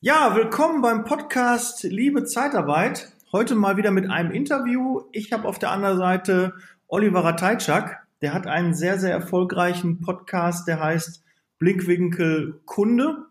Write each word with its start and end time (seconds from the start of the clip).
Ja, 0.00 0.36
willkommen 0.36 0.80
beim 0.80 1.02
Podcast 1.02 1.82
Liebe 1.82 2.22
Zeitarbeit. 2.22 3.10
Heute 3.32 3.56
mal 3.56 3.76
wieder 3.78 3.90
mit 3.90 4.08
einem 4.08 4.30
Interview. 4.30 5.00
Ich 5.10 5.32
habe 5.32 5.48
auf 5.48 5.58
der 5.58 5.72
anderen 5.72 5.98
Seite 5.98 6.54
Oliver 6.86 7.24
Ratajczak. 7.24 8.06
Der 8.22 8.32
hat 8.32 8.46
einen 8.46 8.74
sehr, 8.74 9.00
sehr 9.00 9.10
erfolgreichen 9.10 10.00
Podcast, 10.00 10.68
der 10.68 10.78
heißt 10.78 11.24
Blickwinkel 11.58 12.60
Kunde. 12.64 13.26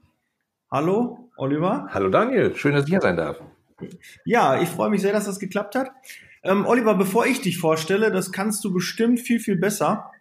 Hallo, 0.70 1.30
Oliver. 1.38 1.88
Hallo 1.90 2.10
Daniel, 2.10 2.53
schön, 2.53 2.74
dass 2.74 2.84
ich 2.84 2.90
hier 2.90 2.99
sein 2.99 3.15
darf. 3.15 3.40
Ja, 4.26 4.62
ich 4.62 4.68
freue 4.68 4.90
mich 4.90 5.02
sehr, 5.02 5.13
dass 5.13 5.24
das 5.24 5.40
geklappt 5.40 5.74
hat. 5.76 5.92
Ähm, 6.44 6.65
Oliver, 6.65 6.96
bevor 6.96 7.26
ich 7.26 7.40
dich 7.40 7.60
vorstelle, 7.60 8.12
das 8.12 8.34
kannst 8.34 8.62
du 8.65 8.74
bestimmt 8.74 9.22
viel, 9.22 9.40
viel 9.40 9.56
besser. 9.56 10.12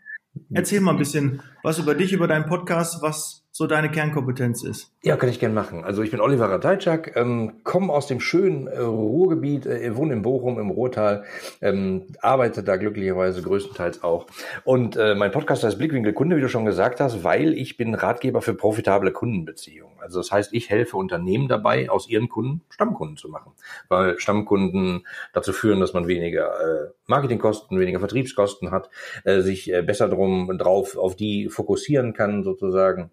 Erzähl 0.53 0.81
mal 0.81 0.93
ein 0.93 0.99
bisschen 0.99 1.43
was 1.65 1.81
über 1.81 1.97
dich, 1.97 2.13
über 2.13 2.29
deinen 2.29 2.47
Podcast, 2.47 3.03
was 3.03 3.46
so 3.57 3.66
deine 3.66 3.91
Kernkompetenz 3.91 4.62
ist. 4.62 4.93
Ja, 5.02 5.16
kann 5.16 5.30
ich 5.30 5.41
gern 5.41 5.54
machen. 5.54 5.82
Also 5.82 6.02
ich 6.02 6.11
bin 6.11 6.20
Oliver 6.20 6.50
Ratajczak, 6.50 7.16
ähm, 7.16 7.64
komme 7.64 7.91
aus 7.91 8.06
dem 8.06 8.20
schönen 8.20 8.66
äh, 8.66 8.80
Ruhrgebiet, 8.80 9.64
äh, 9.64 9.97
wohne 9.97 10.12
in 10.12 10.20
Bochum 10.20 10.59
im 10.59 10.69
Ruhrtal, 10.69 11.24
ähm, 11.62 12.05
arbeite 12.20 12.62
da 12.62 12.77
glücklicherweise 12.77 13.41
größtenteils 13.41 14.02
auch. 14.02 14.27
Und 14.64 14.98
äh, 14.98 15.14
mein 15.14 15.30
Podcast 15.30 15.64
heißt 15.64 15.78
Blickwinkel 15.78 16.12
Kunde, 16.12 16.37
wie 16.37 16.42
du 16.42 16.50
schon 16.50 16.66
gesagt 16.66 17.00
hast, 17.00 17.24
weil 17.24 17.55
ich 17.55 17.78
bin 17.78 17.95
Ratgeber 17.95 18.42
für 18.42 18.52
profitable 18.52 19.11
Kundenbeziehungen. 19.11 19.98
Also 20.00 20.20
das 20.20 20.30
heißt, 20.30 20.52
ich 20.52 20.69
helfe 20.69 20.98
Unternehmen 20.98 21.48
dabei, 21.48 21.88
aus 21.88 22.11
ihren 22.11 22.28
Kunden 22.28 22.61
Stammkunden 22.69 23.16
zu 23.16 23.30
machen. 23.30 23.52
Weil 23.88 24.19
Stammkunden 24.19 25.06
dazu 25.33 25.55
führen, 25.55 25.80
dass 25.80 25.95
man 25.95 26.06
weniger 26.06 26.50
äh, 26.61 26.91
Marketingkosten, 27.06 27.80
weniger 27.80 28.00
Vertriebskosten 28.00 28.70
hat, 28.70 28.91
äh, 29.25 29.41
sich 29.41 29.73
äh, 29.73 29.80
besser 29.80 30.11
drum 30.11 30.59
drauf 30.59 30.98
auf 30.98 31.16
die 31.16 31.48
fokussieren 31.48 32.12
kann 32.12 32.42
sozusagen 32.42 33.11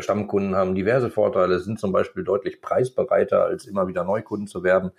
Stammkunden 0.00 0.56
haben 0.56 0.74
diverse 0.74 1.08
Vorteile, 1.08 1.60
sind 1.60 1.78
zum 1.78 1.92
Beispiel 1.92 2.24
deutlich 2.24 2.60
preisbereiter, 2.60 3.44
als 3.44 3.66
immer 3.66 3.86
wieder 3.86 4.02
Neukunden 4.02 4.48
zu 4.48 4.64
werben, 4.64 4.90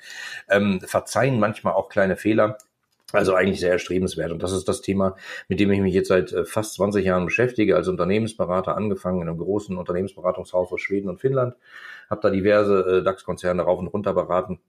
ähm, 0.50 0.80
verzeihen 0.82 1.40
manchmal 1.40 1.74
auch 1.74 1.90
kleine 1.90 2.16
Fehler. 2.16 2.58
Also 3.12 3.36
eigentlich 3.36 3.60
sehr 3.60 3.72
erstrebenswert. 3.72 4.32
Und 4.32 4.42
das 4.42 4.54
ist 4.54 4.68
das 4.68 4.82
Thema, 4.82 5.16
mit 5.48 5.60
dem 5.60 5.72
ich 5.72 5.82
mich 5.82 5.94
jetzt 5.94 6.08
seit 6.08 6.32
äh, 6.34 6.46
fast 6.46 6.74
20 6.76 7.06
Jahren 7.06 7.26
beschäftige, 7.26 7.76
als 7.76 7.88
Unternehmensberater 7.88 8.76
angefangen 8.76 9.22
in 9.22 9.30
einem 9.30 9.38
großen 9.38 9.78
Unternehmensberatungshaus 9.78 10.72
aus 10.72 10.82
Schweden 10.82 11.10
und 11.10 11.22
Finnland, 11.22 11.56
habe 12.10 12.22
da 12.22 12.32
diverse 12.32 12.80
äh, 12.80 13.04
DAX-Konzerne 13.04 13.62
rauf 13.62 13.80
und 13.80 13.88
runter 13.88 14.14
beraten. 14.14 14.60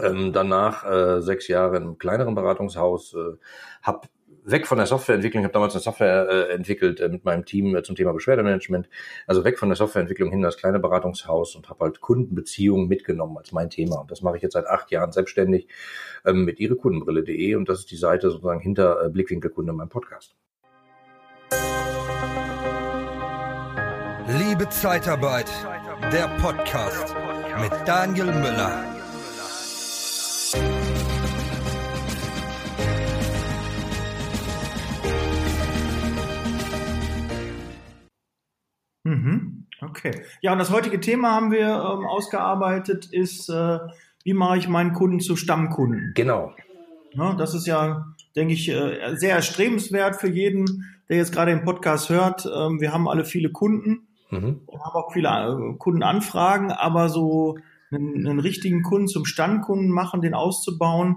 Ähm, 0.00 0.32
danach 0.32 0.84
äh, 0.84 1.20
sechs 1.20 1.48
Jahre 1.48 1.76
einem 1.76 1.98
kleineren 1.98 2.34
Beratungshaus, 2.36 3.14
äh, 3.14 3.36
habe 3.82 4.08
weg 4.44 4.66
von 4.66 4.78
der 4.78 4.86
Softwareentwicklung. 4.86 5.42
Ich 5.42 5.44
habe 5.44 5.52
damals 5.52 5.74
eine 5.74 5.82
Software 5.82 6.28
äh, 6.28 6.52
entwickelt 6.54 7.00
äh, 7.00 7.08
mit 7.08 7.24
meinem 7.24 7.44
Team 7.44 7.74
äh, 7.76 7.82
zum 7.82 7.96
Thema 7.96 8.12
Beschwerdemanagement. 8.12 8.88
Also 9.26 9.44
weg 9.44 9.58
von 9.58 9.68
der 9.68 9.76
Softwareentwicklung 9.76 10.30
hin 10.30 10.40
in 10.40 10.44
das 10.44 10.56
kleine 10.56 10.78
Beratungshaus 10.78 11.54
und 11.54 11.68
habe 11.68 11.84
halt 11.84 12.00
Kundenbeziehungen 12.00 12.88
mitgenommen 12.88 13.36
als 13.38 13.52
mein 13.52 13.70
Thema. 13.70 14.00
Und 14.00 14.10
das 14.10 14.22
mache 14.22 14.36
ich 14.36 14.42
jetzt 14.42 14.54
seit 14.54 14.66
acht 14.66 14.90
Jahren 14.90 15.12
selbstständig 15.12 15.68
ähm, 16.24 16.44
mit 16.44 16.60
ihrekundenbrille.de 16.60 17.54
und 17.54 17.68
das 17.68 17.80
ist 17.80 17.90
die 17.90 17.96
Seite 17.96 18.30
sozusagen 18.30 18.60
hinter 18.60 19.04
äh, 19.04 19.08
Blickwinkelkunde 19.08 19.72
in 19.72 19.76
meinem 19.76 19.88
Podcast. 19.88 20.34
Liebe 24.38 24.68
Zeitarbeit, 24.68 25.50
der 26.12 26.28
Podcast 26.40 27.14
mit 27.60 27.72
Daniel 27.86 28.26
Müller. 28.26 28.91
Mhm. 39.22 39.66
Okay. 39.80 40.22
Ja, 40.40 40.52
und 40.52 40.58
das 40.58 40.70
heutige 40.70 41.00
Thema 41.00 41.32
haben 41.32 41.50
wir 41.50 41.66
ähm, 41.66 42.06
ausgearbeitet, 42.06 43.06
ist, 43.06 43.48
äh, 43.48 43.78
wie 44.24 44.34
mache 44.34 44.58
ich 44.58 44.68
meinen 44.68 44.92
Kunden 44.92 45.20
zu 45.20 45.36
Stammkunden? 45.36 46.12
Genau. 46.14 46.52
Ja, 47.12 47.34
das 47.34 47.54
ist 47.54 47.66
ja, 47.66 48.06
denke 48.36 48.54
ich, 48.54 48.68
äh, 48.68 49.16
sehr 49.16 49.34
erstrebenswert 49.34 50.16
für 50.16 50.30
jeden, 50.30 50.86
der 51.08 51.16
jetzt 51.16 51.32
gerade 51.32 51.50
den 51.50 51.64
Podcast 51.64 52.08
hört. 52.08 52.46
Ähm, 52.46 52.80
wir 52.80 52.92
haben 52.92 53.08
alle 53.08 53.24
viele 53.24 53.50
Kunden 53.50 54.06
mhm. 54.30 54.60
und 54.66 54.80
haben 54.80 54.94
auch 54.94 55.12
viele 55.12 55.28
äh, 55.28 55.76
Kundenanfragen, 55.78 56.70
aber 56.70 57.08
so 57.08 57.58
einen, 57.90 58.26
einen 58.26 58.40
richtigen 58.40 58.82
Kunden 58.82 59.08
zum 59.08 59.24
Stammkunden 59.24 59.90
machen, 59.90 60.22
den 60.22 60.34
auszubauen, 60.34 61.16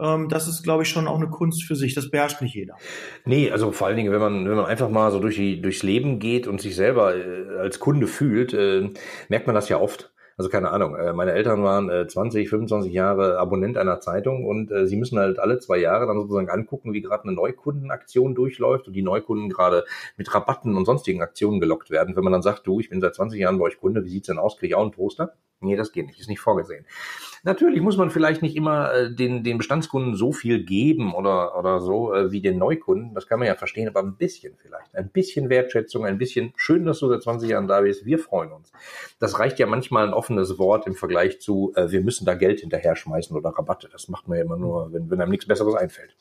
ähm, 0.00 0.28
das 0.28 0.48
ist, 0.48 0.62
glaube 0.62 0.82
ich, 0.82 0.88
schon 0.88 1.08
auch 1.08 1.16
eine 1.16 1.28
Kunst 1.28 1.64
für 1.64 1.76
sich. 1.76 1.94
Das 1.94 2.10
beherrscht 2.10 2.40
nicht 2.40 2.54
jeder. 2.54 2.76
Nee, 3.24 3.50
also 3.50 3.72
vor 3.72 3.86
allen 3.86 3.96
Dingen, 3.96 4.12
wenn 4.12 4.20
man, 4.20 4.48
wenn 4.48 4.56
man 4.56 4.66
einfach 4.66 4.90
mal 4.90 5.10
so 5.10 5.20
durch 5.20 5.36
die, 5.36 5.60
durchs 5.60 5.82
Leben 5.82 6.18
geht 6.18 6.46
und 6.46 6.60
sich 6.60 6.76
selber 6.76 7.16
äh, 7.16 7.58
als 7.58 7.78
Kunde 7.78 8.06
fühlt, 8.06 8.52
äh, 8.54 8.90
merkt 9.28 9.46
man 9.46 9.54
das 9.54 9.68
ja 9.68 9.78
oft. 9.78 10.12
Also 10.38 10.50
keine 10.50 10.70
Ahnung, 10.70 10.94
äh, 10.94 11.12
meine 11.12 11.32
Eltern 11.32 11.64
waren 11.64 11.90
äh, 11.90 12.06
20, 12.06 12.48
25 12.48 12.92
Jahre 12.92 13.38
Abonnent 13.38 13.76
einer 13.76 13.98
Zeitung 13.98 14.46
und 14.46 14.70
äh, 14.70 14.86
sie 14.86 14.94
müssen 14.94 15.18
halt 15.18 15.40
alle 15.40 15.58
zwei 15.58 15.78
Jahre 15.78 16.06
dann 16.06 16.16
sozusagen 16.16 16.48
angucken, 16.48 16.92
wie 16.92 17.02
gerade 17.02 17.24
eine 17.24 17.32
Neukundenaktion 17.32 18.36
durchläuft 18.36 18.86
und 18.86 18.92
die 18.92 19.02
Neukunden 19.02 19.48
gerade 19.48 19.84
mit 20.16 20.32
Rabatten 20.32 20.76
und 20.76 20.84
sonstigen 20.84 21.22
Aktionen 21.22 21.58
gelockt 21.58 21.90
werden. 21.90 22.14
Wenn 22.14 22.22
man 22.22 22.32
dann 22.32 22.42
sagt, 22.42 22.68
du, 22.68 22.78
ich 22.78 22.88
bin 22.88 23.00
seit 23.00 23.16
20 23.16 23.40
Jahren 23.40 23.58
bei 23.58 23.64
euch 23.64 23.80
Kunde, 23.80 24.04
wie 24.04 24.10
sieht's 24.10 24.28
denn 24.28 24.38
aus? 24.38 24.56
Kriege 24.58 24.68
ich 24.68 24.74
auch 24.76 24.82
einen 24.82 24.92
Toaster? 24.92 25.34
Nee, 25.60 25.74
das 25.74 25.90
geht 25.90 26.06
nicht, 26.06 26.20
ist 26.20 26.28
nicht 26.28 26.38
vorgesehen. 26.38 26.86
Natürlich 27.42 27.80
muss 27.80 27.96
man 27.96 28.10
vielleicht 28.10 28.42
nicht 28.42 28.54
immer 28.54 28.92
äh, 28.92 29.12
den, 29.12 29.42
den 29.42 29.58
Bestandskunden 29.58 30.14
so 30.14 30.32
viel 30.32 30.64
geben 30.64 31.14
oder, 31.14 31.58
oder 31.58 31.80
so 31.80 32.14
äh, 32.14 32.30
wie 32.30 32.40
den 32.40 32.58
Neukunden. 32.58 33.12
Das 33.14 33.26
kann 33.26 33.40
man 33.40 33.48
ja 33.48 33.56
verstehen, 33.56 33.88
aber 33.88 34.00
ein 34.00 34.16
bisschen 34.16 34.54
vielleicht. 34.56 34.94
Ein 34.94 35.08
bisschen 35.08 35.48
Wertschätzung, 35.48 36.06
ein 36.06 36.18
bisschen 36.18 36.52
schön, 36.56 36.84
dass 36.84 37.00
du 37.00 37.08
seit 37.08 37.22
20 37.22 37.50
Jahren 37.50 37.66
da 37.66 37.80
bist. 37.80 38.04
Wir 38.04 38.20
freuen 38.20 38.52
uns. 38.52 38.70
Das 39.18 39.40
reicht 39.40 39.58
ja 39.58 39.66
manchmal 39.66 40.06
ein 40.06 40.14
offenes 40.14 40.58
Wort 40.58 40.86
im 40.86 40.94
Vergleich 40.94 41.40
zu, 41.40 41.72
äh, 41.74 41.90
wir 41.90 42.02
müssen 42.02 42.24
da 42.24 42.34
Geld 42.34 42.60
hinterher 42.60 42.94
schmeißen 42.94 43.36
oder 43.36 43.50
Rabatte. 43.50 43.88
Das 43.90 44.08
macht 44.08 44.28
man 44.28 44.38
ja 44.38 44.44
immer 44.44 44.58
nur, 44.58 44.92
wenn, 44.92 45.10
wenn 45.10 45.20
einem 45.20 45.32
nichts 45.32 45.46
Besseres 45.46 45.74
einfällt. 45.74 46.14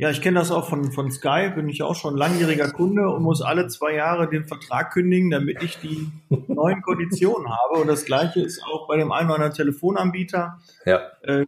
Ja, 0.00 0.08
ich 0.08 0.22
kenne 0.22 0.38
das 0.38 0.50
auch 0.50 0.66
von, 0.66 0.92
von 0.92 1.10
Sky, 1.10 1.50
bin 1.54 1.68
ich 1.68 1.82
auch 1.82 1.94
schon 1.94 2.16
langjähriger 2.16 2.70
Kunde 2.70 3.10
und 3.10 3.22
muss 3.22 3.42
alle 3.42 3.68
zwei 3.68 3.94
Jahre 3.94 4.30
den 4.30 4.46
Vertrag 4.46 4.94
kündigen, 4.94 5.30
damit 5.30 5.62
ich 5.62 5.76
die 5.76 6.10
neuen 6.48 6.80
Konditionen 6.80 7.50
habe. 7.50 7.82
Und 7.82 7.86
das 7.86 8.06
gleiche 8.06 8.40
ist 8.40 8.64
auch 8.64 8.88
bei 8.88 8.96
dem 8.96 9.12
einen 9.12 9.26
oder 9.28 9.34
anderen 9.34 9.52
Telefonanbieter. 9.52 10.58
Ja. 10.86 11.02
Äh, 11.20 11.44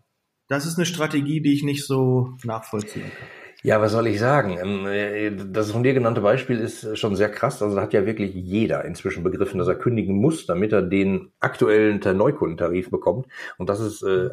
das 0.48 0.66
ist 0.66 0.76
eine 0.76 0.84
Strategie, 0.84 1.40
die 1.40 1.54
ich 1.54 1.62
nicht 1.62 1.86
so 1.86 2.34
nachvollziehen 2.44 3.10
kann. 3.18 3.28
Ja, 3.62 3.80
was 3.80 3.92
soll 3.92 4.08
ich 4.08 4.20
sagen? 4.20 4.58
Ähm, 4.60 4.86
äh, 4.86 5.30
das 5.50 5.72
von 5.72 5.82
dir 5.82 5.94
genannte 5.94 6.20
Beispiel 6.20 6.58
ist 6.58 6.98
schon 6.98 7.16
sehr 7.16 7.30
krass. 7.30 7.62
Also 7.62 7.74
da 7.74 7.80
hat 7.80 7.94
ja 7.94 8.04
wirklich 8.04 8.34
jeder 8.34 8.84
inzwischen 8.84 9.22
begriffen, 9.22 9.56
dass 9.60 9.68
er 9.68 9.76
kündigen 9.76 10.16
muss, 10.16 10.44
damit 10.44 10.72
er 10.72 10.82
den 10.82 11.32
aktuellen 11.40 12.00
Neukundentarif 12.00 12.90
bekommt. 12.90 13.28
Und 13.56 13.70
das 13.70 13.80
ist 13.80 14.02
äh, 14.02 14.28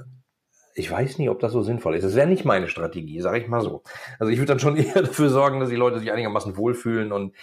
ich 0.79 0.89
weiß 0.89 1.17
nicht, 1.17 1.29
ob 1.29 1.39
das 1.39 1.51
so 1.51 1.61
sinnvoll 1.61 1.95
ist. 1.95 2.03
Das 2.03 2.15
wäre 2.15 2.27
nicht 2.27 2.45
meine 2.45 2.67
Strategie, 2.67 3.19
sage 3.19 3.39
ich 3.39 3.47
mal 3.47 3.61
so. 3.61 3.83
Also 4.17 4.31
ich 4.31 4.39
würde 4.39 4.47
dann 4.47 4.59
schon 4.59 4.77
eher 4.77 5.01
dafür 5.01 5.29
sorgen, 5.29 5.59
dass 5.59 5.69
die 5.69 5.75
Leute 5.75 5.99
sich 5.99 6.11
einigermaßen 6.11 6.57
wohlfühlen 6.57 7.11
und 7.11 7.35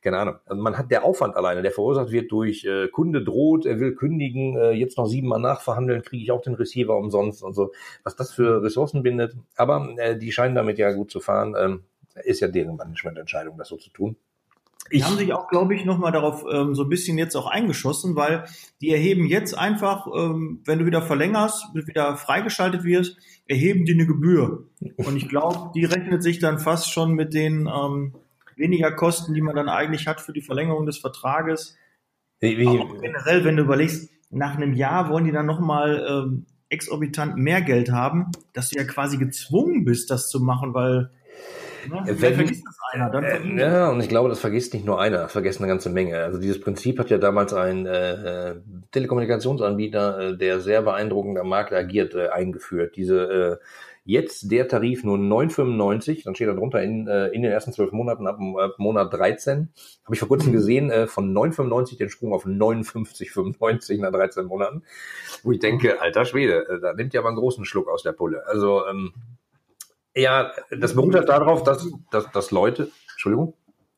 keine 0.00 0.18
Ahnung. 0.18 0.36
Also 0.46 0.62
man 0.62 0.78
hat 0.78 0.90
der 0.90 1.04
Aufwand 1.04 1.36
alleine, 1.36 1.60
der 1.60 1.72
verursacht 1.72 2.12
wird 2.12 2.30
durch 2.30 2.64
äh, 2.64 2.88
Kunde 2.88 3.22
droht, 3.22 3.66
er 3.66 3.80
will 3.80 3.94
kündigen, 3.94 4.56
äh, 4.56 4.70
jetzt 4.70 4.96
noch 4.96 5.06
siebenmal 5.06 5.40
nachverhandeln, 5.40 6.02
kriege 6.02 6.22
ich 6.22 6.30
auch 6.30 6.40
den 6.40 6.54
Receiver 6.54 6.96
umsonst 6.96 7.42
und 7.42 7.54
so. 7.54 7.72
Was 8.04 8.16
das 8.16 8.32
für 8.32 8.62
Ressourcen 8.62 9.02
bindet. 9.02 9.34
Aber 9.56 9.94
äh, 9.98 10.16
die 10.16 10.32
scheinen 10.32 10.54
damit 10.54 10.78
ja 10.78 10.92
gut 10.92 11.10
zu 11.10 11.20
fahren. 11.20 11.54
Ähm, 11.58 11.84
ist 12.24 12.40
ja 12.40 12.48
deren 12.48 12.76
Managemententscheidung, 12.76 13.58
das 13.58 13.68
so 13.68 13.76
zu 13.76 13.90
tun. 13.90 14.16
Die 14.92 15.04
haben 15.04 15.16
sich 15.16 15.32
auch, 15.32 15.48
glaube 15.48 15.74
ich, 15.74 15.84
nochmal 15.84 16.12
darauf 16.12 16.44
ähm, 16.50 16.74
so 16.74 16.84
ein 16.84 16.88
bisschen 16.88 17.18
jetzt 17.18 17.36
auch 17.36 17.46
eingeschossen, 17.46 18.16
weil 18.16 18.44
die 18.80 18.90
erheben 18.90 19.26
jetzt 19.26 19.56
einfach, 19.56 20.06
ähm, 20.14 20.62
wenn 20.64 20.78
du 20.78 20.86
wieder 20.86 21.02
verlängerst, 21.02 21.66
wieder 21.74 22.16
freigeschaltet 22.16 22.84
wirst, 22.84 23.16
erheben 23.46 23.84
die 23.84 23.94
eine 23.94 24.06
Gebühr. 24.06 24.66
Und 24.96 25.16
ich 25.16 25.28
glaube, 25.28 25.70
die 25.74 25.84
rechnet 25.84 26.22
sich 26.22 26.38
dann 26.38 26.58
fast 26.58 26.92
schon 26.92 27.12
mit 27.12 27.34
den 27.34 27.66
ähm, 27.66 28.14
weniger 28.56 28.92
Kosten, 28.92 29.34
die 29.34 29.40
man 29.40 29.56
dann 29.56 29.68
eigentlich 29.68 30.06
hat 30.06 30.20
für 30.20 30.32
die 30.32 30.42
Verlängerung 30.42 30.86
des 30.86 30.98
Vertrages. 30.98 31.76
Wie, 32.40 32.58
wie, 32.58 32.66
auch 32.66 33.00
generell, 33.00 33.44
wenn 33.44 33.56
du 33.56 33.62
überlegst, 33.62 34.10
nach 34.30 34.56
einem 34.56 34.74
Jahr 34.74 35.08
wollen 35.08 35.24
die 35.24 35.32
dann 35.32 35.46
nochmal 35.46 36.06
ähm, 36.08 36.46
exorbitant 36.68 37.36
mehr 37.36 37.62
Geld 37.62 37.90
haben, 37.90 38.30
dass 38.52 38.70
du 38.70 38.78
ja 38.78 38.84
quasi 38.84 39.16
gezwungen 39.16 39.84
bist, 39.84 40.10
das 40.10 40.28
zu 40.28 40.40
machen, 40.40 40.74
weil 40.74 41.10
Ne? 41.88 42.02
Wenn, 42.06 42.34
vergisst 42.34 42.64
das 42.66 42.78
einer, 42.92 43.10
dann 43.10 43.24
äh, 43.24 43.60
Ja, 43.60 43.88
und 43.90 44.00
ich 44.00 44.08
glaube, 44.08 44.28
das 44.28 44.40
vergisst 44.40 44.74
nicht 44.74 44.86
nur 44.86 45.00
einer, 45.00 45.18
das 45.18 45.32
vergessen 45.32 45.62
eine 45.62 45.72
ganze 45.72 45.90
Menge. 45.90 46.18
Also 46.18 46.38
dieses 46.38 46.60
Prinzip 46.60 46.98
hat 46.98 47.10
ja 47.10 47.18
damals 47.18 47.52
ein 47.54 47.86
äh, 47.86 48.50
äh 48.50 48.54
Telekommunikationsanbieter, 48.92 50.18
äh, 50.20 50.36
der 50.36 50.60
sehr 50.60 50.82
beeindruckend 50.82 51.38
am 51.38 51.48
Markt 51.48 51.72
agiert, 51.72 52.14
äh, 52.14 52.28
eingeführt. 52.28 52.96
Diese 52.96 53.58
äh, 53.60 53.64
jetzt 54.08 54.50
der 54.50 54.66
Tarif 54.66 55.04
nur 55.04 55.18
9,95, 55.18 56.24
dann 56.24 56.34
steht 56.34 56.48
da 56.48 56.54
drunter 56.54 56.82
in, 56.82 57.06
äh, 57.06 57.26
in 57.28 57.42
den 57.42 57.52
ersten 57.52 57.74
zwölf 57.74 57.92
Monaten 57.92 58.26
ab, 58.26 58.38
ab 58.58 58.78
Monat 58.78 59.12
13. 59.12 59.68
Habe 60.04 60.14
ich 60.14 60.18
vor 60.18 60.28
kurzem 60.28 60.48
mhm. 60.48 60.54
gesehen, 60.54 60.90
äh, 60.90 61.06
von 61.06 61.30
9,95 61.30 61.98
den 61.98 62.08
Sprung 62.08 62.32
auf 62.32 62.46
59,95 62.46 64.00
nach 64.00 64.10
13 64.10 64.46
Monaten. 64.46 64.82
Wo 65.42 65.52
ich 65.52 65.58
denke, 65.58 66.00
alter 66.00 66.24
Schwede, 66.24 66.66
äh, 66.68 66.80
da 66.80 66.94
nimmt 66.94 67.12
ja 67.12 67.20
aber 67.20 67.28
einen 67.28 67.36
großen 67.36 67.66
Schluck 67.66 67.86
aus 67.86 68.02
der 68.02 68.12
Pulle. 68.12 68.46
Also 68.46 68.86
ähm, 68.86 69.12
ja, 70.14 70.50
das 70.70 70.94
beruht 70.94 71.14
halt 71.14 71.28
darauf, 71.28 71.62
dass, 71.62 71.88
dass, 72.10 72.30
dass 72.32 72.50
Leute, 72.50 72.90
Entschuldigung. 73.12 73.54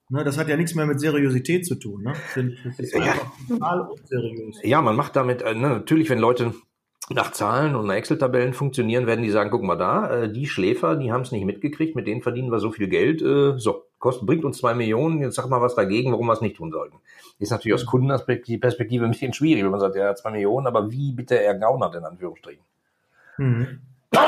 Ne, 0.09 0.25
das 0.25 0.39
hat 0.39 0.49
ja 0.49 0.57
nichts 0.57 0.75
mehr 0.75 0.87
mit 0.87 0.99
Seriosität 1.01 1.65
zu 1.65 1.77
tun. 1.77 2.03
Ne? 2.03 2.15
Das 2.35 2.79
ist 2.81 2.95
Ja. 2.95 3.15
total 3.49 3.81
unseriös. 3.83 4.59
Ja, 4.65 4.83
man 4.83 4.97
macht 4.97 5.15
damit, 5.15 5.43
äh, 5.43 5.55
ne, 5.55 5.69
natürlich, 5.69 6.11
wenn 6.11 6.19
Leute 6.19 6.53
nach 7.13 7.31
Zahlen 7.33 7.75
und 7.77 7.87
nach 7.87 7.95
Excel-Tabellen 7.95 8.53
funktionieren, 8.53 9.07
werden 9.07 9.23
die 9.23 9.31
sagen, 9.31 9.51
guck 9.51 9.63
mal 9.63 9.77
da, 9.77 10.23
äh, 10.23 10.33
die 10.33 10.47
Schläfer, 10.47 10.97
die 10.97 11.13
haben 11.13 11.23
es 11.23 11.33
nicht 11.33 11.45
mitgekriegt, 11.45 11.95
mit 11.95 12.07
denen 12.07 12.23
verdienen 12.23 12.51
wir 12.51 12.59
so 12.59 12.71
viel 12.73 12.89
Geld. 12.89 13.23
Äh, 13.23 13.57
so, 13.59 13.85
kostet, 13.99 14.27
bringt 14.27 14.45
uns 14.45 14.59
zwei 14.59 14.75
Millionen, 14.75 15.21
jetzt 15.21 15.37
sag 15.37 15.49
mal 15.49 15.61
was 15.61 15.75
dagegen, 15.77 16.11
warum 16.13 16.27
wir 16.27 16.33
es 16.33 16.41
nicht 16.41 16.57
tun 16.57 16.73
sollten. 16.73 16.97
Ist 17.39 17.51
natürlich 17.51 17.75
aus 17.75 17.87
Kundenperspektive 17.87 19.05
ein 19.05 19.13
bisschen 19.13 19.33
schwierig, 19.33 19.63
wenn 19.63 19.71
man 19.71 19.81
sagt, 19.81 19.95
ja, 19.97 20.15
zwei 20.15 20.33
Millionen, 20.33 20.67
aber 20.67 20.91
wie 20.91 21.13
bitte 21.13 21.41
ergaunert 21.41 21.95
in 21.95 22.05
Anführungsstrichen? 22.05 22.63
Mhm. 23.39 23.81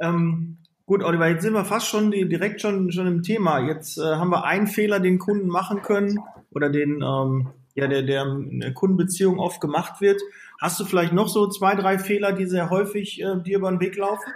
ähm, 0.00 0.58
gut, 0.86 1.02
Oliver, 1.02 1.28
jetzt 1.28 1.42
sind 1.42 1.54
wir 1.54 1.64
fast 1.64 1.86
schon 1.86 2.10
die, 2.10 2.28
direkt 2.28 2.60
schon, 2.60 2.90
schon 2.92 3.06
im 3.06 3.22
Thema. 3.22 3.60
Jetzt 3.60 3.98
äh, 3.98 4.02
haben 4.02 4.30
wir 4.30 4.44
einen 4.44 4.66
Fehler, 4.66 5.00
den 5.00 5.18
Kunden 5.18 5.48
machen 5.48 5.82
können 5.82 6.18
oder 6.50 6.70
den, 6.70 7.02
ähm, 7.02 7.48
ja, 7.74 7.86
der, 7.86 8.02
der 8.02 8.22
in 8.22 8.60
der 8.60 8.74
Kundenbeziehung 8.74 9.38
oft 9.38 9.60
gemacht 9.60 10.00
wird. 10.00 10.20
Hast 10.60 10.80
du 10.80 10.84
vielleicht 10.84 11.12
noch 11.12 11.28
so 11.28 11.48
zwei, 11.48 11.74
drei 11.74 11.98
Fehler, 11.98 12.32
die 12.32 12.46
sehr 12.46 12.70
häufig 12.70 13.22
äh, 13.22 13.40
dir 13.42 13.58
über 13.58 13.70
den 13.70 13.80
Weg 13.80 13.96
laufen? 13.96 14.32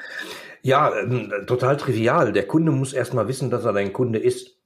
Ja, 0.62 0.92
ähm, 0.96 1.32
total 1.46 1.76
trivial. 1.76 2.32
Der 2.32 2.46
Kunde 2.46 2.70
muss 2.70 2.92
erstmal 2.92 3.26
wissen, 3.26 3.50
dass 3.50 3.64
er 3.64 3.72
dein 3.72 3.92
Kunde 3.92 4.20
ist. 4.20 4.61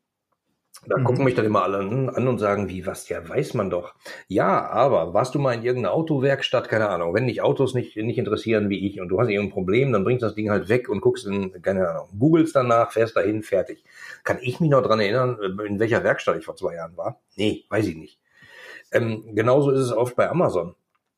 Da 0.88 0.98
Mhm. 0.98 1.04
gucken 1.04 1.24
mich 1.24 1.34
dann 1.34 1.44
immer 1.44 1.62
alle 1.62 1.78
an, 1.78 2.28
und 2.28 2.38
sagen, 2.38 2.68
wie, 2.68 2.86
was, 2.86 3.08
ja, 3.08 3.28
weiß 3.28 3.54
man 3.54 3.70
doch. 3.70 3.94
Ja, 4.28 4.68
aber 4.68 5.14
warst 5.14 5.34
du 5.34 5.38
mal 5.38 5.54
in 5.54 5.62
irgendeiner 5.62 5.94
Autowerkstatt, 5.94 6.68
keine 6.68 6.88
Ahnung, 6.88 7.14
wenn 7.14 7.26
dich 7.26 7.42
Autos 7.42 7.74
nicht, 7.74 7.96
nicht 7.96 8.18
interessieren 8.18 8.68
wie 8.68 8.86
ich 8.86 9.00
und 9.00 9.08
du 9.08 9.20
hast 9.20 9.28
irgendein 9.28 9.52
Problem, 9.52 9.92
dann 9.92 10.04
bringst 10.04 10.22
du 10.22 10.26
das 10.26 10.34
Ding 10.34 10.50
halt 10.50 10.68
weg 10.68 10.88
und 10.88 11.00
guckst 11.00 11.26
in, 11.26 11.60
keine 11.62 11.88
Ahnung, 11.88 12.08
googelst 12.18 12.54
danach, 12.54 12.92
fährst 12.92 13.16
dahin, 13.16 13.42
fertig. 13.42 13.84
Kann 14.24 14.38
ich 14.40 14.60
mich 14.60 14.70
noch 14.70 14.82
dran 14.82 15.00
erinnern, 15.00 15.38
in 15.66 15.80
welcher 15.80 16.04
Werkstatt 16.04 16.38
ich 16.38 16.44
vor 16.44 16.56
zwei 16.56 16.74
Jahren 16.74 16.96
war? 16.96 17.20
Nee, 17.36 17.64
weiß 17.68 17.86
ich 17.88 17.96
nicht. 17.96 18.20
Ähm, 18.92 19.34
genauso 19.34 19.70
ist 19.70 19.80
es 19.80 19.92
oft 19.92 20.16
bei 20.16 20.28
Amazon. 20.30 20.74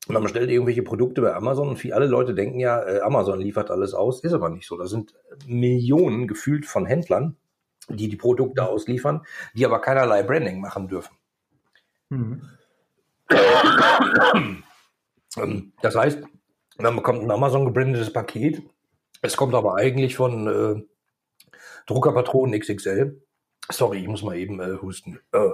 Man 0.07 0.23
bestellt 0.23 0.49
irgendwelche 0.49 0.81
Produkte 0.81 1.21
bei 1.21 1.35
Amazon 1.35 1.69
und 1.69 1.77
viele 1.77 1.93
alle 1.95 2.07
Leute 2.07 2.33
denken 2.33 2.59
ja, 2.59 2.81
äh, 2.81 3.01
Amazon 3.01 3.39
liefert 3.39 3.69
alles 3.69 3.93
aus, 3.93 4.23
ist 4.23 4.33
aber 4.33 4.49
nicht 4.49 4.65
so. 4.65 4.75
Da 4.75 4.87
sind 4.87 5.13
Millionen 5.45 6.27
gefühlt 6.27 6.65
von 6.65 6.87
Händlern, 6.87 7.35
die 7.89 8.07
die 8.09 8.15
Produkte 8.15 8.67
ausliefern, 8.67 9.25
die 9.53 9.65
aber 9.65 9.79
keinerlei 9.79 10.23
Branding 10.23 10.61
machen 10.61 10.87
dürfen. 10.87 11.15
Mhm. 12.09 12.41
Das 15.81 15.95
heißt, 15.95 16.23
dann 16.77 16.95
bekommt 16.95 17.21
ein 17.21 17.31
Amazon 17.31 17.65
gebrandetes 17.65 18.11
Paket. 18.11 18.63
Es 19.21 19.37
kommt 19.37 19.53
aber 19.53 19.75
eigentlich 19.75 20.15
von 20.15 20.47
äh, 20.47 20.81
Druckerpatronen 21.85 22.59
XXL. 22.59 23.21
Sorry, 23.71 23.99
ich 23.99 24.07
muss 24.07 24.23
mal 24.23 24.37
eben 24.37 24.59
äh, 24.59 24.77
husten. 24.81 25.19
Äh. 25.31 25.49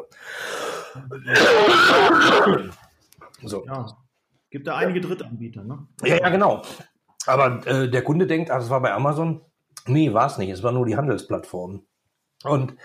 So. 3.43 3.65
Ja. 3.65 3.85
Gibt 4.49 4.67
da 4.67 4.77
einige 4.77 5.01
Drittanbieter, 5.01 5.63
ne? 5.63 5.85
Ja, 6.03 6.17
ja, 6.17 6.29
genau. 6.29 6.61
Aber 7.25 7.65
äh, 7.67 7.89
der 7.89 8.03
Kunde 8.03 8.27
denkt, 8.27 8.51
ah, 8.51 8.57
das 8.57 8.69
war 8.69 8.79
bei 8.81 8.93
Amazon. 8.93 9.41
Nee, 9.87 10.13
war 10.13 10.27
es 10.27 10.37
nicht. 10.37 10.49
Es 10.49 10.63
war 10.63 10.71
nur 10.71 10.85
die 10.85 10.95
Handelsplattform. 10.95 11.85
Und 12.47 12.75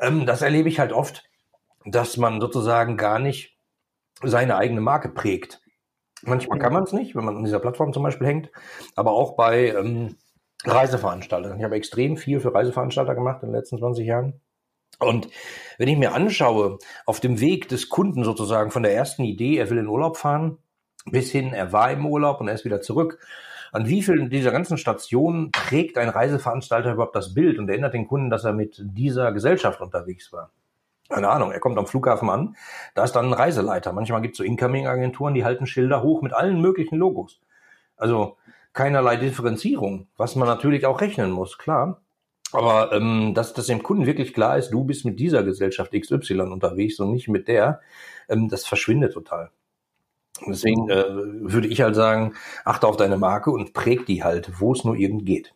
ähm, 0.00 0.26
das 0.26 0.42
erlebe 0.42 0.68
ich 0.68 0.78
halt 0.78 0.92
oft, 0.92 1.24
dass 1.84 2.16
man 2.16 2.40
sozusagen 2.40 2.96
gar 2.96 3.18
nicht 3.18 3.56
seine 4.22 4.56
eigene 4.56 4.80
Marke 4.80 5.08
prägt. 5.08 5.60
Manchmal 6.22 6.58
kann 6.58 6.72
man 6.72 6.82
es 6.82 6.92
nicht, 6.92 7.14
wenn 7.14 7.24
man 7.24 7.36
an 7.36 7.44
dieser 7.44 7.60
Plattform 7.60 7.92
zum 7.92 8.02
Beispiel 8.02 8.26
hängt, 8.26 8.50
aber 8.96 9.12
auch 9.12 9.36
bei 9.36 9.68
ähm, 9.68 10.16
Reiseveranstaltern. 10.64 11.58
Ich 11.58 11.64
habe 11.64 11.76
extrem 11.76 12.16
viel 12.16 12.40
für 12.40 12.52
Reiseveranstalter 12.52 13.14
gemacht 13.14 13.42
in 13.42 13.48
den 13.48 13.54
letzten 13.54 13.78
20 13.78 14.06
Jahren. 14.06 14.40
Und 14.98 15.28
wenn 15.76 15.88
ich 15.88 15.96
mir 15.96 16.12
anschaue, 16.12 16.78
auf 17.06 17.20
dem 17.20 17.40
Weg 17.40 17.68
des 17.68 17.88
Kunden 17.88 18.24
sozusagen 18.24 18.72
von 18.72 18.82
der 18.82 18.94
ersten 18.94 19.22
Idee, 19.22 19.56
er 19.56 19.70
will 19.70 19.78
in 19.78 19.86
Urlaub 19.86 20.16
fahren, 20.16 20.58
bis 21.06 21.30
hin, 21.30 21.52
er 21.52 21.72
war 21.72 21.92
im 21.92 22.04
Urlaub 22.04 22.40
und 22.40 22.48
er 22.48 22.54
ist 22.54 22.64
wieder 22.64 22.80
zurück, 22.80 23.20
an 23.72 23.86
wie 23.86 24.02
vielen 24.02 24.30
dieser 24.30 24.50
ganzen 24.50 24.78
Stationen 24.78 25.52
trägt 25.52 25.98
ein 25.98 26.08
Reiseveranstalter 26.08 26.92
überhaupt 26.92 27.16
das 27.16 27.34
Bild 27.34 27.58
und 27.58 27.68
erinnert 27.68 27.94
den 27.94 28.06
Kunden, 28.06 28.30
dass 28.30 28.44
er 28.44 28.52
mit 28.52 28.80
dieser 28.82 29.32
Gesellschaft 29.32 29.80
unterwegs 29.80 30.32
war? 30.32 30.50
Keine 31.08 31.28
Ahnung, 31.30 31.52
er 31.52 31.60
kommt 31.60 31.78
am 31.78 31.86
Flughafen 31.86 32.28
an, 32.28 32.56
da 32.94 33.04
ist 33.04 33.12
dann 33.12 33.26
ein 33.26 33.32
Reiseleiter. 33.32 33.92
Manchmal 33.92 34.20
gibt 34.20 34.34
es 34.34 34.38
so 34.38 34.44
Incoming-Agenturen, 34.44 35.34
die 35.34 35.44
halten 35.44 35.66
Schilder 35.66 36.02
hoch 36.02 36.20
mit 36.20 36.34
allen 36.34 36.60
möglichen 36.60 36.96
Logos. 36.96 37.40
Also 37.96 38.36
keinerlei 38.74 39.16
Differenzierung, 39.16 40.08
was 40.16 40.36
man 40.36 40.46
natürlich 40.46 40.84
auch 40.86 41.00
rechnen 41.00 41.30
muss, 41.30 41.56
klar. 41.58 42.02
Aber 42.52 42.92
ähm, 42.92 43.34
dass, 43.34 43.52
dass 43.52 43.66
dem 43.66 43.82
Kunden 43.82 44.06
wirklich 44.06 44.32
klar 44.32 44.56
ist, 44.56 44.70
du 44.70 44.84
bist 44.84 45.04
mit 45.04 45.18
dieser 45.18 45.42
Gesellschaft 45.42 45.92
XY 45.92 46.40
unterwegs 46.40 46.98
und 47.00 47.12
nicht 47.12 47.28
mit 47.28 47.48
der, 47.48 47.80
ähm, 48.28 48.48
das 48.48 48.66
verschwindet 48.66 49.12
total. 49.12 49.50
Deswegen 50.46 50.88
äh, 50.88 51.04
würde 51.52 51.68
ich 51.68 51.80
halt 51.80 51.94
sagen, 51.94 52.34
achte 52.64 52.86
auf 52.86 52.96
deine 52.96 53.16
Marke 53.18 53.50
und 53.50 53.72
präg 53.72 54.06
die 54.06 54.22
halt, 54.22 54.60
wo 54.60 54.72
es 54.72 54.84
nur 54.84 54.96
irgend 54.96 55.26
geht. 55.26 55.54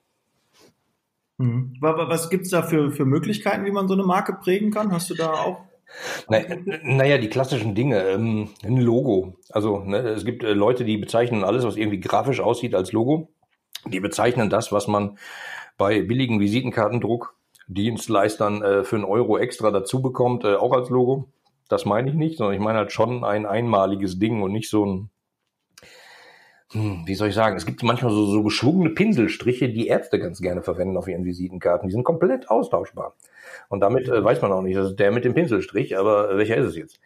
Mhm. 1.39 1.77
Wa- 1.81 1.97
wa- 1.99 2.09
Was 2.09 2.31
gibt's 2.31 2.49
da 2.51 2.63
für, 2.63 2.91
für 2.91 3.05
Möglichkeiten, 3.05 3.65
wie 3.67 3.71
man 3.71 3.87
so 3.89 3.93
eine 3.95 4.03
Marke 4.05 4.33
prägen 4.35 4.71
kann? 4.71 4.93
Hast 4.93 5.11
du 5.11 5.15
da 5.15 5.33
auch? 5.35 5.67
Na, 6.29 6.39
naja, 6.83 7.19
die 7.19 7.29
klassischen 7.29 7.75
Dinge, 7.75 8.03
ähm, 8.09 8.49
ein 8.65 8.77
Logo. 8.79 9.35
Also 9.51 9.81
ne, 9.81 9.99
es 9.99 10.25
gibt 10.25 10.43
äh, 10.43 10.53
Leute, 10.53 10.85
die 10.85 10.97
bezeichnen 10.97 11.45
alles, 11.45 11.65
was 11.65 11.77
irgendwie 11.77 12.01
grafisch 12.01 12.41
aussieht, 12.41 12.75
als 12.75 12.93
Logo. 12.93 13.29
Die 13.87 14.01
bezeichnen 14.01 14.49
das, 14.51 14.73
was 14.73 14.89
man 14.89 15.19
bei 15.77 16.03
billigen 16.03 16.41
Visitenkartendruck 16.41 17.35
Dienstleistern 17.69 18.63
äh, 18.63 18.85
für 18.85 18.97
einen 18.97 19.05
Euro 19.05 19.39
extra 19.39 19.71
dazu 19.71 20.03
bekommt, 20.03 20.45
äh, 20.45 20.55
auch 20.55 20.73
als 20.73 20.91
Logo. 20.91 21.29
Das 21.73 21.87
meine 21.87 22.11
ich 22.11 22.15
nicht, 22.15 22.37
sondern 22.37 22.55
ich 22.55 22.61
meine 22.61 22.79
halt 22.79 22.93
schon 22.93 23.25
ein 23.25 23.47
einmaliges 23.47 24.19
Ding 24.19 24.43
und 24.43 24.53
nicht 24.53 24.69
so 24.69 24.85
ein, 24.85 25.11
hm, 26.73 27.05
wie 27.07 27.15
soll 27.15 27.29
ich 27.29 27.35
sagen, 27.35 27.57
es 27.57 27.65
gibt 27.65 27.83
manchmal 27.83 28.13
so, 28.13 28.27
so 28.27 28.43
geschwungene 28.43 28.91
Pinselstriche, 28.91 29.71
die 29.71 29.87
Ärzte 29.87 30.19
ganz 30.19 30.43
gerne 30.43 30.61
verwenden 30.61 30.99
auf 30.99 31.09
ihren 31.09 31.25
Visitenkarten. 31.25 31.89
Die 31.89 31.93
sind 31.93 32.05
komplett 32.05 32.51
austauschbar. 32.51 33.17
Und 33.71 33.81
damit 33.81 34.07
äh, 34.07 34.23
weiß 34.23 34.43
man 34.43 34.53
auch 34.53 34.61
nicht, 34.61 34.77
das 34.77 34.91
ist 34.91 35.01
der 35.01 35.13
mit 35.13 35.25
dem 35.25 35.33
Pinselstrich, 35.33 35.97
aber 35.97 36.31
äh, 36.31 36.37
welcher 36.37 36.59
ist 36.59 36.67
es 36.67 36.77
jetzt? 36.77 37.01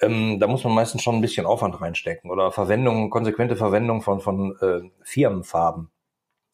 Ähm, 0.00 0.40
da 0.40 0.48
muss 0.48 0.64
man 0.64 0.74
meistens 0.74 1.02
schon 1.02 1.14
ein 1.14 1.20
bisschen 1.20 1.46
Aufwand 1.46 1.80
reinstecken 1.80 2.28
oder 2.28 2.50
Verwendung, 2.50 3.08
konsequente 3.08 3.54
Verwendung 3.54 4.02
von, 4.02 4.18
von 4.18 4.56
äh, 4.60 4.80
Firmenfarben. 5.02 5.90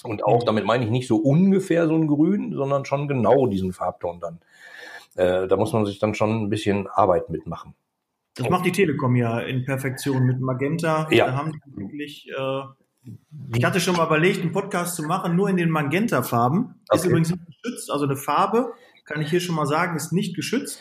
Und 0.05 0.25
auch, 0.25 0.45
damit 0.45 0.65
meine 0.65 0.85
ich 0.85 0.91
nicht 0.91 1.09
so 1.09 1.17
ungefähr 1.17 1.89
so 1.89 1.95
ein 1.95 2.06
Grün, 2.06 2.53
sondern 2.55 2.85
schon 2.85 3.09
genau 3.09 3.47
diesen 3.47 3.73
Farbton 3.73 4.21
dann. 4.21 4.39
Äh, 5.17 5.49
da 5.49 5.56
muss 5.56 5.73
man 5.73 5.85
sich 5.87 5.99
dann 5.99 6.15
schon 6.15 6.45
ein 6.45 6.50
bisschen 6.50 6.87
Arbeit 6.87 7.31
mitmachen. 7.31 7.75
Das 8.37 8.49
macht 8.49 8.65
die 8.67 8.73
Telekom 8.73 9.17
ja 9.17 9.41
in 9.41 9.65
Perfektion 9.65 10.25
mit 10.25 10.41
Magenta. 10.41 11.09
Ja. 11.11 11.27
Da 11.27 11.37
haben 11.37 11.53
die 11.53 11.77
wirklich, 11.77 12.29
äh, 12.29 13.11
ich 13.57 13.64
hatte 13.64 13.81
schon 13.81 13.97
mal 13.97 14.07
überlegt, 14.07 14.40
einen 14.43 14.52
Podcast 14.52 14.95
zu 14.95 15.02
machen, 15.02 15.35
nur 15.35 15.49
in 15.49 15.57
den 15.57 15.71
Magenta-Farben. 15.71 16.76
Ist 16.93 17.00
Okay. 17.00 17.09
übrigens 17.09 17.31
nicht 17.31 17.47
geschützt, 17.47 17.90
also 17.90 18.05
eine 18.05 18.17
Farbe, 18.17 18.73
kann 19.05 19.21
ich 19.21 19.31
hier 19.31 19.40
schon 19.40 19.57
mal 19.57 19.67
sagen, 19.67 19.97
ist 19.97 20.12
nicht 20.12 20.37
geschützt. 20.37 20.81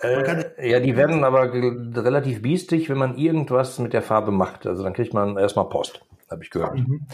Äh, 0.00 0.68
ja, 0.68 0.80
die 0.80 0.96
werden 0.96 1.22
aber 1.22 1.52
relativ 1.52 2.42
biestig, 2.42 2.88
wenn 2.90 2.98
man 2.98 3.16
irgendwas 3.16 3.78
mit 3.78 3.92
der 3.92 4.02
Farbe 4.02 4.32
macht. 4.32 4.66
Also 4.66 4.82
dann 4.82 4.94
kriegt 4.94 5.14
man 5.14 5.36
erstmal 5.36 5.68
Post, 5.68 6.04
habe 6.32 6.42
ich 6.42 6.50
gehört. 6.50 6.74
Mhm. 6.74 7.06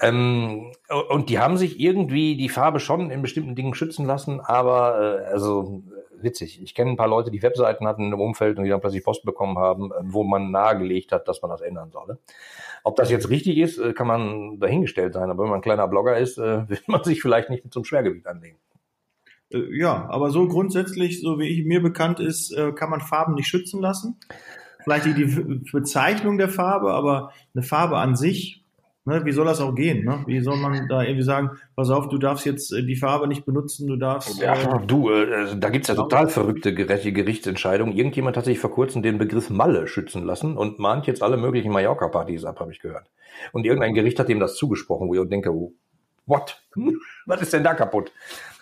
Ähm, 0.00 0.72
und 1.10 1.28
die 1.28 1.38
haben 1.38 1.56
sich 1.56 1.78
irgendwie 1.78 2.36
die 2.36 2.48
Farbe 2.48 2.80
schon 2.80 3.10
in 3.10 3.22
bestimmten 3.22 3.54
Dingen 3.54 3.74
schützen 3.74 4.06
lassen, 4.06 4.40
aber 4.40 5.20
äh, 5.22 5.24
also 5.26 5.82
witzig. 6.22 6.62
Ich 6.62 6.74
kenne 6.74 6.90
ein 6.90 6.96
paar 6.96 7.08
Leute, 7.08 7.30
die 7.30 7.42
Webseiten 7.42 7.86
hatten 7.86 8.12
im 8.12 8.20
Umfeld 8.20 8.58
und 8.58 8.64
die 8.64 8.70
dann 8.70 8.80
plötzlich 8.80 9.04
Post 9.04 9.24
bekommen 9.24 9.58
haben, 9.58 9.92
äh, 9.92 9.96
wo 10.02 10.24
man 10.24 10.50
nahegelegt 10.50 11.12
hat, 11.12 11.28
dass 11.28 11.42
man 11.42 11.50
das 11.50 11.60
ändern 11.60 11.90
solle. 11.90 12.18
Ob 12.82 12.96
das 12.96 13.10
jetzt 13.10 13.28
richtig 13.30 13.58
ist, 13.58 13.78
äh, 13.78 13.92
kann 13.92 14.06
man 14.06 14.58
dahingestellt 14.58 15.14
sein, 15.14 15.30
aber 15.30 15.42
wenn 15.42 15.50
man 15.50 15.58
ein 15.58 15.62
kleiner 15.62 15.88
Blogger 15.88 16.16
ist, 16.16 16.38
äh, 16.38 16.42
will 16.68 16.80
man 16.86 17.04
sich 17.04 17.22
vielleicht 17.22 17.50
nicht 17.50 17.64
mit 17.64 17.74
einem 17.74 17.84
Schwergewicht 17.84 18.26
anlegen. 18.26 18.58
Ja, 19.52 20.06
aber 20.08 20.30
so 20.30 20.46
grundsätzlich, 20.46 21.20
so 21.20 21.40
wie 21.40 21.48
ich 21.48 21.66
mir 21.66 21.82
bekannt 21.82 22.20
ist, 22.20 22.54
kann 22.76 22.88
man 22.88 23.00
Farben 23.00 23.34
nicht 23.34 23.48
schützen 23.48 23.80
lassen. 23.80 24.20
Vielleicht 24.84 25.06
die, 25.06 25.14
die 25.14 25.70
Bezeichnung 25.72 26.38
der 26.38 26.48
Farbe, 26.48 26.92
aber 26.92 27.32
eine 27.54 27.62
Farbe 27.62 27.96
an 27.98 28.16
sich, 28.16 28.64
ne, 29.04 29.24
wie 29.24 29.32
soll 29.32 29.46
das 29.46 29.60
auch 29.60 29.74
gehen? 29.74 30.04
Ne? 30.04 30.22
Wie 30.26 30.40
soll 30.40 30.56
man 30.56 30.88
da 30.88 31.02
irgendwie 31.02 31.22
sagen, 31.22 31.50
pass 31.76 31.90
auf, 31.90 32.08
du 32.08 32.18
darfst 32.18 32.46
jetzt 32.46 32.72
äh, 32.72 32.84
die 32.84 32.96
Farbe 32.96 33.28
nicht 33.28 33.44
benutzen, 33.44 33.86
du 33.86 33.96
darfst. 33.96 34.40
Ja, 34.40 34.54
Äh, 34.54 34.86
du, 34.86 35.10
äh, 35.10 35.56
da 35.58 35.70
gibt's 35.70 35.88
ja 35.88 35.94
total 35.94 36.28
verrückte 36.28 36.74
Gerichtsentscheidungen. 36.74 37.96
Irgendjemand 37.96 38.36
hat 38.36 38.44
sich 38.44 38.58
vor 38.58 38.70
kurzem 38.70 39.02
den 39.02 39.18
Begriff 39.18 39.50
Malle 39.50 39.86
schützen 39.86 40.24
lassen 40.24 40.56
und 40.56 40.78
mahnt 40.78 41.06
jetzt 41.06 41.22
alle 41.22 41.36
möglichen 41.36 41.72
Mallorca-Partys 41.72 42.44
ab, 42.44 42.60
habe 42.60 42.72
ich 42.72 42.80
gehört. 42.80 43.10
Und 43.52 43.64
irgendein 43.64 43.94
Gericht 43.94 44.18
hat 44.18 44.28
ihm 44.28 44.40
das 44.40 44.56
zugesprochen, 44.56 45.08
wo 45.08 45.14
ich 45.14 45.28
denke, 45.28 45.54
oh, 45.54 45.72
what? 46.30 46.62
Was 47.26 47.42
ist 47.42 47.52
denn 47.52 47.64
da 47.64 47.74
kaputt? 47.74 48.12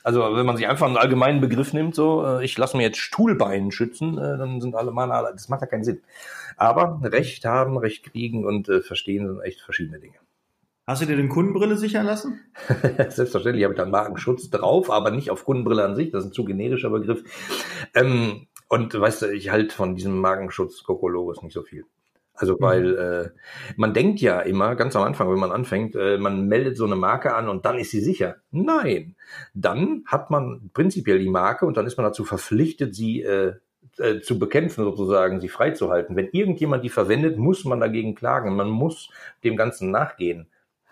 Also 0.03 0.35
wenn 0.35 0.47
man 0.47 0.57
sich 0.57 0.67
einfach 0.67 0.87
einen 0.87 0.97
allgemeinen 0.97 1.41
Begriff 1.41 1.73
nimmt, 1.73 1.95
so 1.95 2.25
äh, 2.25 2.45
ich 2.45 2.57
lasse 2.57 2.77
mir 2.77 2.83
jetzt 2.83 2.99
Stuhlbeinen 2.99 3.71
schützen, 3.71 4.17
äh, 4.17 4.39
dann 4.39 4.61
sind 4.61 4.75
alle 4.75 4.91
Mann, 4.91 5.11
das 5.11 5.49
macht 5.49 5.61
ja 5.61 5.67
keinen 5.67 5.85
Sinn. 5.85 6.01
Aber 6.57 7.01
Recht 7.05 7.45
haben, 7.45 7.77
Recht 7.77 8.05
kriegen 8.11 8.45
und 8.45 8.69
äh, 8.69 8.81
verstehen 8.81 9.29
sind 9.29 9.41
echt 9.43 9.61
verschiedene 9.61 10.01
Dinge. 10.01 10.17
Hast 10.87 11.03
du 11.03 11.07
dir 11.07 11.17
den 11.17 11.29
Kundenbrille 11.29 11.77
sichern 11.77 12.07
lassen? 12.07 12.41
Selbstverständlich 13.11 13.65
habe 13.65 13.75
ich 13.75 13.79
dann 13.79 13.91
Markenschutz 13.91 14.49
drauf, 14.49 14.91
aber 14.91 15.11
nicht 15.11 15.31
auf 15.31 15.45
Kundenbrille 15.45 15.85
an 15.85 15.95
sich. 15.95 16.11
Das 16.11 16.25
ist 16.25 16.31
ein 16.31 16.33
zu 16.33 16.45
generischer 16.45 16.89
Begriff. 16.89 17.23
Ähm, 17.95 18.47
und 18.69 18.99
weißt 18.99 19.23
du, 19.23 19.27
ich 19.27 19.51
halte 19.51 19.75
von 19.75 19.95
diesem 19.95 20.19
Markenschutz 20.19 20.83
Kokologos 20.85 21.43
nicht 21.43 21.53
so 21.53 21.63
viel. 21.63 21.85
Also 22.39 22.55
mhm. 22.55 22.61
weil 22.61 22.97
äh, 22.97 23.31
man 23.77 23.93
denkt 23.93 24.21
ja 24.21 24.41
immer, 24.41 24.77
ganz 24.77 24.97
am 24.97 25.03
Anfang, 25.03 25.31
wenn 25.31 25.39
man 25.39 25.53
anfängt, 25.53 25.97
äh, 25.97 26.19
man 26.19 26.47
meldet 26.47 26.77
so 26.77 26.85
eine 26.85 26.97
Marke 26.97 27.35
an 27.35 27.49
und 27.49 27.65
dann 27.65 27.79
ist 27.79 27.91
sie 27.91 28.01
sicher. 28.01 28.37
Nein, 28.51 29.17
dann 29.55 30.05
hat 30.07 30.31
man 30.31 30.71
prinzipiell 30.73 31.19
die 31.19 31.29
Marke 31.29 31.67
und 31.67 31.77
dann 31.77 31.87
ist 31.87 31.97
man 31.97 32.05
dazu 32.05 32.25
verpflichtet, 32.25 32.95
sie 32.95 33.23
äh, 33.23 33.55
äh, 33.99 34.21
zu 34.21 34.39
bekämpfen, 34.39 34.85
sozusagen, 34.85 35.41
sie 35.41 35.49
freizuhalten. 35.49 36.15
Wenn 36.15 36.29
irgendjemand 36.29 36.85
die 36.85 36.89
verwendet, 36.89 37.37
muss 37.37 37.65
man 37.65 37.81
dagegen 37.81 38.15
klagen. 38.15 38.55
Man 38.55 38.71
muss 38.71 39.11
dem 39.43 39.57
Ganzen 39.57 39.91
nachgehen. 39.91 40.47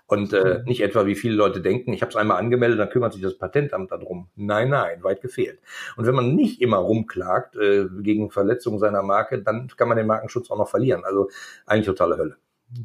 Und 0.08 0.32
äh, 0.32 0.62
nicht 0.64 0.82
etwa, 0.82 1.04
wie 1.06 1.16
viele 1.16 1.34
Leute 1.34 1.60
denken, 1.60 1.92
ich 1.92 2.00
habe 2.02 2.10
es 2.10 2.16
einmal 2.16 2.38
angemeldet, 2.38 2.78
dann 2.78 2.90
kümmert 2.90 3.12
sich 3.12 3.22
das 3.22 3.36
Patentamt 3.36 3.90
darum. 3.90 4.28
Nein, 4.36 4.70
nein, 4.70 5.02
weit 5.02 5.20
gefehlt. 5.20 5.58
Und 5.96 6.06
wenn 6.06 6.14
man 6.14 6.34
nicht 6.34 6.60
immer 6.60 6.76
rumklagt 6.76 7.56
äh, 7.56 7.86
gegen 8.02 8.30
Verletzungen 8.30 8.78
seiner 8.78 9.02
Marke, 9.02 9.42
dann 9.42 9.68
kann 9.76 9.88
man 9.88 9.96
den 9.96 10.06
Markenschutz 10.06 10.50
auch 10.50 10.58
noch 10.58 10.68
verlieren. 10.68 11.04
Also 11.04 11.28
eigentlich 11.66 11.86
totale 11.86 12.16
Hölle. 12.16 12.36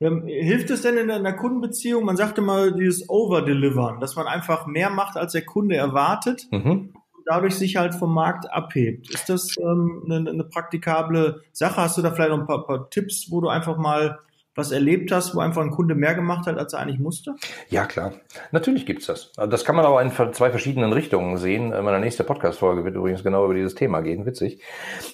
Ähm, 0.00 0.26
hilft 0.26 0.68
es 0.70 0.82
denn 0.82 0.96
in 0.96 1.12
einer 1.12 1.32
Kundenbeziehung? 1.32 2.04
Man 2.04 2.16
sagte 2.16 2.40
mal 2.40 2.72
dieses 2.72 3.08
Overdelivern, 3.08 4.00
dass 4.00 4.16
man 4.16 4.26
einfach 4.26 4.66
mehr 4.66 4.90
macht, 4.90 5.16
als 5.16 5.30
der 5.30 5.44
Kunde 5.44 5.76
erwartet. 5.76 6.48
Mhm 6.50 6.92
dadurch 7.24 7.54
sich 7.54 7.76
halt 7.76 7.94
vom 7.94 8.12
Markt 8.12 8.52
abhebt. 8.52 9.10
Ist 9.10 9.28
das 9.28 9.56
ähm, 9.58 10.02
eine, 10.04 10.28
eine 10.28 10.44
praktikable 10.44 11.42
Sache? 11.52 11.76
Hast 11.76 11.98
du 11.98 12.02
da 12.02 12.10
vielleicht 12.10 12.30
noch 12.30 12.40
ein 12.40 12.46
paar, 12.46 12.66
paar 12.66 12.90
Tipps, 12.90 13.30
wo 13.30 13.40
du 13.40 13.48
einfach 13.48 13.76
mal 13.76 14.18
was 14.54 14.70
erlebt 14.70 15.10
hast, 15.12 15.34
wo 15.34 15.40
einfach 15.40 15.62
ein 15.62 15.70
Kunde 15.70 15.94
mehr 15.94 16.14
gemacht 16.14 16.46
hat, 16.46 16.58
als 16.58 16.72
er 16.72 16.80
eigentlich 16.80 16.98
musste? 16.98 17.34
Ja, 17.68 17.86
klar. 17.86 18.12
Natürlich 18.50 18.84
gibt's 18.84 19.06
das. 19.06 19.32
Das 19.32 19.64
kann 19.64 19.76
man 19.76 19.86
aber 19.86 20.02
in 20.02 20.10
zwei 20.10 20.50
verschiedenen 20.50 20.92
Richtungen 20.92 21.38
sehen. 21.38 21.70
Meine 21.70 22.00
nächste 22.00 22.24
Podcast-Folge 22.24 22.84
wird 22.84 22.96
übrigens 22.96 23.24
genau 23.24 23.44
über 23.44 23.54
dieses 23.54 23.74
Thema 23.74 24.00
gehen. 24.00 24.26
Witzig. 24.26 24.62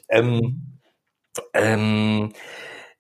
Ähm, 0.09 0.79
ähm, 1.55 2.33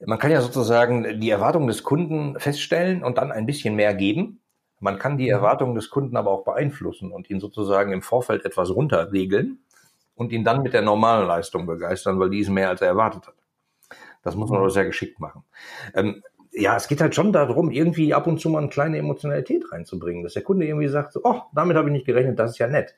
man 0.04 0.18
kann 0.18 0.30
ja 0.30 0.40
sozusagen 0.40 1.20
die 1.20 1.30
Erwartungen 1.30 1.66
des 1.66 1.82
Kunden 1.82 2.38
feststellen 2.38 3.02
und 3.02 3.18
dann 3.18 3.32
ein 3.32 3.46
bisschen 3.46 3.74
mehr 3.74 3.94
geben. 3.94 4.40
Man 4.80 4.98
kann 4.98 5.18
die 5.18 5.24
mhm. 5.24 5.32
Erwartungen 5.32 5.74
des 5.74 5.90
Kunden 5.90 6.16
aber 6.16 6.30
auch 6.30 6.44
beeinflussen 6.44 7.10
und 7.10 7.28
ihn 7.30 7.40
sozusagen 7.40 7.92
im 7.92 8.02
Vorfeld 8.02 8.44
etwas 8.44 8.70
runterregeln 8.70 9.64
und 10.14 10.32
ihn 10.32 10.44
dann 10.44 10.62
mit 10.62 10.72
der 10.72 10.82
normalen 10.82 11.26
Leistung 11.26 11.66
begeistern, 11.66 12.20
weil 12.20 12.30
die 12.30 12.40
ist 12.40 12.48
mehr 12.48 12.68
als 12.68 12.80
er 12.80 12.88
erwartet 12.88 13.26
hat. 13.26 13.34
Das 14.28 14.36
muss 14.36 14.50
man 14.50 14.58
mhm. 14.58 14.64
aber 14.64 14.70
sehr 14.70 14.84
geschickt 14.84 15.20
machen. 15.20 15.42
Ähm, 15.94 16.22
ja, 16.52 16.76
es 16.76 16.86
geht 16.86 17.00
halt 17.00 17.14
schon 17.14 17.32
darum, 17.32 17.70
irgendwie 17.70 18.12
ab 18.12 18.26
und 18.26 18.40
zu 18.40 18.50
mal 18.50 18.58
eine 18.58 18.68
kleine 18.68 18.98
Emotionalität 18.98 19.72
reinzubringen, 19.72 20.22
dass 20.22 20.34
der 20.34 20.42
Kunde 20.42 20.66
irgendwie 20.66 20.88
sagt, 20.88 21.14
so, 21.14 21.20
oh, 21.24 21.40
damit 21.54 21.76
habe 21.76 21.88
ich 21.88 21.92
nicht 21.92 22.06
gerechnet, 22.06 22.38
das 22.38 22.52
ist 22.52 22.58
ja 22.58 22.66
nett. 22.66 22.94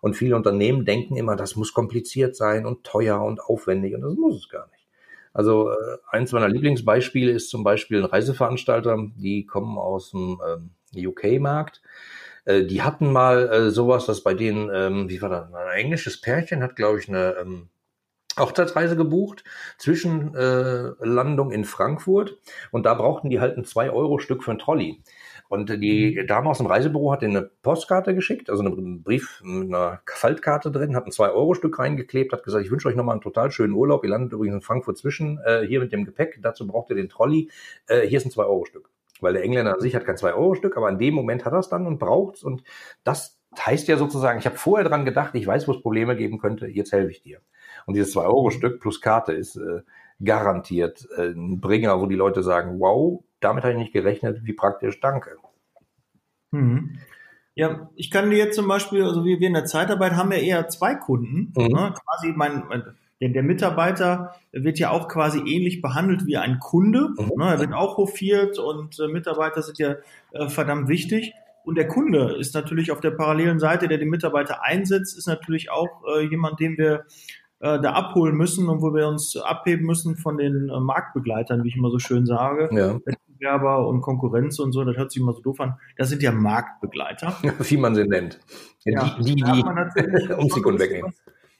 Und 0.00 0.14
viele 0.14 0.36
Unternehmen 0.36 0.86
denken 0.86 1.16
immer, 1.16 1.36
das 1.36 1.56
muss 1.56 1.74
kompliziert 1.74 2.34
sein 2.34 2.64
und 2.64 2.84
teuer 2.84 3.20
und 3.20 3.40
aufwendig 3.40 3.94
und 3.94 4.00
das 4.00 4.14
muss 4.14 4.36
es 4.36 4.48
gar 4.48 4.66
nicht. 4.68 4.86
Also 5.32 5.70
äh, 5.70 5.98
eins 6.08 6.32
meiner 6.32 6.48
Lieblingsbeispiele 6.48 7.30
ist 7.30 7.50
zum 7.50 7.62
Beispiel 7.62 7.98
ein 7.98 8.06
Reiseveranstalter, 8.06 8.96
die 9.16 9.44
kommen 9.44 9.78
aus 9.78 10.10
dem 10.10 10.40
ähm, 10.46 10.70
UK-Markt. 11.06 11.82
Äh, 12.44 12.64
die 12.64 12.82
hatten 12.82 13.12
mal 13.12 13.48
äh, 13.48 13.70
sowas, 13.70 14.06
dass 14.06 14.22
bei 14.22 14.34
denen, 14.34 14.70
ähm, 14.72 15.08
wie 15.08 15.20
war 15.22 15.28
das, 15.28 15.52
ein 15.52 15.78
englisches 15.78 16.20
Pärchen 16.20 16.62
hat, 16.62 16.74
glaube 16.74 16.98
ich, 16.98 17.08
eine 17.08 17.36
ähm, 17.40 17.68
Hochzeitsreise 18.38 18.96
gebucht, 18.96 19.44
zwischen 19.78 20.34
äh, 20.34 20.92
Landung 21.00 21.50
in 21.50 21.64
Frankfurt 21.64 22.38
und 22.70 22.86
da 22.86 22.94
brauchten 22.94 23.30
die 23.30 23.40
halt 23.40 23.56
ein 23.56 23.64
2-Euro-Stück 23.64 24.44
für 24.44 24.52
ein 24.52 24.58
Trolley. 24.58 25.02
Und 25.50 25.68
die 25.68 26.16
mhm. 26.16 26.28
Dame 26.28 26.48
aus 26.48 26.58
dem 26.58 26.68
Reisebüro 26.68 27.10
hat 27.10 27.24
eine 27.24 27.42
Postkarte 27.42 28.14
geschickt, 28.14 28.50
also 28.50 28.62
einen 28.62 29.02
Brief 29.02 29.40
mit 29.42 29.66
einer 29.66 30.00
Faltkarte 30.06 30.70
drin, 30.70 30.94
hat 30.94 31.06
ein 31.06 31.10
2-Euro-Stück 31.10 31.76
reingeklebt, 31.76 32.32
hat 32.32 32.44
gesagt, 32.44 32.64
ich 32.64 32.70
wünsche 32.70 32.86
euch 32.86 32.94
nochmal 32.94 33.14
einen 33.14 33.20
total 33.20 33.50
schönen 33.50 33.72
Urlaub. 33.72 34.04
Ihr 34.04 34.10
landet 34.10 34.32
übrigens 34.32 34.54
in 34.54 34.62
Frankfurt 34.62 34.96
zwischen, 34.96 35.40
äh, 35.44 35.66
hier 35.66 35.80
mit 35.80 35.92
dem 35.92 36.04
Gepäck, 36.04 36.38
dazu 36.40 36.68
braucht 36.68 36.90
ihr 36.90 36.96
den 36.96 37.08
Trolley. 37.08 37.50
Äh, 37.88 38.06
hier 38.06 38.18
ist 38.18 38.26
ein 38.26 38.30
2-Euro-Stück. 38.30 38.90
Weil 39.20 39.32
der 39.32 39.42
Engländer 39.42 39.74
an 39.74 39.80
sich 39.80 39.96
hat 39.96 40.06
kein 40.06 40.14
2-Euro-Stück, 40.14 40.76
aber 40.76 40.88
in 40.88 41.00
dem 41.00 41.14
Moment 41.14 41.44
hat 41.44 41.52
er 41.52 41.58
es 41.58 41.68
dann 41.68 41.84
und 41.84 41.98
braucht 41.98 42.36
es. 42.36 42.44
Und 42.44 42.62
das 43.02 43.40
heißt 43.58 43.88
ja 43.88 43.96
sozusagen, 43.96 44.38
ich 44.38 44.46
habe 44.46 44.56
vorher 44.56 44.88
dran 44.88 45.04
gedacht, 45.04 45.34
ich 45.34 45.48
weiß, 45.48 45.66
wo 45.66 45.72
es 45.72 45.82
Probleme 45.82 46.14
geben 46.14 46.38
könnte, 46.38 46.68
jetzt 46.68 46.92
helfe 46.92 47.10
ich 47.10 47.22
dir. 47.22 47.40
Und 47.86 47.94
dieses 47.94 48.14
2-Euro-Stück 48.14 48.80
plus 48.80 49.00
Karte 49.00 49.32
ist 49.32 49.56
äh, 49.56 49.80
garantiert 50.22 51.08
äh, 51.16 51.30
ein 51.30 51.60
Bringer, 51.60 52.00
wo 52.00 52.06
die 52.06 52.16
Leute 52.16 52.42
sagen, 52.42 52.78
wow, 52.80 53.22
damit 53.40 53.64
habe 53.64 53.72
ich 53.72 53.78
nicht 53.78 53.92
gerechnet, 53.92 54.40
wie 54.44 54.52
praktisch, 54.52 55.00
danke. 55.00 55.36
Mhm. 56.50 56.98
Ja, 57.54 57.90
ich 57.94 58.10
kann 58.10 58.30
dir 58.30 58.38
jetzt 58.38 58.56
zum 58.56 58.68
Beispiel, 58.68 59.04
also 59.04 59.24
wir, 59.24 59.40
wir 59.40 59.48
in 59.48 59.54
der 59.54 59.64
Zeitarbeit 59.64 60.12
haben 60.12 60.32
ja 60.32 60.38
eher 60.38 60.68
zwei 60.68 60.94
Kunden. 60.94 61.52
Mhm. 61.56 61.66
Ne? 61.66 61.94
Quasi 62.04 62.32
mein, 62.34 62.62
denn 63.20 63.34
der 63.34 63.42
Mitarbeiter 63.42 64.34
wird 64.52 64.78
ja 64.78 64.90
auch 64.90 65.08
quasi 65.08 65.40
ähnlich 65.40 65.82
behandelt 65.82 66.26
wie 66.26 66.38
ein 66.38 66.58
Kunde. 66.58 67.10
Mhm. 67.18 67.32
Ne? 67.36 67.50
Er 67.50 67.60
wird 67.60 67.72
auch 67.72 67.96
hofiert 67.96 68.58
und 68.58 68.98
äh, 68.98 69.08
Mitarbeiter 69.08 69.62
sind 69.62 69.78
ja 69.78 69.96
äh, 70.32 70.48
verdammt 70.48 70.88
wichtig. 70.88 71.34
Und 71.62 71.76
der 71.76 71.86
Kunde 71.86 72.36
ist 72.38 72.54
natürlich 72.54 72.90
auf 72.90 73.00
der 73.00 73.10
parallelen 73.10 73.58
Seite, 73.58 73.88
der 73.88 73.98
den 73.98 74.08
Mitarbeiter 74.08 74.62
einsetzt, 74.62 75.16
ist 75.18 75.28
natürlich 75.28 75.70
auch 75.70 76.02
äh, 76.16 76.22
jemand, 76.22 76.58
den 76.58 76.78
wir 76.78 77.04
da 77.60 77.92
abholen 77.92 78.36
müssen 78.36 78.68
und 78.68 78.80
wo 78.80 78.94
wir 78.94 79.06
uns 79.06 79.36
abheben 79.36 79.84
müssen 79.84 80.16
von 80.16 80.38
den 80.38 80.70
äh, 80.70 80.80
Marktbegleitern, 80.80 81.62
wie 81.62 81.68
ich 81.68 81.76
immer 81.76 81.90
so 81.90 81.98
schön 81.98 82.24
sage. 82.24 82.70
Ja. 82.72 82.98
Wettbewerber 83.04 83.86
und 83.86 84.00
Konkurrenz 84.00 84.58
und 84.58 84.72
so, 84.72 84.82
das 84.82 84.96
hört 84.96 85.12
sich 85.12 85.20
immer 85.20 85.34
so 85.34 85.42
doof 85.42 85.60
an. 85.60 85.74
Das 85.96 86.08
sind 86.08 86.22
ja 86.22 86.32
Marktbegleiter. 86.32 87.36
Wie 87.58 87.76
man 87.76 87.94
sie 87.94 88.04
nennt. 88.04 88.40
Ja, 88.84 89.16
die, 89.20 89.34
die, 89.34 89.42
die 89.42 90.32
um 90.32 90.48
Sekunden 90.48 90.80
wegnehmen. 90.80 91.12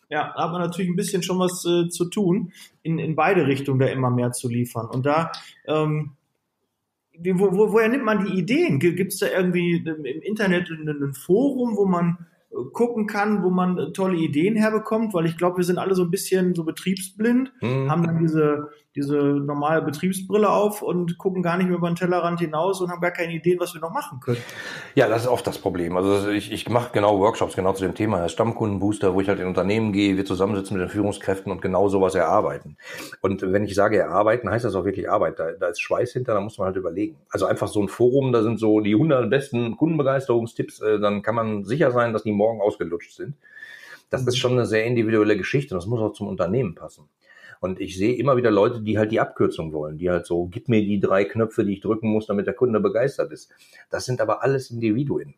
Ja, 0.08 0.32
da 0.34 0.44
hat 0.44 0.52
man 0.52 0.62
natürlich 0.62 0.90
ein 0.90 0.96
bisschen 0.96 1.22
schon 1.22 1.38
was 1.38 1.64
äh, 1.66 1.88
zu 1.88 2.06
tun, 2.06 2.52
in, 2.82 2.98
in 2.98 3.14
beide 3.14 3.46
Richtungen 3.46 3.78
da 3.78 3.86
immer 3.86 4.10
mehr 4.10 4.32
zu 4.32 4.48
liefern. 4.48 4.86
Und 4.86 5.04
da, 5.06 5.30
ähm, 5.66 6.16
wo, 7.22 7.52
wo, 7.52 7.72
woher 7.72 7.88
nimmt 7.88 8.04
man 8.04 8.24
die 8.24 8.38
Ideen? 8.38 8.80
Gibt 8.80 9.12
es 9.12 9.18
da 9.18 9.26
irgendwie 9.26 9.76
im 9.76 10.04
Internet 10.22 10.70
ein, 10.70 10.88
ein 10.88 11.12
Forum, 11.12 11.76
wo 11.76 11.84
man 11.84 12.26
gucken 12.72 13.06
kann, 13.06 13.42
wo 13.42 13.50
man 13.50 13.92
tolle 13.94 14.16
Ideen 14.16 14.56
herbekommt, 14.56 15.14
weil 15.14 15.26
ich 15.26 15.36
glaube, 15.36 15.58
wir 15.58 15.64
sind 15.64 15.78
alle 15.78 15.94
so 15.94 16.02
ein 16.02 16.10
bisschen 16.10 16.54
so 16.54 16.64
betriebsblind, 16.64 17.52
mhm. 17.60 17.90
haben 17.90 18.02
dann 18.02 18.18
diese, 18.18 18.70
diese 18.96 19.16
normale 19.16 19.82
Betriebsbrille 19.82 20.50
auf 20.50 20.82
und 20.82 21.16
gucken 21.16 21.42
gar 21.44 21.56
nicht 21.56 21.68
mehr 21.68 21.76
über 21.76 21.88
den 21.88 21.94
Tellerrand 21.94 22.40
hinaus 22.40 22.80
und 22.80 22.90
haben 22.90 23.00
gar 23.00 23.12
keine 23.12 23.32
Ideen, 23.32 23.60
was 23.60 23.72
wir 23.72 23.80
noch 23.80 23.92
machen 23.92 24.18
können. 24.18 24.38
Ja, 24.96 25.08
das 25.08 25.22
ist 25.22 25.28
oft 25.28 25.46
das 25.46 25.58
Problem. 25.58 25.96
Also 25.96 26.28
ich, 26.28 26.50
ich 26.50 26.68
mache 26.68 26.90
genau 26.92 27.20
Workshops 27.20 27.54
genau 27.54 27.72
zu 27.72 27.84
dem 27.84 27.94
Thema, 27.94 28.28
Stammkundenbooster, 28.28 29.14
wo 29.14 29.20
ich 29.20 29.28
halt 29.28 29.38
in 29.38 29.46
Unternehmen 29.46 29.92
gehe, 29.92 30.16
wir 30.16 30.24
zusammensitzen 30.24 30.76
mit 30.76 30.82
den 30.82 30.90
Führungskräften 30.90 31.52
und 31.52 31.62
genau 31.62 31.88
sowas 31.88 32.16
erarbeiten. 32.16 32.76
Und 33.20 33.42
wenn 33.42 33.64
ich 33.64 33.76
sage 33.76 33.96
erarbeiten, 33.96 34.50
heißt 34.50 34.64
das 34.64 34.74
auch 34.74 34.84
wirklich 34.84 35.08
Arbeit. 35.08 35.38
Da, 35.38 35.52
da 35.52 35.68
ist 35.68 35.80
Schweiß 35.80 36.12
hinter, 36.12 36.34
da 36.34 36.40
muss 36.40 36.58
man 36.58 36.66
halt 36.66 36.76
überlegen. 36.76 37.16
Also 37.30 37.46
einfach 37.46 37.68
so 37.68 37.80
ein 37.80 37.88
Forum, 37.88 38.32
da 38.32 38.42
sind 38.42 38.58
so 38.58 38.80
die 38.80 38.94
100 38.94 39.30
besten 39.30 39.76
Kundenbegeisterungstipps, 39.76 40.80
äh, 40.80 40.98
dann 40.98 41.22
kann 41.22 41.36
man 41.36 41.64
sicher 41.64 41.92
sein, 41.92 42.12
dass 42.12 42.24
die 42.24 42.32
morgen 42.40 42.60
ausgelutscht 42.60 43.12
sind. 43.12 43.36
Das 44.10 44.26
ist 44.26 44.38
schon 44.38 44.52
eine 44.52 44.66
sehr 44.66 44.84
individuelle 44.84 45.36
Geschichte 45.36 45.74
und 45.74 45.80
das 45.80 45.86
muss 45.86 46.00
auch 46.00 46.12
zum 46.12 46.26
Unternehmen 46.26 46.74
passen. 46.74 47.08
Und 47.60 47.78
ich 47.78 47.96
sehe 47.96 48.16
immer 48.16 48.36
wieder 48.36 48.50
Leute, 48.50 48.80
die 48.80 48.98
halt 48.98 49.12
die 49.12 49.20
Abkürzung 49.20 49.72
wollen, 49.72 49.98
die 49.98 50.10
halt 50.10 50.26
so, 50.26 50.46
gib 50.46 50.68
mir 50.68 50.80
die 50.80 50.98
drei 50.98 51.24
Knöpfe, 51.24 51.64
die 51.64 51.74
ich 51.74 51.80
drücken 51.80 52.08
muss, 52.08 52.26
damit 52.26 52.46
der 52.46 52.54
Kunde 52.54 52.80
begeistert 52.80 53.30
ist. 53.32 53.52
Das 53.90 54.06
sind 54.06 54.20
aber 54.20 54.42
alles 54.42 54.70
Individuen. 54.70 55.34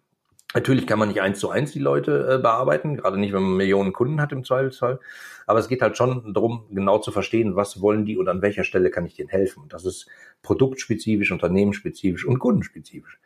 Natürlich 0.54 0.87
kann 0.87 0.99
man 0.99 1.09
nicht 1.09 1.21
eins 1.21 1.38
zu 1.38 1.49
eins 1.49 1.73
die 1.73 1.78
Leute 1.78 2.35
äh, 2.35 2.38
bearbeiten, 2.38 2.97
gerade 2.97 3.18
nicht, 3.18 3.32
wenn 3.32 3.42
man 3.42 3.56
Millionen 3.56 3.92
Kunden 3.92 4.21
hat 4.21 4.32
im 4.32 4.44
Zweifelsfall. 4.44 5.00
Aber 5.47 5.59
es 5.59 5.68
geht 5.68 5.80
halt 5.82 5.97
schon 5.97 6.35
darum, 6.35 6.66
genau 6.71 6.99
zu 6.99 7.11
verstehen, 7.11 7.56
was 7.56 7.80
wollen 7.80 8.04
die 8.04 8.18
und 8.18 8.28
an 8.28 8.42
welcher 8.42 8.62
Stelle 8.62 8.90
kann 8.90 9.06
ich 9.06 9.14
denen 9.14 9.30
helfen. 9.30 9.62
Und 9.62 9.73
das 9.73 9.85
ist 9.85 10.06
produktspezifisch, 10.42 11.32
unternehmensspezifisch 11.32 12.26
und 12.26 12.38
kundenspezifisch. 12.38 13.18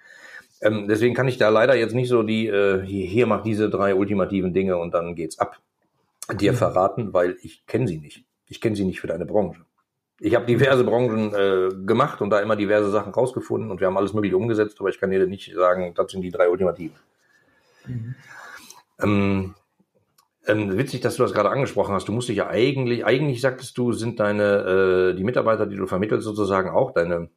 Ähm, 0.60 0.88
deswegen 0.88 1.14
kann 1.14 1.28
ich 1.28 1.38
da 1.38 1.48
leider 1.48 1.76
jetzt 1.76 1.94
nicht 1.94 2.08
so 2.08 2.22
die, 2.22 2.46
äh, 2.46 2.82
hier, 2.84 3.06
hier 3.06 3.26
macht 3.26 3.44
diese 3.44 3.68
drei 3.68 3.94
ultimativen 3.94 4.52
Dinge 4.52 4.78
und 4.78 4.94
dann 4.94 5.14
geht's 5.14 5.38
ab, 5.38 5.60
dir 6.34 6.52
mhm. 6.52 6.56
verraten, 6.56 7.12
weil 7.12 7.36
ich 7.42 7.66
kenne 7.66 7.86
sie 7.86 7.98
nicht. 7.98 8.24
Ich 8.48 8.60
kenne 8.60 8.76
sie 8.76 8.84
nicht 8.84 9.00
für 9.00 9.06
deine 9.06 9.26
Branche. 9.26 9.64
Ich 10.18 10.34
habe 10.34 10.46
diverse 10.46 10.82
Branchen 10.84 11.34
äh, 11.34 11.68
gemacht 11.84 12.22
und 12.22 12.30
da 12.30 12.40
immer 12.40 12.56
diverse 12.56 12.90
Sachen 12.90 13.12
rausgefunden 13.12 13.70
und 13.70 13.80
wir 13.80 13.86
haben 13.86 13.98
alles 13.98 14.14
mögliche 14.14 14.36
umgesetzt, 14.36 14.80
aber 14.80 14.88
ich 14.88 14.98
kann 14.98 15.10
dir 15.10 15.26
nicht 15.26 15.54
sagen, 15.54 15.92
das 15.94 16.10
sind 16.10 16.22
die 16.22 16.30
drei 16.30 16.48
Ultimativen. 16.48 16.96
Mhm. 17.86 18.14
Ähm, 19.02 19.54
ähm, 20.46 20.78
witzig, 20.78 21.00
dass 21.00 21.16
du 21.16 21.22
das 21.22 21.34
gerade 21.34 21.50
angesprochen 21.50 21.94
hast. 21.94 22.08
Du 22.08 22.12
musst 22.12 22.28
dich 22.28 22.36
ja 22.36 22.48
eigentlich, 22.48 23.04
eigentlich 23.04 23.40
sagtest 23.40 23.76
du, 23.76 23.92
sind 23.92 24.20
deine, 24.20 25.12
äh, 25.12 25.16
die 25.16 25.24
Mitarbeiter, 25.24 25.66
die 25.66 25.76
du 25.76 25.86
vermittelst, 25.86 26.24
sozusagen 26.24 26.70
auch 26.70 26.92
deine 26.92 27.28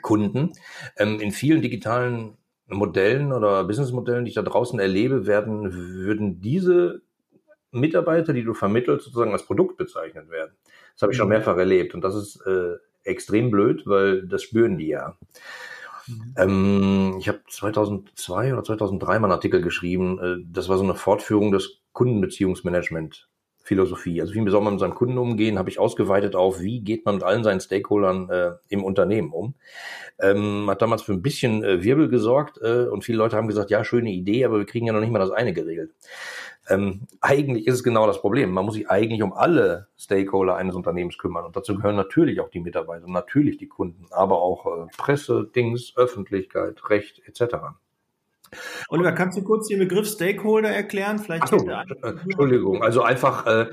Kunden. 0.00 0.52
Ähm, 0.96 1.20
in 1.20 1.32
vielen 1.32 1.60
digitalen 1.60 2.36
Modellen 2.68 3.32
oder 3.32 3.64
Businessmodellen, 3.64 4.24
die 4.24 4.30
ich 4.30 4.34
da 4.34 4.42
draußen 4.42 4.78
erlebe, 4.78 5.26
werden, 5.26 5.72
würden 5.72 6.40
diese 6.40 7.02
Mitarbeiter, 7.70 8.32
die 8.32 8.44
du 8.44 8.54
vermittelst, 8.54 9.04
sozusagen 9.04 9.32
als 9.32 9.44
Produkt 9.44 9.76
bezeichnet 9.76 10.30
werden. 10.30 10.52
Das 10.94 11.02
habe 11.02 11.12
ich 11.12 11.18
schon 11.18 11.28
mhm. 11.28 11.34
mehrfach 11.34 11.56
erlebt 11.56 11.94
und 11.94 12.02
das 12.02 12.14
ist 12.14 12.40
äh, 12.46 12.76
extrem 13.04 13.50
blöd, 13.50 13.82
weil 13.86 14.26
das 14.26 14.42
spüren 14.42 14.78
die 14.78 14.88
ja. 14.88 15.16
Mhm. 16.06 16.34
Ähm, 16.36 17.16
ich 17.18 17.28
habe 17.28 17.40
2002 17.48 18.52
oder 18.52 18.64
2003 18.64 19.18
mal 19.18 19.26
einen 19.26 19.32
Artikel 19.32 19.60
geschrieben. 19.60 20.18
Äh, 20.18 20.44
das 20.50 20.68
war 20.68 20.78
so 20.78 20.84
eine 20.84 20.94
Fortführung 20.94 21.52
des 21.52 21.80
Kundenbeziehungsmanagement 21.92 23.28
Philosophie. 23.66 24.20
Also 24.20 24.32
wie 24.32 24.48
soll 24.48 24.62
man 24.62 24.74
mit 24.74 24.80
seinem 24.80 24.94
Kunden 24.94 25.18
umgehen, 25.18 25.58
habe 25.58 25.68
ich 25.68 25.80
ausgeweitet 25.80 26.36
auf, 26.36 26.60
wie 26.60 26.80
geht 26.80 27.04
man 27.04 27.16
mit 27.16 27.24
allen 27.24 27.42
seinen 27.42 27.60
Stakeholdern 27.60 28.30
äh, 28.30 28.52
im 28.68 28.84
Unternehmen 28.84 29.32
um. 29.32 29.54
Ähm, 30.20 30.70
hat 30.70 30.82
damals 30.82 31.02
für 31.02 31.12
ein 31.12 31.20
bisschen 31.20 31.64
äh, 31.64 31.82
Wirbel 31.82 32.08
gesorgt 32.08 32.58
äh, 32.62 32.86
und 32.86 33.04
viele 33.04 33.18
Leute 33.18 33.36
haben 33.36 33.48
gesagt, 33.48 33.70
ja, 33.70 33.82
schöne 33.82 34.12
Idee, 34.12 34.44
aber 34.44 34.58
wir 34.58 34.66
kriegen 34.66 34.86
ja 34.86 34.92
noch 34.92 35.00
nicht 35.00 35.10
mal 35.10 35.18
das 35.18 35.32
eine 35.32 35.52
geregelt. 35.52 35.90
Ähm, 36.68 37.08
eigentlich 37.20 37.66
ist 37.66 37.74
es 37.74 37.82
genau 37.82 38.06
das 38.06 38.20
Problem. 38.20 38.52
Man 38.52 38.64
muss 38.64 38.74
sich 38.74 38.88
eigentlich 38.88 39.22
um 39.22 39.32
alle 39.32 39.88
Stakeholder 39.98 40.54
eines 40.54 40.76
Unternehmens 40.76 41.18
kümmern. 41.18 41.44
Und 41.44 41.56
dazu 41.56 41.74
gehören 41.74 41.96
natürlich 41.96 42.40
auch 42.40 42.50
die 42.50 42.60
Mitarbeiter, 42.60 43.08
natürlich 43.08 43.58
die 43.58 43.68
Kunden, 43.68 44.06
aber 44.10 44.40
auch 44.40 44.66
äh, 44.66 44.86
Presse, 44.96 45.50
Dings, 45.54 45.92
Öffentlichkeit, 45.96 46.88
Recht 46.88 47.20
etc. 47.26 47.56
Oliver, 48.88 49.12
kannst 49.12 49.38
du 49.38 49.42
kurz 49.42 49.68
den 49.68 49.78
Begriff 49.78 50.08
Stakeholder 50.08 50.70
erklären? 50.70 51.18
Vielleicht 51.18 51.48
so, 51.48 51.56
Entschuldigung, 52.02 52.82
also 52.82 53.02
einfach 53.02 53.46
äh, 53.46 53.66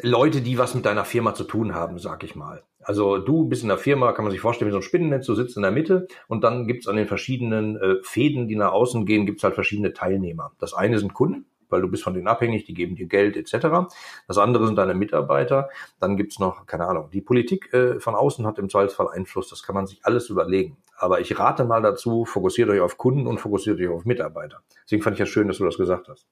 Leute, 0.00 0.40
die 0.40 0.58
was 0.58 0.74
mit 0.74 0.86
deiner 0.86 1.04
Firma 1.04 1.34
zu 1.34 1.44
tun 1.44 1.74
haben, 1.74 1.98
sag 1.98 2.24
ich 2.24 2.34
mal. 2.34 2.62
Also 2.80 3.18
du 3.18 3.44
bist 3.44 3.62
in 3.62 3.68
der 3.68 3.78
Firma, 3.78 4.12
kann 4.12 4.24
man 4.24 4.32
sich 4.32 4.40
vorstellen, 4.40 4.68
wie 4.68 4.72
so 4.72 4.78
ein 4.78 4.82
Spinnennetz, 4.82 5.26
du 5.26 5.34
sitzt 5.34 5.56
in 5.56 5.62
der 5.62 5.70
Mitte 5.70 6.08
und 6.26 6.42
dann 6.42 6.66
gibt's 6.66 6.88
an 6.88 6.96
den 6.96 7.06
verschiedenen 7.06 7.76
äh, 7.76 7.96
Fäden, 8.02 8.48
die 8.48 8.56
nach 8.56 8.72
außen 8.72 9.06
gehen, 9.06 9.26
gibt's 9.26 9.44
halt 9.44 9.54
verschiedene 9.54 9.92
Teilnehmer. 9.92 10.52
Das 10.58 10.74
eine 10.74 10.98
sind 10.98 11.14
Kunden, 11.14 11.46
weil 11.72 11.80
du 11.80 11.88
bist 11.88 12.04
von 12.04 12.14
denen 12.14 12.28
abhängig, 12.28 12.64
die 12.64 12.74
geben 12.74 12.94
dir 12.94 13.06
Geld 13.06 13.36
etc. 13.36 13.88
Das 14.28 14.38
andere 14.38 14.66
sind 14.66 14.76
deine 14.76 14.94
Mitarbeiter. 14.94 15.70
Dann 15.98 16.16
gibt's 16.16 16.38
noch, 16.38 16.66
keine 16.66 16.86
Ahnung, 16.86 17.08
die 17.12 17.20
Politik 17.20 17.72
äh, 17.72 17.98
von 17.98 18.14
außen 18.14 18.46
hat 18.46 18.58
im 18.58 18.68
Zweifelsfall 18.68 19.08
Einfluss. 19.08 19.48
Das 19.48 19.62
kann 19.62 19.74
man 19.74 19.86
sich 19.86 20.00
alles 20.04 20.30
überlegen. 20.30 20.76
Aber 20.96 21.20
ich 21.20 21.38
rate 21.38 21.64
mal 21.64 21.82
dazu, 21.82 22.24
fokussiert 22.24 22.68
euch 22.68 22.80
auf 22.80 22.98
Kunden 22.98 23.26
und 23.26 23.38
fokussiert 23.38 23.80
euch 23.80 23.88
auf 23.88 24.04
Mitarbeiter. 24.04 24.60
Deswegen 24.84 25.02
fand 25.02 25.14
ich 25.14 25.20
ja 25.20 25.26
schön, 25.26 25.48
dass 25.48 25.58
du 25.58 25.64
das 25.64 25.76
gesagt 25.76 26.08
hast. 26.08 26.28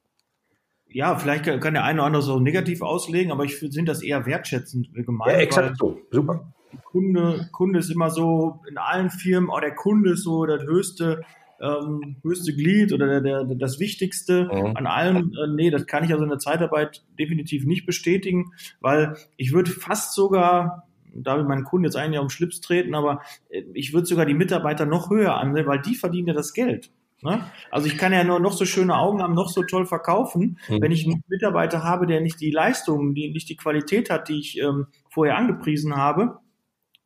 Ja, 0.93 1.17
vielleicht 1.17 1.45
kann 1.45 1.75
der 1.75 1.85
eine 1.85 2.01
oder 2.01 2.07
andere 2.07 2.23
so 2.23 2.41
negativ 2.41 2.83
auslegen, 2.83 3.31
aber 3.31 3.45
ich 3.45 3.57
finde 3.57 3.85
das 3.85 4.03
eher 4.03 4.27
wertschätzend 4.27 4.93
gemeint. 4.93 5.33
Ja, 5.33 5.39
exakt 5.39 5.77
so. 5.79 6.01
Super. 6.11 6.53
Kunde, 6.85 7.49
Kunde 7.53 7.79
ist 7.79 7.91
immer 7.91 8.11
so 8.11 8.61
in 8.69 8.79
allen 8.79 9.11
Firmen, 9.11 9.51
oh, 9.51 9.61
der 9.61 9.75
Kunde 9.75 10.13
ist 10.13 10.25
so 10.25 10.47
das 10.47 10.63
höchste 10.63 11.23
ähm, 11.61 12.17
höchste 12.23 12.55
Glied 12.55 12.93
oder 12.93 13.21
der, 13.21 13.45
der, 13.45 13.55
das 13.57 13.79
Wichtigste 13.79 14.45
mhm. 14.45 14.77
an 14.77 14.87
allem. 14.87 15.33
Äh, 15.33 15.49
nee, 15.55 15.71
das 15.71 15.87
kann 15.87 16.05
ich 16.05 16.13
also 16.13 16.25
in 16.25 16.31
der 16.31 16.39
Zeitarbeit 16.39 17.05
definitiv 17.19 17.65
nicht 17.65 17.87
bestätigen, 17.87 18.53
weil 18.81 19.17
ich 19.37 19.53
würde 19.53 19.71
fast 19.71 20.15
sogar, 20.15 20.89
da 21.15 21.37
will 21.37 21.45
meinen 21.45 21.65
Kunden 21.65 21.85
jetzt 21.85 21.97
ein 21.97 22.13
Jahr 22.13 22.23
um 22.23 22.31
Schlips 22.31 22.61
treten, 22.61 22.95
aber 22.95 23.21
äh, 23.51 23.63
ich 23.75 23.93
würde 23.93 24.07
sogar 24.07 24.27
die 24.27 24.35
Mitarbeiter 24.35 24.87
noch 24.87 25.11
höher 25.11 25.35
ansehen, 25.37 25.67
weil 25.67 25.81
die 25.81 25.95
verdienen 25.95 26.29
ja 26.29 26.35
das 26.35 26.53
Geld. 26.53 26.91
Ne? 27.23 27.45
Also 27.71 27.87
ich 27.87 27.99
kann 27.99 28.15
ja 28.15 28.25
nur 28.25 28.41
noch 28.41 28.53
so 28.53 28.65
schöne 28.65 28.97
Augen 28.97 29.23
haben, 29.23 29.35
noch 29.35 29.51
so 29.51 29.63
toll 29.63 29.85
verkaufen. 29.85 30.59
Mhm. 30.69 30.81
Wenn 30.81 30.93
ich 30.93 31.05
einen 31.05 31.23
Mitarbeiter 31.29 31.85
habe, 31.85 32.07
der 32.07 32.23
nicht 32.23 32.41
die 32.41 32.51
Leistung, 32.51 33.15
die 33.15 33.31
nicht 33.31 33.51
die 33.51 33.57
Qualität 33.57 34.09
hat, 34.09 34.31
die 34.31 34.39
ich 34.39 34.59
ähm, 34.59 34.87
vorher 35.11 35.37
angepriesen 35.37 35.97
habe, 35.97 36.39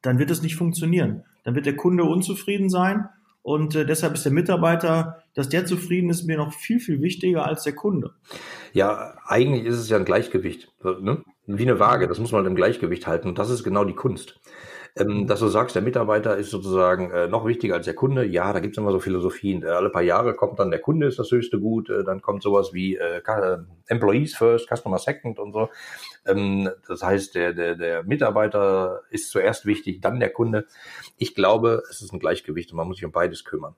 dann 0.03 0.21
wird 0.21 0.31
es 0.31 0.43
nicht 0.43 0.55
funktionieren. 0.55 1.25
Dann 1.43 1.57
wird 1.57 1.67
der 1.67 1.77
Kunde 1.77 2.05
unzufrieden 2.05 2.71
sein 2.71 3.09
und 3.45 3.75
äh, 3.75 3.85
deshalb 3.85 4.15
ist 4.15 4.25
der 4.25 4.33
Mitarbeiter, 4.33 5.23
dass 5.35 5.51
der 5.51 5.67
zufrieden 5.67 6.09
ist, 6.09 6.25
mir 6.25 6.39
noch 6.39 6.55
viel, 6.55 6.81
viel 6.81 7.03
wichtiger 7.03 7.45
als 7.45 7.63
der 7.63 7.75
Kunde. 7.75 8.13
Ja, 8.73 9.19
eigentlich 9.27 9.67
ist 9.67 9.77
es 9.77 9.91
ja 9.91 9.99
ein 9.99 10.07
Gleichgewicht. 10.07 10.73
Ne? 10.83 11.23
Wie 11.47 11.63
eine 11.63 11.79
Waage, 11.79 12.09
das 12.09 12.19
muss 12.19 12.33
man 12.33 12.47
im 12.47 12.55
Gleichgewicht 12.55 13.07
halten. 13.07 13.29
Und 13.29 13.39
das 13.39 13.51
ist 13.51 13.63
genau 13.63 13.85
die 13.85 13.93
Kunst. 13.93 14.41
Ähm, 14.97 15.27
dass 15.27 15.41
du 15.41 15.49
sagst, 15.49 15.75
der 15.75 15.83
Mitarbeiter 15.83 16.37
ist 16.37 16.51
sozusagen 16.51 17.11
äh, 17.11 17.27
noch 17.27 17.45
wichtiger 17.45 17.75
als 17.75 17.87
der 17.87 17.95
Kunde. 17.95 18.25
Ja, 18.25 18.53
da 18.53 18.61
gibt 18.61 18.75
es 18.75 18.79
immer 18.79 18.93
so 18.93 19.01
Philosophien. 19.01 19.65
Äh, 19.65 19.67
alle 19.67 19.91
paar 19.91 20.03
Jahre 20.03 20.35
kommt 20.35 20.61
dann 20.61 20.71
der 20.71 20.81
Kunde 20.81 21.09
ist 21.09 21.19
das 21.19 21.33
höchste 21.33 21.59
Gut, 21.59 21.91
äh, 21.91 22.05
dann 22.05 22.23
kommt 22.23 22.45
sowas 22.45 22.73
wie 22.73 22.95
äh, 22.95 23.21
Employees 23.89 24.37
First, 24.37 24.69
Customer 24.69 24.99
Second 24.99 25.41
und 25.41 25.53
so. 25.53 25.69
Ähm, 26.25 26.71
das 26.87 27.03
heißt, 27.03 27.35
der, 27.35 27.55
der, 27.55 27.75
der 27.75 28.05
Mitarbeiter 28.05 29.01
ist 29.11 29.31
zuerst 29.31 29.67
wichtig, 29.67 30.01
dann 30.01 30.21
der 30.21 30.31
Kunde. 30.31 30.67
Ich 31.19 31.35
glaube, 31.35 31.83
es 31.91 32.01
ist 32.01 32.13
ein 32.13 32.21
Gleichgewicht 32.21 32.71
und 32.71 32.77
man 32.77 32.87
muss 32.87 32.99
sich 32.99 33.05
um 33.05 33.11
beides 33.11 33.45
kümmern. 33.45 33.75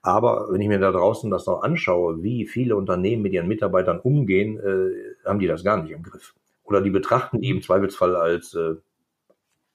Aber 0.00 0.46
wenn 0.52 0.60
ich 0.60 0.68
mir 0.68 0.78
da 0.78 0.92
draußen 0.92 1.28
das 1.28 1.46
noch 1.46 1.62
anschaue, 1.62 2.22
wie 2.22 2.46
viele 2.46 2.76
Unternehmen 2.76 3.22
mit 3.22 3.32
ihren 3.32 3.48
Mitarbeitern 3.48 3.98
umgehen, 3.98 4.60
äh, 4.60 5.28
haben 5.28 5.40
die 5.40 5.48
das 5.48 5.64
gar 5.64 5.82
nicht 5.82 5.90
im 5.90 6.04
Griff. 6.04 6.34
Oder 6.62 6.82
die 6.82 6.90
betrachten 6.90 7.40
die 7.40 7.50
im 7.50 7.62
Zweifelsfall 7.62 8.14
als 8.14 8.54
äh, 8.54 8.76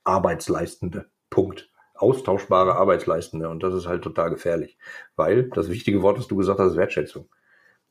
Arbeitsleistende. 0.08 1.06
Punkt. 1.30 1.70
Austauschbare 1.96 2.76
Arbeitsleistende. 2.76 3.50
Und 3.50 3.64
das 3.64 3.74
ist 3.74 3.88
halt 3.88 4.04
total 4.04 4.30
gefährlich. 4.30 4.78
Weil 5.16 5.50
das 5.50 5.70
wichtige 5.70 6.02
Wort, 6.02 6.18
das 6.18 6.28
du 6.28 6.38
gesagt 6.38 6.60
hast, 6.60 6.72
ist 6.72 6.78
Wertschätzung. 6.78 7.30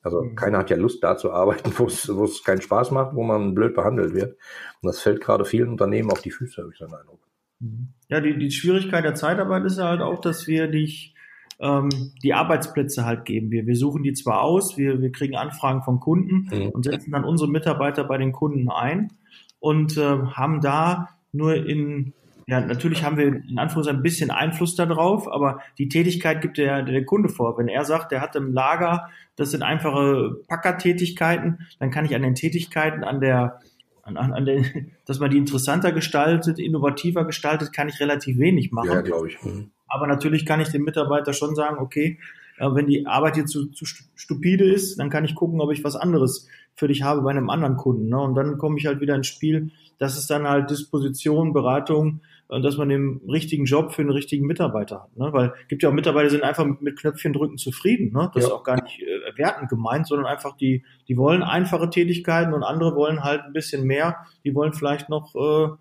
Also 0.03 0.23
mhm. 0.23 0.37
keiner 0.37 0.59
hat 0.59 0.71
ja 0.71 0.77
Lust, 0.77 1.03
da 1.03 1.17
zu 1.17 1.33
arbeiten, 1.33 1.73
wo 1.79 1.87
es, 1.87 2.09
wo 2.15 2.25
es 2.25 2.45
keinen 2.45 2.63
Spaß 2.63 2.93
macht, 2.93 3.15
wo 3.15 3.23
man 3.23 3.55
blöd 3.55 3.75
behandelt 3.75 4.15
wird. 4.15 4.39
Und 4.81 4.87
das 4.87 5.01
fällt 5.01 5.21
gerade 5.21 5.45
vielen 5.45 5.69
Unternehmen 5.69 6.11
auf 6.11 6.23
die 6.23 6.31
Füße, 6.31 6.63
habe 6.63 6.73
ich 6.73 6.79
so 6.79 6.87
den 6.87 6.95
Eindruck. 6.95 7.21
Mhm. 7.61 7.89
Ja, 8.09 8.21
die, 8.21 8.39
die 8.39 8.51
Schwierigkeit 8.51 9.05
der 9.05 9.15
Zeitarbeit 9.15 9.65
ist 9.65 9.79
ja 9.79 9.89
halt 9.89 10.01
auch, 10.01 10.21
dass 10.21 10.47
wir 10.47 10.69
nicht 10.69 11.15
ähm, 11.59 11.89
die 12.23 12.35
Arbeitsplätze 12.35 13.05
halt 13.05 13.25
geben. 13.25 13.51
Wir, 13.51 13.67
wir 13.67 13.77
suchen 13.77 14.03
die 14.03 14.13
zwar 14.13 14.43
aus, 14.43 14.77
wir, 14.77 15.01
wir 15.01 15.11
kriegen 15.11 15.37
Anfragen 15.37 15.83
von 15.83 16.01
Kunden 16.01 16.49
mhm. 16.53 16.69
und 16.71 16.85
setzen 16.85 17.13
dann 17.13 17.25
unsere 17.25 17.51
Mitarbeiter 17.51 18.05
bei 18.05 18.19
den 18.19 18.33
Kunden 18.33 18.71
ein 18.71 19.13
und 19.59 19.97
äh, 19.97 20.03
haben 20.03 20.61
da 20.61 21.16
nur 21.37 21.55
in 21.55 22.13
ja, 22.49 22.61
natürlich 22.61 23.03
haben 23.03 23.17
wir 23.17 23.27
in 23.27 23.59
Anführungszeichen 23.59 23.99
ein 23.99 24.05
bisschen 24.05 24.31
Einfluss 24.31 24.77
darauf, 24.77 25.27
aber 25.27 25.61
die 25.79 25.89
Tätigkeit 25.89 26.41
gibt 26.41 26.59
der, 26.59 26.83
der 26.83 27.05
Kunde 27.05 27.29
vor. 27.29 27.59
Wenn 27.59 27.67
er 27.67 27.85
sagt, 27.85 28.13
er 28.13 28.21
hat 28.21 28.37
im 28.37 28.53
Lager, 28.53 29.11
das 29.35 29.51
sind 29.51 29.65
einfache 29.65 30.37
Packertätigkeiten, 30.47 31.67
dann 31.81 31.91
kann 31.91 32.05
ich 32.05 32.15
an 32.15 32.23
den 32.23 32.37
Tätigkeiten, 32.37 33.03
an 33.03 33.21
der, 33.21 33.59
an, 34.03 34.17
an 34.17 34.45
den, 34.45 34.93
dass 35.07 35.19
man 35.19 35.31
die 35.31 35.39
interessanter 35.39 35.91
gestaltet, 35.91 36.61
innovativer 36.61 37.25
gestaltet, 37.25 37.73
kann 37.73 37.89
ich 37.89 37.99
relativ 37.99 38.39
wenig 38.39 38.71
machen. 38.71 38.93
Ja, 38.93 39.01
glaube 39.01 39.29
ich. 39.29 39.43
Mhm. 39.43 39.73
Aber 39.89 40.07
natürlich 40.07 40.47
kann 40.47 40.61
ich 40.61 40.69
dem 40.69 40.85
Mitarbeiter 40.85 41.33
schon 41.33 41.57
sagen, 41.57 41.79
okay, 41.79 42.21
äh, 42.59 42.69
wenn 42.73 42.87
die 42.87 43.07
Arbeit 43.07 43.37
hier 43.37 43.47
zu, 43.47 43.67
zu 43.67 43.85
stupide 44.15 44.65
ist, 44.65 44.99
dann 44.99 45.11
kann 45.11 45.25
ich 45.25 45.35
gucken, 45.35 45.61
ob 45.61 45.73
ich 45.73 45.85
was 45.85 45.97
anderes 45.97 46.49
für 46.75 46.89
dich 46.89 47.03
habe 47.03 47.23
bei 47.23 47.31
einem 47.31 47.51
anderen 47.51 47.77
Kunden. 47.77 48.09
Ne? 48.09 48.21
Und 48.21 48.35
dann 48.35 48.59
komme 48.59 48.79
ich 48.79 48.87
halt 48.87 49.01
wieder 49.01 49.15
ins 49.15 49.27
Spiel. 49.27 49.71
Das 49.99 50.19
ist 50.19 50.29
dann 50.29 50.47
halt 50.47 50.71
Disposition, 50.71 51.53
Beratung, 51.53 52.21
und 52.49 52.63
dass 52.63 52.77
man 52.77 52.89
den 52.89 53.21
richtigen 53.29 53.65
Job 53.65 53.93
für 53.93 54.03
den 54.03 54.13
richtigen 54.13 54.47
Mitarbeiter 54.47 55.03
hat. 55.03 55.17
Ne? 55.17 55.33
Weil 55.33 55.55
gibt 55.69 55.83
ja 55.83 55.89
auch 55.89 55.95
Mitarbeiter, 55.95 56.27
die 56.29 56.35
sind 56.37 56.45
einfach 56.45 56.65
mit, 56.65 56.81
mit 56.81 56.99
Knöpfchen 56.99 57.33
drücken 57.33 57.57
zufrieden. 57.57 58.13
Ne? 58.13 58.31
Das 58.35 58.45
ja. 58.45 58.49
ist 58.49 58.55
auch 58.55 58.63
gar 58.63 58.81
nicht 58.81 59.01
äh, 59.01 59.37
wertend 59.37 59.69
gemeint, 59.69 60.07
sondern 60.07 60.27
einfach 60.27 60.57
die, 60.57 60.85
die 61.09 61.17
wollen 61.17 61.43
einfache 61.43 61.91
Tätigkeiten 61.91 62.53
und 62.53 62.63
andere 62.63 62.95
wollen 62.95 63.25
halt 63.25 63.43
ein 63.43 63.53
bisschen 63.53 63.85
mehr. 63.85 64.17
Die 64.45 64.55
wollen 64.55 64.75
vielleicht 64.75 65.09
noch, 65.09 65.35
äh, 65.35 65.75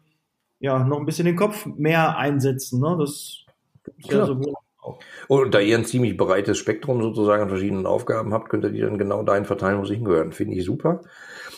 ja, 0.59 0.83
noch 0.83 0.99
ein 0.99 1.05
bisschen 1.05 1.25
den 1.25 1.35
Kopf 1.35 1.65
mehr 1.65 2.17
einsetzen. 2.17 2.81
Ne? 2.81 2.95
Das 2.99 3.45
gibt's 3.83 4.09
ja, 4.09 4.25
sowohl. 4.25 4.53
Und 5.27 5.53
da 5.53 5.59
ihr 5.59 5.77
ein 5.77 5.85
ziemlich 5.85 6.17
breites 6.17 6.57
Spektrum 6.57 7.01
sozusagen 7.01 7.43
an 7.43 7.49
verschiedenen 7.49 7.85
Aufgaben 7.85 8.33
habt, 8.33 8.49
könnt 8.49 8.63
ihr 8.63 8.71
die 8.71 8.81
dann 8.81 8.97
genau 8.97 9.23
dahin 9.23 9.45
verteilen, 9.45 9.79
wo 9.79 9.85
sie 9.85 9.95
hingehören. 9.95 10.31
Finde 10.31 10.55
ich 10.55 10.65
super. 10.65 11.01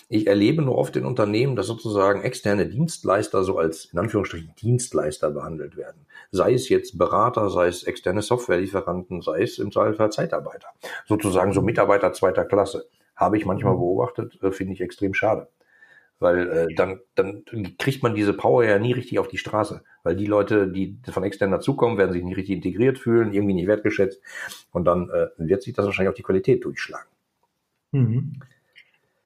Ich 0.10 0.28
erlebe 0.28 0.62
nur 0.62 0.78
oft 0.78 0.96
in 0.96 1.06
Unternehmen, 1.06 1.58
dass 1.58 1.68
sozusagen 1.68 2.22
externe 2.22 2.68
Dienstleister 2.68 3.44
so 3.44 3.58
als 3.58 3.86
in 3.86 4.00
Anführungsstrichen 4.00 4.54
Dienstleister 4.62 5.32
behandelt 5.32 5.76
werden. 5.76 6.06
Sei 6.32 6.54
es 6.54 6.70
jetzt 6.70 6.98
Berater, 6.98 7.50
sei 7.50 7.68
es 7.68 7.84
externe 7.84 8.22
Softwarelieferanten, 8.22 9.22
sei 9.22 9.42
es 9.42 9.60
im 9.60 9.72
Zweifelsfall 9.72 10.12
Zeitarbeiter. 10.12 10.68
Sozusagen 11.08 11.52
so 11.52 11.62
Mitarbeiter 11.62 12.13
zweiter 12.13 12.46
Klasse. 12.46 12.88
Habe 13.18 13.38
ich 13.38 13.46
manchmal 13.46 13.74
mhm. 13.74 13.80
beobachtet, 13.80 14.40
äh, 14.42 14.52
finde 14.52 14.74
ich 14.74 14.82
extrem 14.82 15.13
schade. 15.13 15.50
Weil 16.20 16.50
äh, 16.50 16.76
dann, 16.76 17.00
dann 17.16 17.44
kriegt 17.78 18.02
man 18.02 18.16
diese 18.16 18.34
Power 18.34 18.64
ja 18.64 18.80
nie 18.80 18.94
richtig 18.94 19.20
auf 19.20 19.28
die 19.28 19.38
Straße. 19.38 19.84
Weil 20.04 20.16
die 20.16 20.26
Leute, 20.26 20.68
die 20.68 20.98
von 21.10 21.24
extern 21.24 21.52
dazukommen, 21.52 21.98
werden 21.98 22.14
sich 22.14 22.24
nicht 22.24 22.38
richtig 22.38 22.56
integriert 22.56 22.98
fühlen, 22.98 23.34
irgendwie 23.34 23.54
nicht 23.54 23.68
wertgeschätzt. 23.68 24.22
Und 24.72 24.86
dann 24.86 25.10
äh, 25.10 25.28
wird 25.38 25.62
sich 25.62 25.74
das 25.74 25.86
wahrscheinlich 25.86 26.10
auf 26.10 26.16
die 26.16 26.24
Qualität 26.24 26.66
durchschlagen. 26.66 27.08
Mhm. 27.92 28.40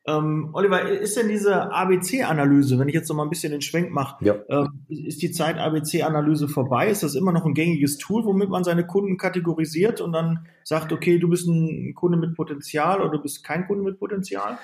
Ähm, 0.08 0.50
Oliver, 0.54 0.90
ist 0.90 1.16
denn 1.16 1.28
diese 1.28 1.72
ABC-Analyse, 1.72 2.80
wenn 2.80 2.88
ich 2.88 2.96
jetzt 2.96 3.08
noch 3.08 3.16
mal 3.16 3.24
ein 3.24 3.30
bisschen 3.30 3.52
den 3.52 3.62
Schwenk 3.62 3.92
mache, 3.92 4.26
ja. 4.26 4.36
ähm, 4.50 4.86
ist 4.90 5.22
die 5.22 5.32
Zeit 5.32 5.60
ABC-Analyse 5.60 6.48
vorbei? 6.48 6.90
Ist 6.90 7.04
das 7.04 7.14
immer 7.14 7.32
noch 7.32 7.46
ein 7.46 7.54
gängiges 7.54 8.00
Tool, 8.00 8.26
womit 8.26 8.50
man 8.50 8.64
seine 8.64 8.86
Kunden 8.86 9.18
kategorisiert 9.18 10.02
und 10.02 10.14
dann 10.14 10.48
sagt, 10.64 10.92
okay, 10.92 11.20
du 11.20 11.30
bist 11.30 11.48
ein 11.48 11.94
Kunde 11.94 12.18
mit 12.18 12.36
Potenzial 12.36 13.00
oder 13.00 13.12
du 13.12 13.22
bist 13.22 13.44
kein 13.44 13.68
Kunde 13.68 13.84
mit 13.84 14.00
Potenzial? 14.00 14.58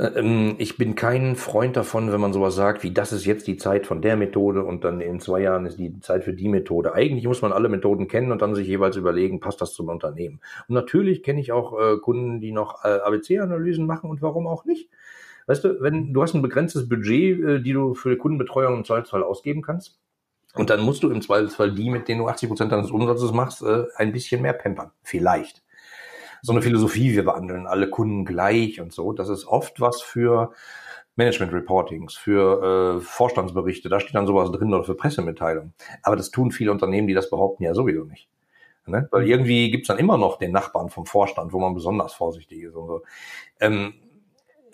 Ähm, 0.00 0.54
ich 0.58 0.78
bin 0.78 0.94
kein 0.94 1.36
Freund 1.36 1.76
davon, 1.76 2.10
wenn 2.10 2.20
man 2.20 2.32
sowas 2.32 2.54
sagt, 2.54 2.82
wie 2.82 2.90
das 2.90 3.12
ist 3.12 3.26
jetzt 3.26 3.46
die 3.46 3.56
Zeit 3.58 3.86
von 3.86 4.00
der 4.00 4.16
Methode 4.16 4.64
und 4.64 4.82
dann 4.82 5.00
in 5.00 5.20
zwei 5.20 5.40
Jahren 5.42 5.66
ist 5.66 5.78
die 5.78 6.00
Zeit 6.00 6.24
für 6.24 6.32
die 6.32 6.48
Methode. 6.48 6.94
Eigentlich 6.94 7.26
muss 7.26 7.42
man 7.42 7.52
alle 7.52 7.68
Methoden 7.68 8.08
kennen 8.08 8.32
und 8.32 8.40
dann 8.40 8.54
sich 8.54 8.66
jeweils 8.66 8.96
überlegen, 8.96 9.40
passt 9.40 9.60
das 9.60 9.74
zum 9.74 9.88
Unternehmen. 9.88 10.40
Und 10.68 10.74
natürlich 10.74 11.22
kenne 11.22 11.40
ich 11.40 11.52
auch 11.52 11.78
äh, 11.78 11.98
Kunden, 11.98 12.40
die 12.40 12.52
noch 12.52 12.84
äh, 12.84 12.88
ABC-Analysen 12.88 13.86
machen 13.86 14.08
und 14.08 14.22
warum 14.22 14.46
auch 14.46 14.64
nicht. 14.64 14.88
Weißt 15.46 15.64
du, 15.64 15.80
wenn 15.80 16.14
du 16.14 16.22
hast 16.22 16.34
ein 16.34 16.42
begrenztes 16.42 16.88
Budget, 16.88 17.40
äh, 17.40 17.60
die 17.60 17.72
du 17.72 17.94
für 17.94 18.16
Kundenbetreuung 18.16 18.78
im 18.78 18.84
Zweifelsfall 18.84 19.22
ausgeben 19.22 19.62
kannst, 19.62 19.98
Und 20.54 20.70
dann 20.70 20.80
musst 20.80 21.02
du 21.02 21.10
im 21.10 21.22
Zweifelsfall 21.22 21.72
die, 21.72 21.90
mit 21.90 22.08
denen 22.08 22.20
du 22.20 22.28
80 22.28 22.48
Prozent 22.48 22.72
deines 22.72 22.90
Umsatzes 22.90 23.32
machst, 23.32 23.62
äh, 23.62 23.84
ein 23.96 24.12
bisschen 24.12 24.42
mehr 24.42 24.52
pampern. 24.52 24.90
Vielleicht. 25.02 25.62
So 26.42 26.52
eine 26.52 26.62
Philosophie, 26.62 27.14
wir 27.14 27.24
behandeln 27.24 27.66
alle 27.66 27.90
Kunden 27.90 28.24
gleich 28.24 28.80
und 28.80 28.92
so, 28.92 29.12
das 29.12 29.28
ist 29.28 29.46
oft 29.46 29.80
was 29.80 30.00
für 30.02 30.52
Management 31.16 31.52
Reportings, 31.52 32.14
für 32.14 32.96
äh, 32.98 33.00
Vorstandsberichte, 33.00 33.88
da 33.88 34.00
steht 34.00 34.14
dann 34.14 34.26
sowas 34.26 34.50
drin 34.52 34.72
oder 34.72 34.84
für 34.84 34.94
Pressemitteilungen. 34.94 35.74
Aber 36.02 36.16
das 36.16 36.30
tun 36.30 36.50
viele 36.50 36.70
Unternehmen, 36.70 37.08
die 37.08 37.14
das 37.14 37.30
behaupten, 37.30 37.64
ja 37.64 37.74
sowieso 37.74 38.04
nicht. 38.04 38.28
Ne? 38.86 39.08
Weil 39.10 39.28
irgendwie 39.28 39.70
gibt's 39.70 39.88
dann 39.88 39.98
immer 39.98 40.16
noch 40.16 40.38
den 40.38 40.52
Nachbarn 40.52 40.88
vom 40.88 41.06
Vorstand, 41.06 41.52
wo 41.52 41.60
man 41.60 41.74
besonders 41.74 42.14
vorsichtig 42.14 42.62
ist 42.62 42.74
und 42.74 42.86
so. 42.86 43.02
Ähm, 43.60 43.94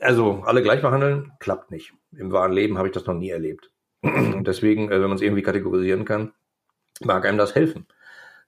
also 0.00 0.42
alle 0.44 0.62
gleich 0.62 0.82
behandeln, 0.82 1.32
klappt 1.40 1.70
nicht. 1.70 1.92
Im 2.16 2.32
wahren 2.32 2.52
Leben 2.52 2.78
habe 2.78 2.88
ich 2.88 2.94
das 2.94 3.06
noch 3.06 3.14
nie 3.14 3.30
erlebt. 3.30 3.70
Und 4.02 4.44
deswegen, 4.46 4.88
äh, 4.90 5.00
wenn 5.00 5.08
man 5.08 5.16
es 5.16 5.22
irgendwie 5.22 5.42
kategorisieren 5.42 6.04
kann, 6.04 6.32
mag 7.02 7.26
einem 7.26 7.38
das 7.38 7.54
helfen. 7.54 7.86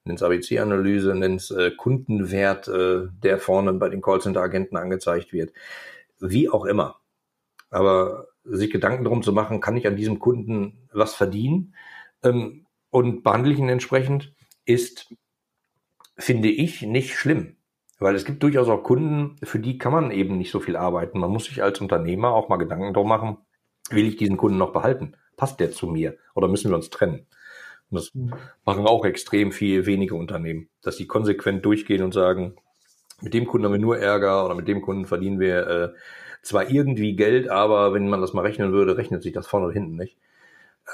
Nenn's 0.09 0.23
ABC-Analyse, 0.23 1.15
nenn's 1.15 1.51
äh, 1.51 1.71
Kundenwert, 1.71 2.67
äh, 2.69 3.07
der 3.23 3.39
vorne 3.39 3.73
bei 3.75 3.89
den 3.89 4.03
Callcenter-Agenten 4.03 4.77
angezeigt 4.77 5.33
wird. 5.33 5.53
Wie 6.19 6.49
auch 6.49 6.65
immer. 6.65 6.97
Aber 7.71 8.29
sich 8.45 8.71
Gedanken 8.71 9.05
darum 9.05 9.23
zu 9.23 9.33
machen, 9.33 9.61
kann 9.61 9.77
ich 9.77 9.87
an 9.87 9.97
diesem 9.97 10.19
Kunden 10.19 10.89
was 10.93 11.15
verdienen 11.15 11.75
ähm, 12.23 12.67
und 12.91 13.23
behandle 13.23 13.53
ich 13.53 13.59
ihn 13.59 13.69
entsprechend, 13.69 14.33
ist, 14.65 15.15
finde 16.17 16.49
ich, 16.49 16.83
nicht 16.83 17.15
schlimm. 17.15 17.57
Weil 17.99 18.15
es 18.15 18.25
gibt 18.25 18.43
durchaus 18.43 18.69
auch 18.69 18.83
Kunden, 18.83 19.37
für 19.43 19.59
die 19.59 19.77
kann 19.77 19.93
man 19.93 20.11
eben 20.11 20.39
nicht 20.39 20.51
so 20.51 20.61
viel 20.61 20.77
arbeiten. 20.77 21.19
Man 21.19 21.31
muss 21.31 21.47
sich 21.47 21.63
als 21.63 21.81
Unternehmer 21.81 22.33
auch 22.33 22.49
mal 22.49 22.57
Gedanken 22.57 22.95
darum 22.95 23.09
machen, 23.09 23.39
will 23.91 24.07
ich 24.07 24.17
diesen 24.17 24.37
Kunden 24.37 24.59
noch 24.59 24.73
behalten? 24.73 25.15
Passt 25.37 25.61
der 25.61 25.73
zu 25.73 25.87
mir? 25.87 26.17
Oder 26.35 26.49
müssen 26.49 26.71
wir 26.71 26.77
uns 26.77 26.91
trennen? 26.91 27.27
Und 27.91 27.97
das 27.97 28.15
mhm. 28.15 28.35
machen 28.65 28.87
auch 28.87 29.05
extrem 29.05 29.53
viel 29.53 29.87
wenige 29.87 30.15
Unternehmen, 30.15 30.69
dass 30.83 30.97
sie 30.97 31.07
konsequent 31.07 31.65
durchgehen 31.65 32.03
und 32.03 32.13
sagen, 32.13 32.55
mit 33.21 33.35
dem 33.35 33.47
Kunden 33.47 33.65
haben 33.65 33.73
wir 33.73 33.81
nur 33.81 33.99
Ärger 33.99 34.45
oder 34.45 34.55
mit 34.55 34.69
dem 34.69 34.83
Kunden 34.83 35.07
verdienen 35.07 35.41
wir 35.41 35.67
äh, 35.67 35.89
zwar 36.43 36.71
irgendwie 36.71 37.17
Geld, 37.17 37.49
aber 37.49 37.93
wenn 37.93 38.09
man 38.09 38.21
das 38.21 38.33
mal 38.33 38.43
rechnen 38.43 38.73
würde, 38.73 38.97
rechnet 38.97 39.23
sich 39.23 39.33
das 39.33 39.47
vorne 39.47 39.67
und 39.67 39.73
hinten 39.73 39.97
nicht. 39.97 40.17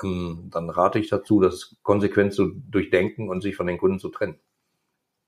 Ähm, 0.02 0.48
dann 0.50 0.70
rate 0.70 0.98
ich 0.98 1.08
dazu, 1.08 1.40
das 1.40 1.76
konsequent 1.82 2.32
zu 2.32 2.54
durchdenken 2.70 3.28
und 3.28 3.42
sich 3.42 3.56
von 3.56 3.66
den 3.66 3.78
Kunden 3.78 3.98
zu 3.98 4.08
trennen. 4.08 4.36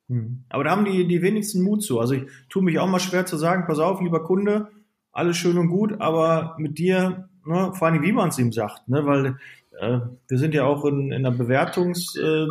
Mhm. 0.09 0.45
Aber 0.49 0.65
da 0.65 0.71
haben 0.71 0.85
die, 0.85 1.07
die 1.07 1.23
wenigsten 1.23 1.63
Mut 1.63 1.83
zu. 1.83 2.01
Also 2.01 2.15
ich 2.15 2.25
tue 2.49 2.63
mich 2.63 2.79
auch 2.79 2.89
mal 2.89 2.99
schwer 2.99 3.27
zu 3.27 3.37
sagen, 3.37 3.65
pass 3.67 3.79
auf, 3.79 4.01
lieber 4.01 4.25
Kunde, 4.25 4.69
alles 5.13 5.37
schön 5.37 5.59
und 5.59 5.69
gut, 5.69 6.01
aber 6.01 6.57
mit 6.59 6.79
dir, 6.79 7.29
ne, 7.45 7.73
vor 7.75 7.89
allem 7.89 8.03
wie 8.03 8.13
man 8.13 8.29
es 8.29 8.39
ihm 8.39 8.53
sagt, 8.53 8.89
ne, 8.89 9.05
weil 9.07 9.39
wir 9.81 10.39
sind 10.39 10.55
ja 10.55 10.65
auch 10.65 10.85
in, 10.85 11.13
in 11.13 11.23
der 11.23 11.31
Bewertungs, 11.31 12.17
äh, 12.17 12.47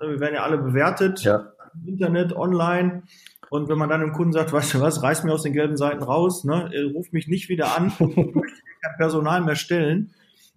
wir 0.00 0.20
werden 0.20 0.34
ja 0.34 0.42
alle 0.42 0.58
bewertet, 0.58 1.22
ja. 1.22 1.52
im 1.74 1.88
Internet, 1.88 2.34
online. 2.34 3.02
Und 3.50 3.68
wenn 3.68 3.78
man 3.78 3.88
dann 3.88 4.00
dem 4.00 4.12
Kunden 4.12 4.32
sagt, 4.32 4.52
weißt 4.52 4.74
du 4.74 4.80
was, 4.80 5.02
reiß 5.02 5.24
mir 5.24 5.32
aus 5.32 5.42
den 5.42 5.52
gelben 5.52 5.76
Seiten 5.76 6.02
raus, 6.02 6.44
ne, 6.44 6.70
ruf 6.94 7.12
mich 7.12 7.28
nicht 7.28 7.48
wieder 7.48 7.76
an, 7.76 7.88
ich 7.98 8.00
möchte 8.16 8.34
kein 8.82 8.96
Personal 8.96 9.42
mehr 9.42 9.54
stellen, 9.54 10.10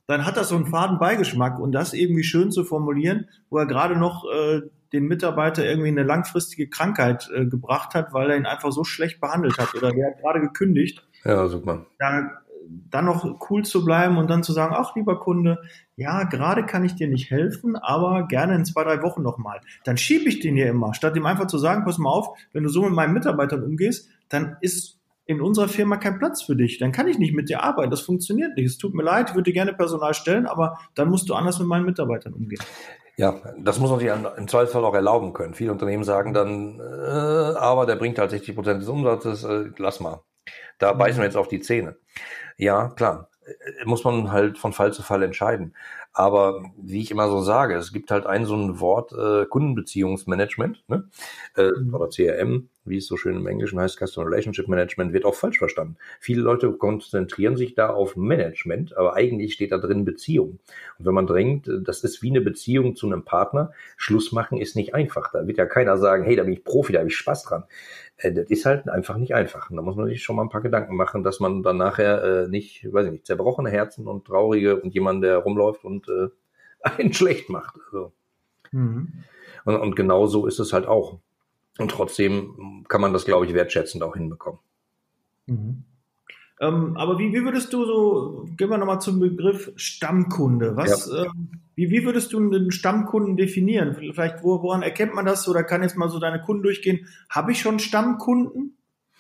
dann 0.08 0.26
hat 0.26 0.38
das 0.38 0.50
so 0.50 0.56
einen 0.56 0.68
faden 0.68 1.00
Beigeschmack 1.00 1.60
und 1.60 1.74
das 1.74 1.94
irgendwie 1.94 2.24
schön 2.24 2.52
zu 2.52 2.64
formulieren, 2.64 3.28
wo 3.50 3.58
er 3.58 3.66
gerade 3.66 3.98
noch 3.98 4.26
äh, 4.26 4.62
den 4.94 5.06
Mitarbeiter 5.06 5.66
irgendwie 5.66 5.90
eine 5.90 6.04
langfristige 6.04 6.70
Krankheit 6.70 7.30
äh, 7.36 7.46
gebracht 7.46 7.94
hat, 7.94 8.14
weil 8.14 8.32
er 8.32 8.38
ihn 8.38 8.46
einfach 8.46 8.72
so 8.72 8.84
schlecht 8.84 9.20
behandelt 9.20 9.58
hat 9.58 9.76
oder 9.76 9.92
der 9.92 10.08
hat 10.08 10.22
gerade 10.22 10.40
gekündigt. 10.40 11.06
Ja, 11.26 11.48
super. 11.48 11.86
Dann, 12.00 12.32
dann 12.90 13.06
noch 13.06 13.50
cool 13.50 13.64
zu 13.64 13.84
bleiben 13.84 14.18
und 14.18 14.30
dann 14.30 14.44
zu 14.44 14.54
sagen, 14.54 14.76
ach 14.78 14.96
lieber 14.96 15.20
Kunde, 15.20 15.60
ja, 15.96 16.24
gerade 16.24 16.66
kann 16.66 16.86
ich 16.86 16.96
dir 16.96 17.08
nicht 17.08 17.32
helfen, 17.32 17.76
aber 17.76 18.28
gerne 18.28 18.56
in 18.56 18.66
zwei, 18.66 18.84
drei 18.84 19.02
Wochen 19.02 19.22
nochmal. 19.22 19.62
Dann 19.84 19.98
schiebe 19.98 20.30
ich 20.30 20.40
den 20.40 20.56
hier 20.56 20.70
immer, 20.70 20.94
statt 20.94 21.16
ihm 21.16 21.26
einfach 21.26 21.48
zu 21.48 21.58
sagen, 21.58 21.84
pass 21.86 21.98
mal 21.98 22.10
auf, 22.10 22.38
wenn 22.54 22.64
du 22.64 22.70
so 22.70 22.84
mit 22.84 22.94
meinen 22.94 23.14
Mitarbeitern 23.14 23.64
umgehst, 23.64 24.10
dann 24.30 24.58
ist 24.62 24.98
in 25.26 25.42
unserer 25.42 25.68
Firma 25.68 25.98
kein 25.98 26.20
Platz 26.20 26.42
für 26.42 26.56
dich. 26.56 26.78
Dann 26.80 26.92
kann 26.92 27.08
ich 27.08 27.20
nicht 27.20 27.34
mit 27.34 27.50
dir 27.50 27.62
arbeiten. 27.62 27.92
Das 27.92 28.02
funktioniert 28.02 28.56
nicht. 28.56 28.66
Es 28.66 28.78
tut 28.78 28.94
mir 28.94 29.04
leid, 29.04 29.30
ich 29.30 29.36
würde 29.36 29.52
dir 29.52 29.54
gerne 29.54 29.74
Personal 29.74 30.14
stellen, 30.14 30.46
aber 30.46 30.80
dann 30.96 31.10
musst 31.10 31.28
du 31.30 31.34
anders 31.34 31.60
mit 31.60 31.68
meinen 31.68 31.86
Mitarbeitern 31.86 32.34
umgehen. 32.34 32.62
Ja, 33.18 33.42
das 33.60 33.80
muss 33.80 33.90
man 33.90 34.00
sich 34.00 34.10
im 34.10 34.48
Zweifelsfall 34.48 34.86
auch 34.86 34.94
erlauben 34.94 35.34
können. 35.34 35.56
Viele 35.56 35.72
Unternehmen 35.72 36.04
sagen 36.04 36.34
dann, 36.34 36.80
äh, 36.80 37.58
aber 37.58 37.86
der 37.86 37.96
bringt 37.96 38.20
halt 38.20 38.30
60 38.30 38.56
Prozent 38.56 38.82
des 38.82 38.88
Umsatzes, 38.88 39.44
äh, 39.44 39.72
lass 39.78 40.00
mal. 40.00 40.22
Da 40.78 40.94
mhm. 40.94 40.98
beißen 40.98 41.20
wir 41.20 41.26
jetzt 41.26 41.38
auf 41.38 41.48
die 41.48 41.60
Zähne. 41.60 41.98
Ja, 42.58 42.90
klar, 42.90 43.30
äh, 43.46 43.86
muss 43.86 44.04
man 44.04 44.32
halt 44.32 44.58
von 44.58 44.74
Fall 44.74 44.94
zu 44.94 45.04
Fall 45.04 45.24
entscheiden. 45.24 45.74
Aber 46.18 46.64
wie 46.82 47.02
ich 47.02 47.12
immer 47.12 47.30
so 47.30 47.42
sage, 47.42 47.76
es 47.76 47.94
gibt 47.94 48.10
halt 48.10 48.26
ein 48.26 48.46
so 48.46 48.56
ein 48.56 48.80
Wort 48.80 49.12
äh, 49.14 49.46
Kundenbeziehungsmanagement 49.46 50.84
ne? 50.88 51.08
äh, 51.56 51.70
mhm. 51.70 51.94
oder 51.94 52.10
CRM, 52.10 52.70
wie 52.86 52.98
es 52.98 53.06
so 53.06 53.18
schön 53.18 53.36
im 53.36 53.46
Englischen 53.46 53.80
heißt, 53.80 54.00
Customer 54.00 54.26
Relationship 54.26 54.68
Management, 54.68 55.14
wird 55.14 55.26
auch 55.26 55.36
falsch 55.36 55.60
verstanden. 55.60 55.98
Viele 56.20 56.42
Leute 56.42 56.72
konzentrieren 56.72 57.56
sich 57.56 57.76
da 57.76 57.92
auf 57.92 58.16
Management, 58.16 58.98
aber 58.98 59.14
eigentlich 59.14 59.54
steht 59.54 59.72
da 59.72 59.78
drin 59.78 60.06
Beziehung. 60.06 60.58
Und 60.98 61.06
wenn 61.06 61.14
man 61.14 61.28
denkt, 61.28 61.70
das 61.84 62.04
ist 62.04 62.24
wie 62.24 62.32
eine 62.32 62.42
Beziehung 62.42 62.96
zu 62.96 63.06
einem 63.06 63.24
Partner, 63.24 63.72
Schluss 63.96 64.32
machen 64.32 64.58
ist 64.58 64.76
nicht 64.76 64.96
einfach. 64.96 65.32
Da 65.32 65.46
wird 65.46 65.60
ja 65.60 65.68
keiner 65.68 65.98
sagen, 65.98 66.24
hey, 66.24 66.36
da 66.36 66.46
bin 66.46 66.54
ich 66.54 66.64
Profi, 66.64 66.94
da 66.94 67.00
habe 67.00 67.10
ich 67.10 67.16
Spaß 67.16 67.44
dran. 67.44 67.66
Äh, 68.18 68.34
das 68.34 68.50
ist 68.50 68.66
halt 68.66 68.90
einfach 68.90 69.18
nicht 69.18 69.34
einfach. 69.34 69.70
Und 69.70 69.78
da 69.78 69.82
muss 69.82 69.96
man 69.96 70.08
sich 70.08 70.24
schon 70.24 70.36
mal 70.36 70.44
ein 70.44 70.50
paar 70.50 70.62
Gedanken 70.62 70.96
machen, 70.96 71.24
dass 71.24 71.40
man 71.40 71.64
dann 71.64 71.78
nachher 71.78 72.24
äh, 72.24 72.48
nicht, 72.48 72.92
weiß 72.92 73.06
ich 73.06 73.12
nicht, 73.12 73.26
zerbrochene 73.26 73.70
Herzen 73.70 74.08
und 74.08 74.26
traurige 74.26 74.80
und 74.80 74.94
jemand, 74.94 75.24
der 75.24 75.38
rumläuft 75.38 75.84
und 75.84 76.08
äh, 76.10 76.30
einen 76.82 77.14
schlecht 77.14 77.50
macht. 77.50 77.76
Also. 77.86 78.12
Mhm. 78.72 79.24
Und, 79.66 79.76
und 79.76 79.96
genau 79.96 80.28
so 80.28 80.48
ist 80.48 80.60
es 80.60 80.74
halt 80.74 80.88
auch. 80.88 81.20
Und 81.78 81.92
trotzdem 81.92 82.86
kann 82.88 83.02
man 83.02 83.14
das, 83.14 83.26
glaube 83.26 83.46
ich, 83.46 83.54
wertschätzend 83.54 84.04
auch 84.04 84.16
hinbekommen. 84.16 84.60
Mhm. 85.46 85.84
Ähm, 86.60 86.98
aber 86.98 87.20
wie, 87.20 87.32
wie 87.34 87.44
würdest 87.44 87.72
du 87.72 87.86
so, 87.86 88.46
gehen 88.58 88.70
wir 88.70 88.78
nochmal 88.78 89.00
zum 89.00 89.20
Begriff 89.20 89.72
Stammkunde. 89.76 90.76
Was, 90.76 91.10
ja. 91.12 91.26
ähm, 91.26 91.52
wie, 91.76 91.92
wie 91.92 92.04
würdest 92.04 92.34
du 92.34 92.40
einen 92.40 92.72
Stammkunden 92.72 93.38
definieren? 93.38 93.94
Vielleicht, 93.94 94.44
wo, 94.44 94.64
woran 94.64 94.82
erkennt 94.82 95.14
man 95.14 95.26
das? 95.26 95.48
Oder 95.48 95.64
kann 95.64 95.84
jetzt 95.84 95.98
mal 95.98 96.10
so 96.10 96.20
deine 96.20 96.42
Kunden 96.42 96.64
durchgehen? 96.64 97.08
Habe 97.30 97.52
ich 97.52 97.60
schon 97.60 97.80
Stammkunden? 97.80 98.78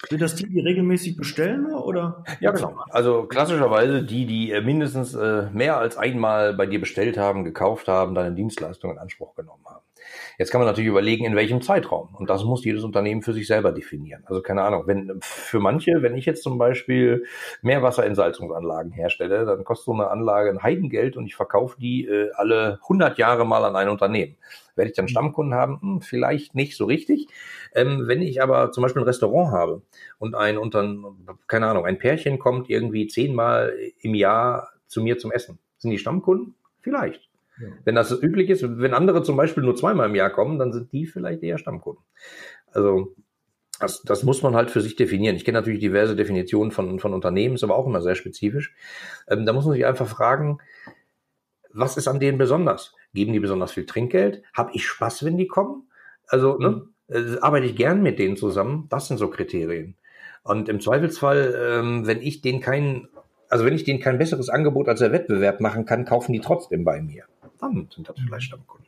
Sind 0.09 0.21
das 0.21 0.35
die, 0.35 0.47
die 0.47 0.59
regelmäßig 0.59 1.17
bestellen 1.17 1.65
oder? 1.73 2.23
Ja, 2.39 2.51
genau. 2.51 2.77
Also 2.89 3.23
klassischerweise 3.23 4.03
die, 4.03 4.27
die 4.27 4.51
äh, 4.51 4.61
mindestens 4.61 5.15
äh, 5.15 5.49
mehr 5.51 5.77
als 5.77 5.97
einmal 5.97 6.53
bei 6.53 6.67
dir 6.67 6.79
bestellt 6.79 7.17
haben, 7.17 7.43
gekauft 7.43 7.87
haben, 7.87 8.13
deine 8.13 8.35
Dienstleistung 8.35 8.91
in 8.91 8.99
Anspruch 8.99 9.33
genommen 9.33 9.65
haben. 9.65 9.86
Jetzt 10.37 10.51
kann 10.51 10.59
man 10.59 10.67
natürlich 10.67 10.89
überlegen, 10.89 11.25
in 11.25 11.35
welchem 11.35 11.61
Zeitraum. 11.61 12.13
Und 12.13 12.29
das 12.29 12.43
muss 12.43 12.63
jedes 12.63 12.83
Unternehmen 12.83 13.21
für 13.21 13.33
sich 13.33 13.47
selber 13.47 13.71
definieren. 13.71 14.23
Also 14.25 14.41
keine 14.41 14.63
Ahnung, 14.63 14.83
wenn 14.85 15.17
für 15.21 15.59
manche, 15.59 16.01
wenn 16.01 16.15
ich 16.15 16.25
jetzt 16.25 16.43
zum 16.43 16.57
Beispiel 16.57 17.25
Meerwasserentsalzungsanlagen 17.61 18.91
herstelle, 18.91 19.45
dann 19.45 19.63
kostet 19.63 19.85
so 19.85 19.93
eine 19.93 20.09
Anlage 20.09 20.49
ein 20.49 20.63
Heidengeld 20.63 21.17
und 21.17 21.25
ich 21.25 21.35
verkaufe 21.35 21.79
die 21.79 22.05
äh, 22.05 22.31
alle 22.35 22.79
100 22.83 23.17
Jahre 23.17 23.45
mal 23.45 23.63
an 23.65 23.75
ein 23.75 23.89
Unternehmen. 23.89 24.37
Werde 24.75 24.91
ich 24.91 24.95
dann 24.95 25.07
Stammkunden 25.07 25.55
haben? 25.55 25.81
Hm, 25.81 26.01
vielleicht 26.01 26.53
nicht 26.53 26.77
so 26.77 26.85
richtig. 26.85 27.27
Ähm, 27.73 28.03
wenn 28.07 28.21
ich 28.21 28.41
aber 28.41 28.71
zum 28.71 28.83
Beispiel 28.83 29.01
ein 29.01 29.07
Restaurant 29.07 29.51
habe 29.51 29.81
und 30.19 30.35
ein 30.35 30.57
unter, 30.57 30.83
keine 31.47 31.67
Ahnung, 31.67 31.85
ein 31.85 31.97
Pärchen 31.97 32.37
kommt 32.39 32.69
irgendwie 32.69 33.07
zehnmal 33.07 33.73
im 33.99 34.13
Jahr 34.13 34.69
zu 34.87 35.01
mir 35.01 35.17
zum 35.17 35.31
Essen. 35.31 35.59
Sind 35.77 35.91
die 35.91 35.97
Stammkunden? 35.97 36.55
Vielleicht. 36.81 37.26
Ja. 37.59 37.69
Wenn 37.85 37.95
das 37.95 38.11
üblich 38.11 38.49
ist, 38.49 38.63
wenn 38.63 38.93
andere 38.93 39.23
zum 39.23 39.35
Beispiel 39.37 39.63
nur 39.63 39.75
zweimal 39.75 40.09
im 40.09 40.15
Jahr 40.15 40.29
kommen, 40.29 40.59
dann 40.59 40.73
sind 40.73 40.91
die 40.91 41.05
vielleicht 41.05 41.43
eher 41.43 41.57
Stammkunden. 41.57 42.03
Also 42.71 43.15
das, 43.79 44.01
das 44.03 44.23
muss 44.23 44.41
man 44.41 44.55
halt 44.55 44.71
für 44.71 44.81
sich 44.81 44.95
definieren. 44.95 45.35
Ich 45.35 45.45
kenne 45.45 45.59
natürlich 45.59 45.79
diverse 45.79 46.15
Definitionen 46.15 46.71
von, 46.71 46.99
von 46.99 47.13
Unternehmen, 47.13 47.55
ist 47.55 47.63
aber 47.63 47.75
auch 47.75 47.87
immer 47.87 48.01
sehr 48.01 48.15
spezifisch. 48.15 48.73
Ähm, 49.27 49.45
da 49.45 49.53
muss 49.53 49.65
man 49.65 49.73
sich 49.73 49.85
einfach 49.85 50.07
fragen, 50.07 50.59
was 51.71 51.97
ist 51.97 52.07
an 52.07 52.19
denen 52.19 52.37
besonders? 52.37 52.95
Geben 53.13 53.33
die 53.33 53.39
besonders 53.39 53.71
viel 53.71 53.85
Trinkgeld? 53.85 54.41
Habe 54.53 54.71
ich 54.73 54.85
Spaß, 54.85 55.25
wenn 55.25 55.37
die 55.37 55.47
kommen? 55.47 55.89
Also 56.27 56.57
ne, 56.57 56.87
äh, 57.07 57.37
arbeite 57.41 57.67
ich 57.67 57.75
gern 57.75 58.01
mit 58.01 58.19
denen 58.19 58.37
zusammen? 58.37 58.87
Das 58.89 59.07
sind 59.07 59.17
so 59.17 59.29
Kriterien. 59.29 59.95
Und 60.43 60.69
im 60.69 60.79
Zweifelsfall, 60.79 61.55
ähm, 61.61 62.07
wenn 62.07 62.21
ich 62.21 62.41
denen 62.41 62.61
keinen, 62.61 63.09
also 63.49 63.65
wenn 63.65 63.75
ich 63.75 63.83
denen 63.83 63.99
kein 63.99 64.17
besseres 64.17 64.49
Angebot 64.49 64.87
als 64.87 64.99
der 64.99 65.11
Wettbewerb 65.11 65.59
machen 65.59 65.85
kann, 65.85 66.05
kaufen 66.05 66.33
die 66.33 66.41
trotzdem 66.41 66.83
bei 66.83 67.01
mir 67.01 67.25
dann 67.59 67.87
sind 67.93 68.09
das 68.09 68.17
vielleicht 68.19 68.47
Stammkunden. 68.47 68.87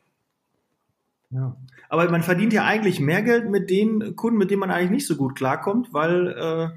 Ja. 1.31 1.55
Aber 1.89 2.09
man 2.09 2.23
verdient 2.23 2.53
ja 2.53 2.65
eigentlich 2.65 2.99
mehr 2.99 3.21
Geld 3.21 3.49
mit 3.49 3.69
den 3.69 4.15
Kunden, 4.15 4.39
mit 4.39 4.49
denen 4.49 4.61
man 4.61 4.71
eigentlich 4.71 4.91
nicht 4.91 5.07
so 5.07 5.15
gut 5.15 5.35
klarkommt, 5.35 5.93
weil 5.93 6.27
äh, 6.29 6.69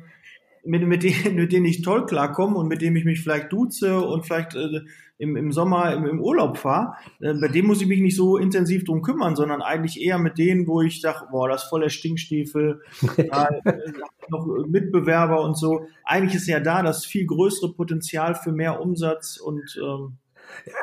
mit, 0.64 0.86
mit, 0.86 1.02
denen, 1.02 1.34
mit 1.36 1.52
denen 1.52 1.66
ich 1.66 1.82
toll 1.82 2.06
klarkomme 2.06 2.56
und 2.56 2.68
mit 2.68 2.82
denen 2.82 2.96
ich 2.96 3.04
mich 3.04 3.20
vielleicht 3.20 3.52
duze 3.52 4.00
und 4.00 4.24
vielleicht 4.24 4.54
äh, 4.54 4.80
im, 5.18 5.36
im 5.36 5.52
Sommer 5.52 5.94
im, 5.94 6.04
im 6.04 6.20
Urlaub 6.20 6.58
fahre, 6.58 6.94
äh, 7.20 7.32
bei 7.34 7.48
dem 7.48 7.66
muss 7.66 7.80
ich 7.80 7.86
mich 7.86 8.00
nicht 8.00 8.16
so 8.16 8.36
intensiv 8.36 8.84
drum 8.84 9.02
kümmern, 9.02 9.36
sondern 9.36 9.62
eigentlich 9.62 10.00
eher 10.00 10.18
mit 10.18 10.36
denen, 10.36 10.66
wo 10.66 10.82
ich 10.82 11.00
sage, 11.00 11.26
boah, 11.30 11.48
das 11.48 11.64
ist 11.64 11.68
voller 11.70 11.90
Stinkstiefel, 11.90 12.82
da, 13.30 13.46
äh, 13.64 13.92
noch 14.28 14.46
Mitbewerber 14.66 15.42
und 15.42 15.56
so. 15.56 15.86
Eigentlich 16.04 16.34
ist 16.34 16.48
ja 16.48 16.60
da 16.60 16.82
das 16.82 17.06
viel 17.06 17.24
größere 17.26 17.72
Potenzial 17.72 18.34
für 18.34 18.52
mehr 18.52 18.80
Umsatz 18.80 19.38
und 19.38 19.78
ähm, 19.80 20.18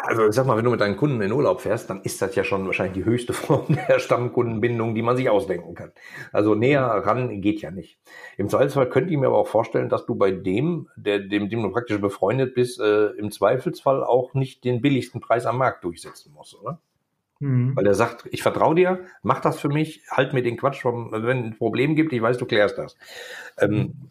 Also 0.04 0.28
ich 0.28 0.36
sag 0.36 0.46
mal, 0.46 0.58
wenn 0.58 0.66
du 0.66 0.72
mit 0.72 0.82
deinen 0.82 0.98
Kunden 0.98 1.22
in 1.22 1.32
Urlaub 1.32 1.62
fährst, 1.62 1.90
dann 1.90 2.02
ist 2.02 2.22
das 2.22 2.36
ja 2.36 2.44
schon 2.44 2.66
wahrscheinlich 2.66 3.04
die 3.04 3.06
höchste 3.06 3.34
Form 3.34 3.78
der 3.88 4.00
Stammkundenbindung, 4.00 4.96
die 4.96 5.02
man 5.02 5.18
sich 5.18 5.30
ausdenken 5.30 5.76
kann. 5.76 5.92
Also 6.32 6.56
näher 6.56 6.84
ran 6.84 7.42
geht 7.42 7.62
ja 7.62 7.72
nicht. 7.72 8.00
Im 8.38 8.50
Zweifelsfall 8.50 8.90
könnte 8.90 9.12
ich 9.12 9.20
mir 9.20 9.28
aber 9.28 9.38
auch 9.38 9.48
vorstellen, 9.48 9.90
dass 9.90 10.06
du 10.06 10.16
bei 10.16 10.32
dem, 10.32 10.88
der, 10.96 11.20
dem, 11.20 11.50
dem 11.50 11.64
du 11.64 11.70
praktisch 11.72 12.00
befreundet 12.00 12.54
bist, 12.56 12.80
äh, 12.80 13.08
im 13.12 13.32
Zweifelsfall 13.32 14.04
auch 14.04 14.34
nicht 14.34 14.64
den 14.64 14.82
billigsten 14.82 15.22
Preis 15.22 15.46
am 15.46 15.58
Markt 15.58 15.84
durchsetzen 15.84 16.34
musst, 16.34 16.60
oder? 16.60 16.80
Mhm. 17.40 17.76
Weil 17.76 17.88
er 17.88 17.96
sagt, 17.96 18.28
ich 18.32 18.44
vertraue 18.44 18.76
dir, 18.76 19.00
mach 19.24 19.40
das 19.40 19.60
für 19.60 19.70
mich, 19.70 20.04
halt 20.12 20.34
mir 20.34 20.44
den 20.44 20.58
Quatsch 20.58 20.82
vom, 20.82 21.12
wenn 21.12 21.46
ein 21.46 21.58
Problem 21.58 21.96
gibt, 21.96 22.12
ich 22.12 22.22
weiß, 22.22 22.38
du 22.38 22.46
klärst 22.46 22.78
das. 22.78 22.98
Ähm, 23.58 24.10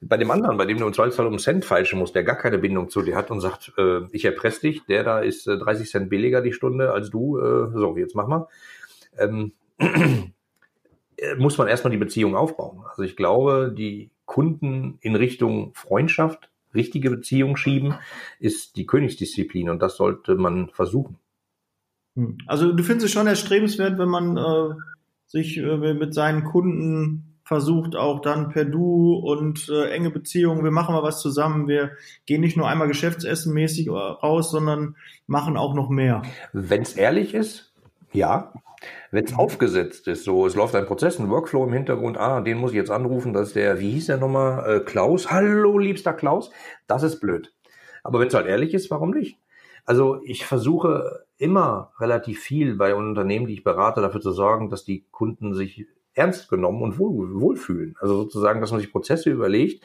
bei 0.00 0.16
dem 0.16 0.30
anderen, 0.30 0.56
bei 0.56 0.66
dem 0.66 0.78
du 0.78 0.86
im 0.86 0.92
Zweifelsfall 0.92 1.26
um 1.26 1.38
Cent 1.38 1.64
feilschen 1.64 1.98
musst, 1.98 2.14
der 2.14 2.24
gar 2.24 2.36
keine 2.36 2.58
Bindung 2.58 2.90
zu 2.90 3.02
dir 3.02 3.16
hat 3.16 3.30
und 3.30 3.40
sagt, 3.40 3.72
äh, 3.78 4.00
ich 4.12 4.24
erpresse 4.24 4.62
dich, 4.62 4.84
der 4.86 5.04
da 5.04 5.20
ist 5.20 5.46
äh, 5.46 5.56
30 5.56 5.90
Cent 5.90 6.10
billiger 6.10 6.42
die 6.42 6.52
Stunde 6.52 6.92
als 6.92 7.10
du, 7.10 7.38
äh, 7.38 7.70
so, 7.72 7.96
jetzt 7.96 8.14
mach 8.14 8.26
mal. 8.26 8.48
Ähm, 9.18 9.52
muss 11.38 11.56
man 11.58 11.68
erstmal 11.68 11.90
die 11.90 11.96
Beziehung 11.96 12.36
aufbauen. 12.36 12.82
Also 12.88 13.02
ich 13.02 13.16
glaube, 13.16 13.74
die 13.76 14.10
Kunden 14.26 14.98
in 15.00 15.16
Richtung 15.16 15.72
Freundschaft, 15.74 16.50
richtige 16.74 17.10
Beziehung 17.10 17.56
schieben, 17.56 17.94
ist 18.38 18.76
die 18.76 18.86
Königsdisziplin 18.86 19.70
und 19.70 19.80
das 19.80 19.96
sollte 19.96 20.34
man 20.34 20.68
versuchen. 20.68 21.16
Hm. 22.16 22.38
Also 22.46 22.72
du 22.72 22.82
findest 22.82 23.06
es 23.06 23.12
schon 23.12 23.26
erstrebenswert, 23.26 23.98
wenn 23.98 24.08
man 24.08 24.36
äh, 24.36 24.74
sich 25.26 25.56
äh, 25.58 25.94
mit 25.94 26.12
seinen 26.12 26.44
Kunden 26.44 27.25
versucht 27.46 27.94
auch 27.94 28.20
dann 28.20 28.48
per 28.48 28.64
Du 28.64 29.14
und 29.14 29.68
äh, 29.68 29.90
enge 29.90 30.10
Beziehungen, 30.10 30.64
wir 30.64 30.72
machen 30.72 30.96
mal 30.96 31.04
was 31.04 31.20
zusammen, 31.20 31.68
wir 31.68 31.92
gehen 32.26 32.40
nicht 32.40 32.56
nur 32.56 32.68
einmal 32.68 32.88
Geschäftsessen 32.88 33.54
mäßig 33.54 33.88
raus, 33.88 34.50
sondern 34.50 34.96
machen 35.28 35.56
auch 35.56 35.72
noch 35.72 35.88
mehr. 35.88 36.22
Wenn 36.52 36.82
es 36.82 36.94
ehrlich 36.94 37.34
ist, 37.34 37.72
ja. 38.12 38.52
Wenn 39.12 39.24
es 39.24 39.38
aufgesetzt 39.38 40.08
ist, 40.08 40.24
so 40.24 40.44
es 40.44 40.56
läuft 40.56 40.74
ein 40.74 40.86
Prozess, 40.86 41.20
ein 41.20 41.30
Workflow 41.30 41.64
im 41.64 41.72
Hintergrund, 41.72 42.18
ah, 42.18 42.40
den 42.40 42.58
muss 42.58 42.72
ich 42.72 42.76
jetzt 42.76 42.90
anrufen, 42.90 43.32
das 43.32 43.48
ist 43.48 43.56
der, 43.56 43.78
wie 43.78 43.92
hieß 43.92 44.06
der 44.06 44.16
nochmal, 44.16 44.78
äh, 44.78 44.80
Klaus, 44.80 45.30
hallo 45.30 45.78
liebster 45.78 46.14
Klaus, 46.14 46.50
das 46.88 47.04
ist 47.04 47.20
blöd. 47.20 47.54
Aber 48.02 48.18
wenn 48.18 48.26
es 48.26 48.34
halt 48.34 48.48
ehrlich 48.48 48.74
ist, 48.74 48.90
warum 48.90 49.10
nicht? 49.10 49.38
Also 49.84 50.20
ich 50.24 50.44
versuche 50.44 51.24
immer 51.38 51.92
relativ 52.00 52.40
viel 52.40 52.74
bei 52.74 52.96
Unternehmen, 52.96 53.46
die 53.46 53.54
ich 53.54 53.64
berate, 53.64 54.00
dafür 54.00 54.20
zu 54.20 54.32
sorgen, 54.32 54.68
dass 54.68 54.84
die 54.84 55.06
Kunden 55.12 55.54
sich 55.54 55.86
ernst 56.16 56.48
genommen 56.48 56.82
und 56.82 56.98
wohl, 56.98 57.40
wohlfühlen. 57.40 57.94
Also 58.00 58.16
sozusagen, 58.16 58.60
dass 58.60 58.72
man 58.72 58.80
sich 58.80 58.90
Prozesse 58.90 59.30
überlegt. 59.30 59.84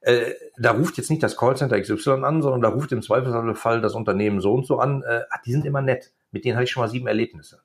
Äh, 0.00 0.34
da 0.56 0.72
ruft 0.72 0.96
jetzt 0.96 1.10
nicht 1.10 1.22
das 1.22 1.36
Callcenter 1.36 1.80
XY 1.80 2.22
an, 2.22 2.42
sondern 2.42 2.60
da 2.60 2.68
ruft 2.68 2.92
im 2.92 3.02
Zweifelsfall 3.02 3.80
das 3.80 3.94
Unternehmen 3.94 4.40
so 4.40 4.54
und 4.54 4.66
so 4.66 4.78
an. 4.78 5.02
Äh, 5.02 5.22
ach, 5.30 5.42
die 5.44 5.52
sind 5.52 5.64
immer 5.64 5.82
nett. 5.82 6.12
Mit 6.30 6.44
denen 6.44 6.56
hatte 6.56 6.64
ich 6.64 6.70
schon 6.70 6.82
mal 6.82 6.88
sieben 6.88 7.08
Erlebnisse. 7.08 7.60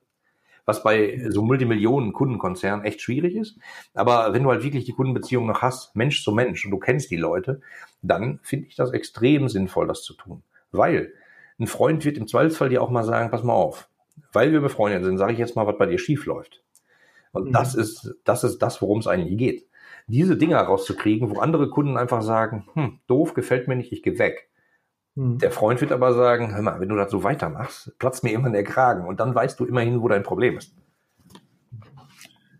Was 0.65 0.81
bei 0.81 1.21
so 1.29 1.41
Multimillionen 1.41 2.13
Kundenkonzernen 2.13 2.85
echt 2.85 3.01
schwierig 3.01 3.35
ist. 3.35 3.59
Aber 3.93 4.33
wenn 4.33 4.43
du 4.43 4.49
halt 4.49 4.63
wirklich 4.63 4.85
die 4.85 4.93
Kundenbeziehung 4.93 5.45
noch 5.45 5.61
hast, 5.61 5.95
Mensch 5.95 6.23
zu 6.23 6.31
Mensch, 6.31 6.63
und 6.63 6.71
du 6.71 6.79
kennst 6.79 7.11
die 7.11 7.17
Leute, 7.17 7.59
dann 8.01 8.39
finde 8.43 8.67
ich 8.67 8.75
das 8.75 8.93
extrem 8.93 9.49
sinnvoll, 9.49 9.87
das 9.87 10.03
zu 10.03 10.13
tun. 10.13 10.41
Weil 10.71 11.13
ein 11.59 11.67
Freund 11.67 12.05
wird 12.05 12.17
im 12.17 12.27
Zweifelsfall 12.27 12.69
dir 12.69 12.81
auch 12.81 12.89
mal 12.89 13.03
sagen, 13.03 13.29
pass 13.29 13.43
mal 13.43 13.53
auf, 13.53 13.89
weil 14.31 14.53
wir 14.53 14.61
befreundet 14.61 15.03
sind, 15.03 15.17
sage 15.17 15.33
ich 15.33 15.39
jetzt 15.39 15.57
mal, 15.57 15.67
was 15.67 15.77
bei 15.77 15.85
dir 15.85 15.99
schief 15.99 16.25
läuft. 16.25 16.62
Und 17.33 17.47
mhm. 17.47 17.51
das 17.51 17.75
ist, 17.75 18.15
das 18.23 18.45
ist 18.45 18.59
das, 18.59 18.81
worum 18.81 18.99
es 18.99 19.07
eigentlich 19.07 19.37
geht. 19.37 19.67
Diese 20.07 20.37
Dinger 20.37 20.59
rauszukriegen, 20.59 21.29
wo 21.29 21.39
andere 21.39 21.69
Kunden 21.69 21.97
einfach 21.97 22.21
sagen, 22.21 22.65
hm, 22.73 22.99
doof, 23.07 23.33
gefällt 23.33 23.67
mir 23.67 23.75
nicht, 23.75 23.91
ich 23.91 24.03
gehe 24.03 24.19
weg. 24.19 24.49
Mhm. 25.15 25.39
Der 25.39 25.51
Freund 25.51 25.81
wird 25.81 25.91
aber 25.91 26.13
sagen, 26.13 26.53
hör 26.53 26.61
mal, 26.61 26.79
wenn 26.79 26.89
du 26.89 26.95
das 26.95 27.11
so 27.11 27.23
weitermachst, 27.23 27.97
platzt 27.99 28.23
mir 28.23 28.31
immer 28.31 28.49
der 28.51 28.63
Kragen 28.63 29.07
und 29.07 29.19
dann 29.19 29.35
weißt 29.35 29.59
du 29.59 29.65
immerhin, 29.65 30.01
wo 30.01 30.07
dein 30.07 30.23
Problem 30.23 30.57
ist. 30.57 30.75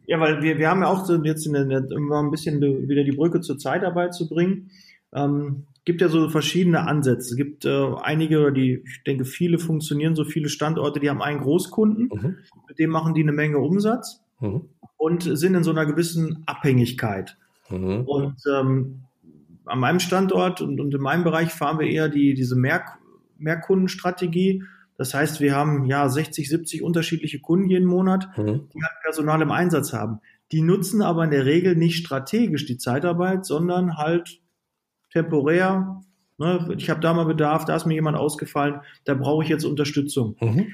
Ja, 0.06 0.20
weil 0.20 0.42
wir, 0.42 0.58
wir 0.58 0.70
haben 0.70 0.82
ja 0.82 0.88
auch 0.88 1.06
so 1.06 1.16
jetzt 1.24 1.46
in 1.46 1.54
der, 1.54 1.90
immer 1.92 2.22
ein 2.22 2.32
bisschen 2.32 2.60
wieder 2.62 3.04
die 3.04 3.16
Brücke 3.16 3.40
zur 3.42 3.58
Zeitarbeit 3.58 4.14
zu 4.14 4.28
bringen. 4.28 4.72
Ähm, 5.14 5.68
gibt 5.86 6.02
ja 6.02 6.10
so 6.10 6.30
verschiedene 6.30 6.88
Ansätze. 6.88 7.32
Es 7.32 7.36
gibt 7.36 7.66
äh, 7.66 7.94
einige, 8.02 8.52
die, 8.52 8.84
ich 8.86 9.04
denke, 9.04 9.26
viele 9.26 9.60
funktionieren, 9.60 10.16
so 10.16 10.26
viele 10.26 10.50
Standorte, 10.50 11.00
die 11.00 11.10
haben 11.10 11.22
einen 11.22 11.42
Großkunden, 11.42 12.10
mhm. 12.12 12.38
mit 12.68 12.80
dem 12.80 12.90
machen 12.90 13.14
die 13.14 13.22
eine 13.22 13.32
Menge 13.34 13.60
Umsatz 13.60 14.23
mhm. 14.44 14.70
und 14.98 15.24
sind 15.24 15.56
in 15.56 15.64
so 15.64 15.72
einer 15.72 15.86
gewissen 15.86 16.44
Abhängigkeit. 16.46 17.38
Mhm. 17.70 18.02
Und 18.06 18.38
ähm, 18.52 19.04
an 19.66 19.80
meinem 19.80 20.00
Standort 20.00 20.62
und, 20.62 20.80
und 20.80 20.94
in 20.94 21.02
meinem 21.02 21.24
Bereich 21.24 21.52
fahren 21.52 21.80
wir 21.80 21.88
eher 21.88 22.10
die, 22.10 22.34
diese 22.34 22.56
Mehr, 22.56 22.84
Mehrkundenstrategie. 23.38 24.64
Das 24.98 25.14
heißt, 25.14 25.42
wir 25.42 25.56
haben 25.56 25.86
ja 25.86 26.08
60, 26.08 26.48
70 26.50 26.84
unterschiedliche 26.84 27.40
Kunden 27.40 27.70
jeden 27.70 27.88
Monat, 27.88 28.30
mhm. 28.38 28.70
die 28.74 28.84
halt 28.84 29.02
Personal 29.02 29.42
im 29.42 29.52
Einsatz 29.52 29.94
haben. 29.94 30.20
Die 30.52 30.62
nutzen 30.62 31.02
aber 31.02 31.24
in 31.24 31.32
der 31.32 31.46
Regel 31.46 31.76
nicht 31.76 31.98
strategisch 31.98 32.66
die 32.66 32.78
Zeitarbeit, 32.78 33.46
sondern 33.46 33.98
halt 33.98 34.40
temporär. 35.12 36.02
Ne, 36.38 36.76
ich 36.78 36.90
habe 36.90 37.00
da 37.00 37.14
mal 37.14 37.26
Bedarf, 37.26 37.66
da 37.66 37.76
ist 37.76 37.86
mir 37.86 37.94
jemand 37.94 38.18
ausgefallen, 38.18 38.82
da 39.06 39.14
brauche 39.14 39.44
ich 39.44 39.50
jetzt 39.50 39.66
Unterstützung. 39.66 40.36
Mhm. 40.42 40.68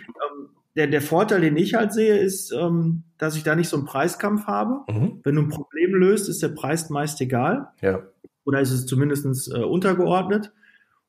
Der, 0.80 0.88
der 0.88 1.02
Vorteil, 1.02 1.42
den 1.42 1.58
ich 1.58 1.74
halt 1.74 1.92
sehe, 1.92 2.18
ist, 2.20 2.54
ähm, 2.54 3.04
dass 3.18 3.36
ich 3.36 3.44
da 3.44 3.54
nicht 3.54 3.68
so 3.68 3.76
einen 3.76 3.86
Preiskampf 3.86 4.48
habe. 4.48 4.80
Mhm. 4.90 5.20
Wenn 5.26 5.36
du 5.36 5.42
ein 5.42 5.50
Problem 5.50 5.94
löst, 5.94 6.30
ist 6.30 6.42
der 6.42 6.48
Preis 6.48 6.90
meist 6.90 7.20
egal. 7.20 7.68
Ja. 7.82 8.04
Oder 8.46 8.62
ist 8.62 8.72
es 8.72 8.86
zumindest 8.86 9.52
äh, 9.54 9.60
untergeordnet. 9.60 10.54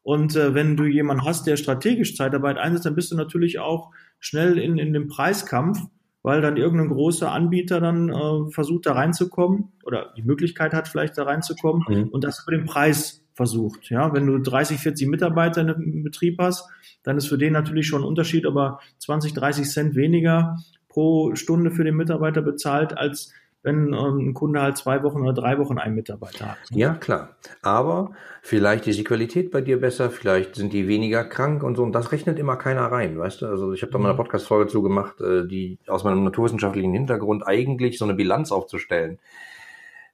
Und 0.03 0.35
äh, 0.35 0.55
wenn 0.55 0.77
du 0.77 0.87
jemanden 0.87 1.25
hast, 1.25 1.47
der 1.47 1.57
strategisch 1.57 2.17
Zeitarbeit 2.17 2.59
einsetzt, 2.59 2.85
dann 2.85 2.97
bist 2.97 3.13
du 3.13 3.17
natürlich 3.17 3.61
auch 3.61 3.93
schnell 4.19 4.59
in, 4.59 4.77
in 4.77 4.93
dem 4.93 5.07
Preiskampf, 5.07 5.79
weil 6.25 6.41
dann 6.41 6.57
irgendein 6.57 6.89
großer 6.89 7.31
Anbieter 7.31 7.81
dann 7.81 8.09
äh, 8.09 8.51
versucht, 8.51 8.87
da 8.87 8.95
reinzukommen 8.95 9.69
oder 9.85 10.13
die 10.17 10.23
Möglichkeit 10.23 10.75
hat, 10.75 10.89
vielleicht 10.89 11.17
da 11.17 11.23
reinzukommen 11.23 11.85
mhm. 11.89 12.09
und 12.09 12.25
das 12.25 12.43
über 12.43 12.57
den 12.57 12.67
Preis 12.67 13.20
versucht. 13.41 13.89
Ja, 13.89 14.13
wenn 14.13 14.27
du 14.27 14.39
30, 14.39 14.79
40 14.79 15.09
Mitarbeiter 15.09 15.63
im 15.63 16.03
Betrieb 16.03 16.39
hast, 16.39 16.69
dann 17.03 17.17
ist 17.17 17.29
für 17.29 17.39
den 17.39 17.55
natürlich 17.55 17.87
schon 17.87 18.03
ein 18.03 18.07
Unterschied, 18.07 18.45
aber 18.45 18.81
20, 18.99 19.33
30 19.33 19.67
Cent 19.67 19.95
weniger 19.95 20.59
pro 20.91 21.35
Stunde 21.37 21.71
für 21.71 21.83
den 21.83 21.97
Mitarbeiter 21.97 22.43
bezahlt, 22.43 22.99
als 22.99 23.33
wenn 23.63 23.95
ähm, 23.95 24.29
ein 24.29 24.35
Kunde 24.35 24.61
halt 24.61 24.77
zwei 24.77 25.03
Wochen 25.03 25.23
oder 25.23 25.33
drei 25.33 25.57
Wochen 25.57 25.79
einen 25.79 25.95
Mitarbeiter 25.95 26.51
hat. 26.51 26.59
Ja, 26.71 26.93
klar. 26.93 27.37
Aber 27.63 28.11
vielleicht 28.43 28.87
ist 28.87 28.99
die 28.99 29.05
Qualität 29.05 29.51
bei 29.51 29.63
dir 29.63 29.81
besser, 29.81 30.11
vielleicht 30.11 30.57
sind 30.57 30.75
die 30.75 30.87
weniger 30.87 31.25
krank 31.25 31.63
und 31.63 31.77
so. 31.77 31.83
Und 31.83 31.93
das 31.93 32.13
rechnet 32.13 32.39
immer 32.39 32.57
keiner 32.57 32.93
rein, 32.93 33.19
weißt 33.19 33.41
du? 33.41 33.47
Also 33.47 33.73
ich 33.73 33.81
habe 33.81 33.91
da 33.91 33.97
mal 33.97 34.09
eine 34.09 34.15
mhm. 34.15 34.19
Podcast-Folge 34.19 34.71
zu 34.71 34.83
gemacht, 34.83 35.19
äh, 35.23 35.47
die 35.47 35.79
aus 35.87 36.05
meinem 36.05 36.25
naturwissenschaftlichen 36.25 36.93
Hintergrund 36.93 37.47
eigentlich 37.47 37.97
so 37.97 38.05
eine 38.05 38.15
Bilanz 38.15 38.53
aufzustellen 38.53 39.19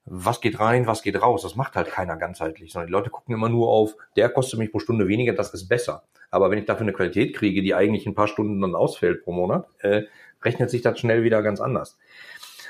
was 0.07 0.41
geht 0.41 0.61
rein, 0.61 0.87
was 0.87 1.03
geht 1.03 1.21
raus. 1.21 1.43
Das 1.43 1.57
macht 1.57 1.75
halt 1.75 1.89
keiner 1.89 2.17
ganzheitlich, 2.17 2.73
sondern 2.73 2.87
die 2.87 2.93
Leute 2.93 3.11
gucken 3.11 3.35
immer 3.35 3.49
nur 3.49 3.69
auf, 3.69 3.97
der 4.17 4.29
kostet 4.29 4.59
mich 4.59 4.71
pro 4.71 4.79
Stunde 4.79 5.09
weniger, 5.09 5.33
das 5.33 5.53
ist 5.53 5.69
besser. 5.69 6.05
Aber 6.31 6.51
wenn 6.51 6.59
ich 6.59 6.65
dafür 6.65 6.83
eine 6.83 6.93
Qualität 6.93 7.35
kriege, 7.35 7.61
die 7.61 7.75
eigentlich 7.75 8.07
ein 8.07 8.15
paar 8.15 8.29
Stunden 8.29 8.61
dann 8.61 8.75
ausfällt 8.75 9.25
pro 9.25 9.33
Monat, 9.33 9.67
äh, 9.81 10.03
rechnet 10.43 10.71
sich 10.71 10.83
das 10.83 10.99
schnell 10.99 11.25
wieder 11.25 11.43
ganz 11.43 11.61
anders. 11.61 11.99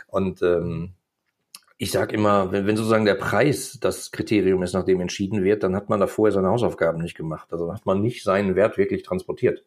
Und 0.08 0.40
ähm, 0.42 0.92
ich 1.78 1.90
sage 1.90 2.14
immer, 2.14 2.52
wenn, 2.52 2.66
wenn 2.66 2.76
sozusagen 2.76 3.04
der 3.04 3.14
Preis 3.14 3.78
das 3.80 4.12
Kriterium 4.12 4.62
ist, 4.62 4.72
nach 4.72 4.84
dem 4.84 5.00
entschieden 5.00 5.44
wird, 5.44 5.62
dann 5.62 5.76
hat 5.76 5.90
man 5.90 6.00
da 6.00 6.06
vorher 6.06 6.32
seine 6.32 6.48
Hausaufgaben 6.48 7.02
nicht 7.02 7.16
gemacht. 7.16 7.48
Also 7.52 7.72
hat 7.72 7.84
man 7.84 8.00
nicht 8.00 8.22
seinen 8.22 8.56
Wert 8.56 8.78
wirklich 8.78 9.02
transportiert. 9.02 9.62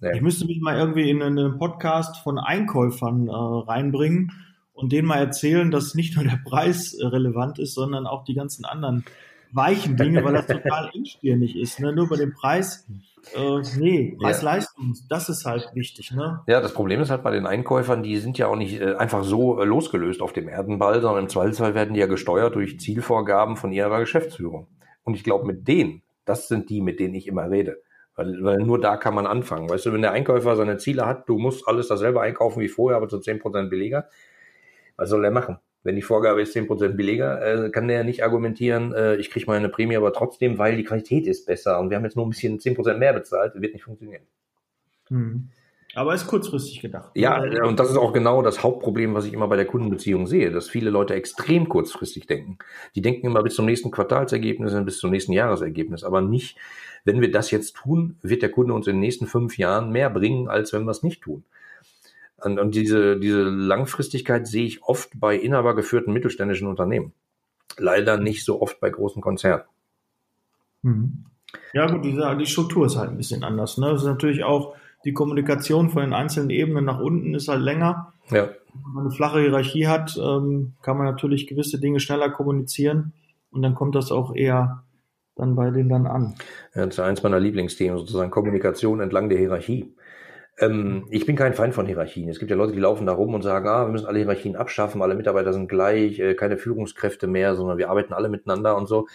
Ja. 0.00 0.12
Ich 0.12 0.20
müsste 0.20 0.44
mich 0.44 0.60
mal 0.60 0.78
irgendwie 0.78 1.08
in 1.08 1.22
einen 1.22 1.58
Podcast 1.58 2.18
von 2.18 2.38
Einkäufern 2.38 3.28
äh, 3.28 3.32
reinbringen 3.32 4.30
und 4.76 4.92
denen 4.92 5.08
mal 5.08 5.18
erzählen, 5.18 5.70
dass 5.70 5.94
nicht 5.94 6.14
nur 6.16 6.24
der 6.24 6.38
Preis 6.44 6.94
äh, 6.94 7.06
relevant 7.06 7.58
ist, 7.58 7.74
sondern 7.74 8.06
auch 8.06 8.24
die 8.24 8.34
ganzen 8.34 8.64
anderen 8.64 9.04
weichen 9.52 9.96
Dinge, 9.96 10.22
weil 10.22 10.34
das 10.34 10.46
total 10.46 10.90
engstirnig 10.94 11.56
ist. 11.56 11.80
Ne? 11.80 11.92
Nur 11.92 12.08
bei 12.08 12.16
dem 12.16 12.34
Preis, 12.34 12.86
äh, 13.34 13.62
nee, 13.78 14.16
Preis-Leistung, 14.20 14.94
das 15.08 15.28
ist 15.28 15.46
halt 15.46 15.70
wichtig. 15.74 16.12
Ne? 16.12 16.40
Ja, 16.46 16.60
das 16.60 16.74
Problem 16.74 17.00
ist 17.00 17.10
halt 17.10 17.22
bei 17.22 17.30
den 17.30 17.46
Einkäufern, 17.46 18.02
die 18.02 18.18
sind 18.18 18.36
ja 18.38 18.48
auch 18.48 18.56
nicht 18.56 18.80
äh, 18.80 18.94
einfach 18.96 19.24
so 19.24 19.60
äh, 19.60 19.64
losgelöst 19.64 20.20
auf 20.20 20.32
dem 20.32 20.48
Erdenball, 20.48 21.00
sondern 21.00 21.24
im 21.24 21.30
Zweifelsfall 21.30 21.74
werden 21.74 21.94
die 21.94 22.00
ja 22.00 22.06
gesteuert 22.06 22.54
durch 22.54 22.78
Zielvorgaben 22.78 23.56
von 23.56 23.72
ihrer 23.72 23.98
Geschäftsführung. 24.00 24.68
Und 25.04 25.14
ich 25.14 25.24
glaube, 25.24 25.46
mit 25.46 25.66
denen, 25.66 26.02
das 26.26 26.48
sind 26.48 26.68
die, 26.68 26.82
mit 26.82 27.00
denen 27.00 27.14
ich 27.14 27.26
immer 27.26 27.50
rede. 27.50 27.80
Weil, 28.14 28.42
weil 28.42 28.58
nur 28.58 28.80
da 28.80 28.96
kann 28.96 29.14
man 29.14 29.26
anfangen. 29.26 29.68
Weißt 29.68 29.86
du, 29.86 29.92
wenn 29.92 30.02
der 30.02 30.12
Einkäufer 30.12 30.56
seine 30.56 30.78
Ziele 30.78 31.06
hat, 31.06 31.28
du 31.28 31.38
musst 31.38 31.68
alles 31.68 31.88
dasselbe 31.88 32.20
einkaufen 32.20 32.60
wie 32.60 32.68
vorher, 32.68 32.96
aber 32.96 33.08
zu 33.08 33.18
10% 33.18 33.68
billiger, 33.68 34.08
was 34.96 35.10
soll 35.10 35.24
er 35.24 35.30
machen? 35.30 35.58
Wenn 35.82 35.94
die 35.94 36.02
Vorgabe 36.02 36.42
ist 36.42 36.56
10% 36.56 36.88
billiger, 36.96 37.66
äh, 37.66 37.70
kann 37.70 37.86
der 37.86 38.02
nicht 38.02 38.24
argumentieren, 38.24 38.92
äh, 38.92 39.16
ich 39.16 39.30
kriege 39.30 39.46
meine 39.46 39.68
Prämie 39.68 39.96
aber 39.96 40.12
trotzdem, 40.12 40.58
weil 40.58 40.76
die 40.76 40.84
Qualität 40.84 41.26
ist 41.26 41.46
besser 41.46 41.78
und 41.78 41.90
wir 41.90 41.96
haben 41.96 42.04
jetzt 42.04 42.16
nur 42.16 42.26
ein 42.26 42.30
bisschen 42.30 42.58
10% 42.58 42.98
mehr 42.98 43.12
bezahlt, 43.12 43.54
wird 43.54 43.72
nicht 43.72 43.84
funktionieren. 43.84 44.22
Hm. 45.08 45.50
Aber 45.94 46.12
ist 46.12 46.26
kurzfristig 46.26 46.80
gedacht. 46.80 47.10
Ja, 47.14 47.40
und 47.64 47.80
das 47.80 47.90
ist 47.90 47.96
auch 47.96 48.12
genau 48.12 48.42
das 48.42 48.62
Hauptproblem, 48.62 49.14
was 49.14 49.24
ich 49.24 49.32
immer 49.32 49.48
bei 49.48 49.56
der 49.56 49.64
Kundenbeziehung 49.64 50.26
sehe, 50.26 50.50
dass 50.50 50.68
viele 50.68 50.90
Leute 50.90 51.14
extrem 51.14 51.70
kurzfristig 51.70 52.26
denken. 52.26 52.58
Die 52.94 53.00
denken 53.00 53.26
immer 53.26 53.42
bis 53.42 53.54
zum 53.54 53.64
nächsten 53.64 53.90
Quartalsergebnis, 53.90 54.74
bis 54.84 54.98
zum 54.98 55.10
nächsten 55.10 55.32
Jahresergebnis, 55.32 56.04
aber 56.04 56.20
nicht, 56.20 56.58
wenn 57.04 57.22
wir 57.22 57.30
das 57.30 57.50
jetzt 57.50 57.76
tun, 57.76 58.18
wird 58.20 58.42
der 58.42 58.50
Kunde 58.50 58.74
uns 58.74 58.86
in 58.88 58.96
den 58.96 59.00
nächsten 59.00 59.26
fünf 59.26 59.56
Jahren 59.56 59.90
mehr 59.90 60.10
bringen, 60.10 60.48
als 60.48 60.74
wenn 60.74 60.84
wir 60.84 60.90
es 60.90 61.02
nicht 61.02 61.22
tun. 61.22 61.44
Und, 62.42 62.58
und 62.58 62.74
diese, 62.74 63.18
diese 63.18 63.42
Langfristigkeit 63.42 64.46
sehe 64.46 64.66
ich 64.66 64.82
oft 64.82 65.10
bei 65.14 65.36
inhabergeführten 65.36 66.12
mittelständischen 66.12 66.68
Unternehmen. 66.68 67.12
Leider 67.78 68.18
nicht 68.18 68.44
so 68.44 68.60
oft 68.60 68.80
bei 68.80 68.90
großen 68.90 69.22
Konzernen. 69.22 69.64
Mhm. 70.82 71.24
Ja, 71.72 71.86
gut, 71.86 72.04
die, 72.04 72.18
die 72.38 72.46
Struktur 72.46 72.86
ist 72.86 72.96
halt 72.96 73.10
ein 73.10 73.16
bisschen 73.16 73.44
anders. 73.44 73.78
Ne? 73.78 73.90
Das 73.90 74.02
ist 74.02 74.08
natürlich 74.08 74.44
auch 74.44 74.74
die 75.04 75.12
Kommunikation 75.12 75.90
von 75.90 76.02
den 76.02 76.12
einzelnen 76.12 76.50
Ebenen 76.50 76.84
nach 76.84 76.98
unten 76.98 77.34
ist 77.34 77.48
halt 77.48 77.62
länger. 77.62 78.12
Ja. 78.30 78.48
Wenn 78.74 78.92
man 78.92 79.06
eine 79.06 79.14
flache 79.14 79.40
Hierarchie 79.40 79.86
hat, 79.86 80.18
ähm, 80.20 80.74
kann 80.82 80.98
man 80.98 81.06
natürlich 81.06 81.46
gewisse 81.46 81.80
Dinge 81.80 82.00
schneller 82.00 82.30
kommunizieren 82.30 83.12
und 83.50 83.62
dann 83.62 83.74
kommt 83.74 83.94
das 83.94 84.10
auch 84.10 84.34
eher 84.34 84.82
dann 85.36 85.54
bei 85.54 85.70
denen 85.70 85.88
dann 85.88 86.06
an. 86.06 86.34
Ja, 86.74 86.86
das 86.86 86.94
ist 86.94 87.00
eins 87.00 87.22
meiner 87.22 87.38
Lieblingsthemen, 87.38 87.98
sozusagen 87.98 88.30
Kommunikation 88.30 89.00
entlang 89.00 89.28
der 89.28 89.38
Hierarchie. 89.38 89.94
Ähm, 90.58 91.06
ich 91.10 91.26
bin 91.26 91.36
kein 91.36 91.54
Feind 91.54 91.74
von 91.74 91.86
Hierarchien. 91.86 92.28
Es 92.28 92.38
gibt 92.38 92.50
ja 92.50 92.56
Leute, 92.56 92.72
die 92.72 92.80
laufen 92.80 93.06
da 93.06 93.12
rum 93.12 93.34
und 93.34 93.42
sagen, 93.42 93.68
ah, 93.68 93.86
wir 93.86 93.92
müssen 93.92 94.06
alle 94.06 94.18
Hierarchien 94.18 94.56
abschaffen, 94.56 95.02
alle 95.02 95.14
Mitarbeiter 95.14 95.52
sind 95.52 95.68
gleich, 95.68 96.18
äh, 96.18 96.34
keine 96.34 96.56
Führungskräfte 96.56 97.26
mehr, 97.26 97.54
sondern 97.54 97.78
wir 97.78 97.90
arbeiten 97.90 98.14
alle 98.14 98.28
miteinander 98.28 98.76
und 98.76 98.86
so. 98.86 99.06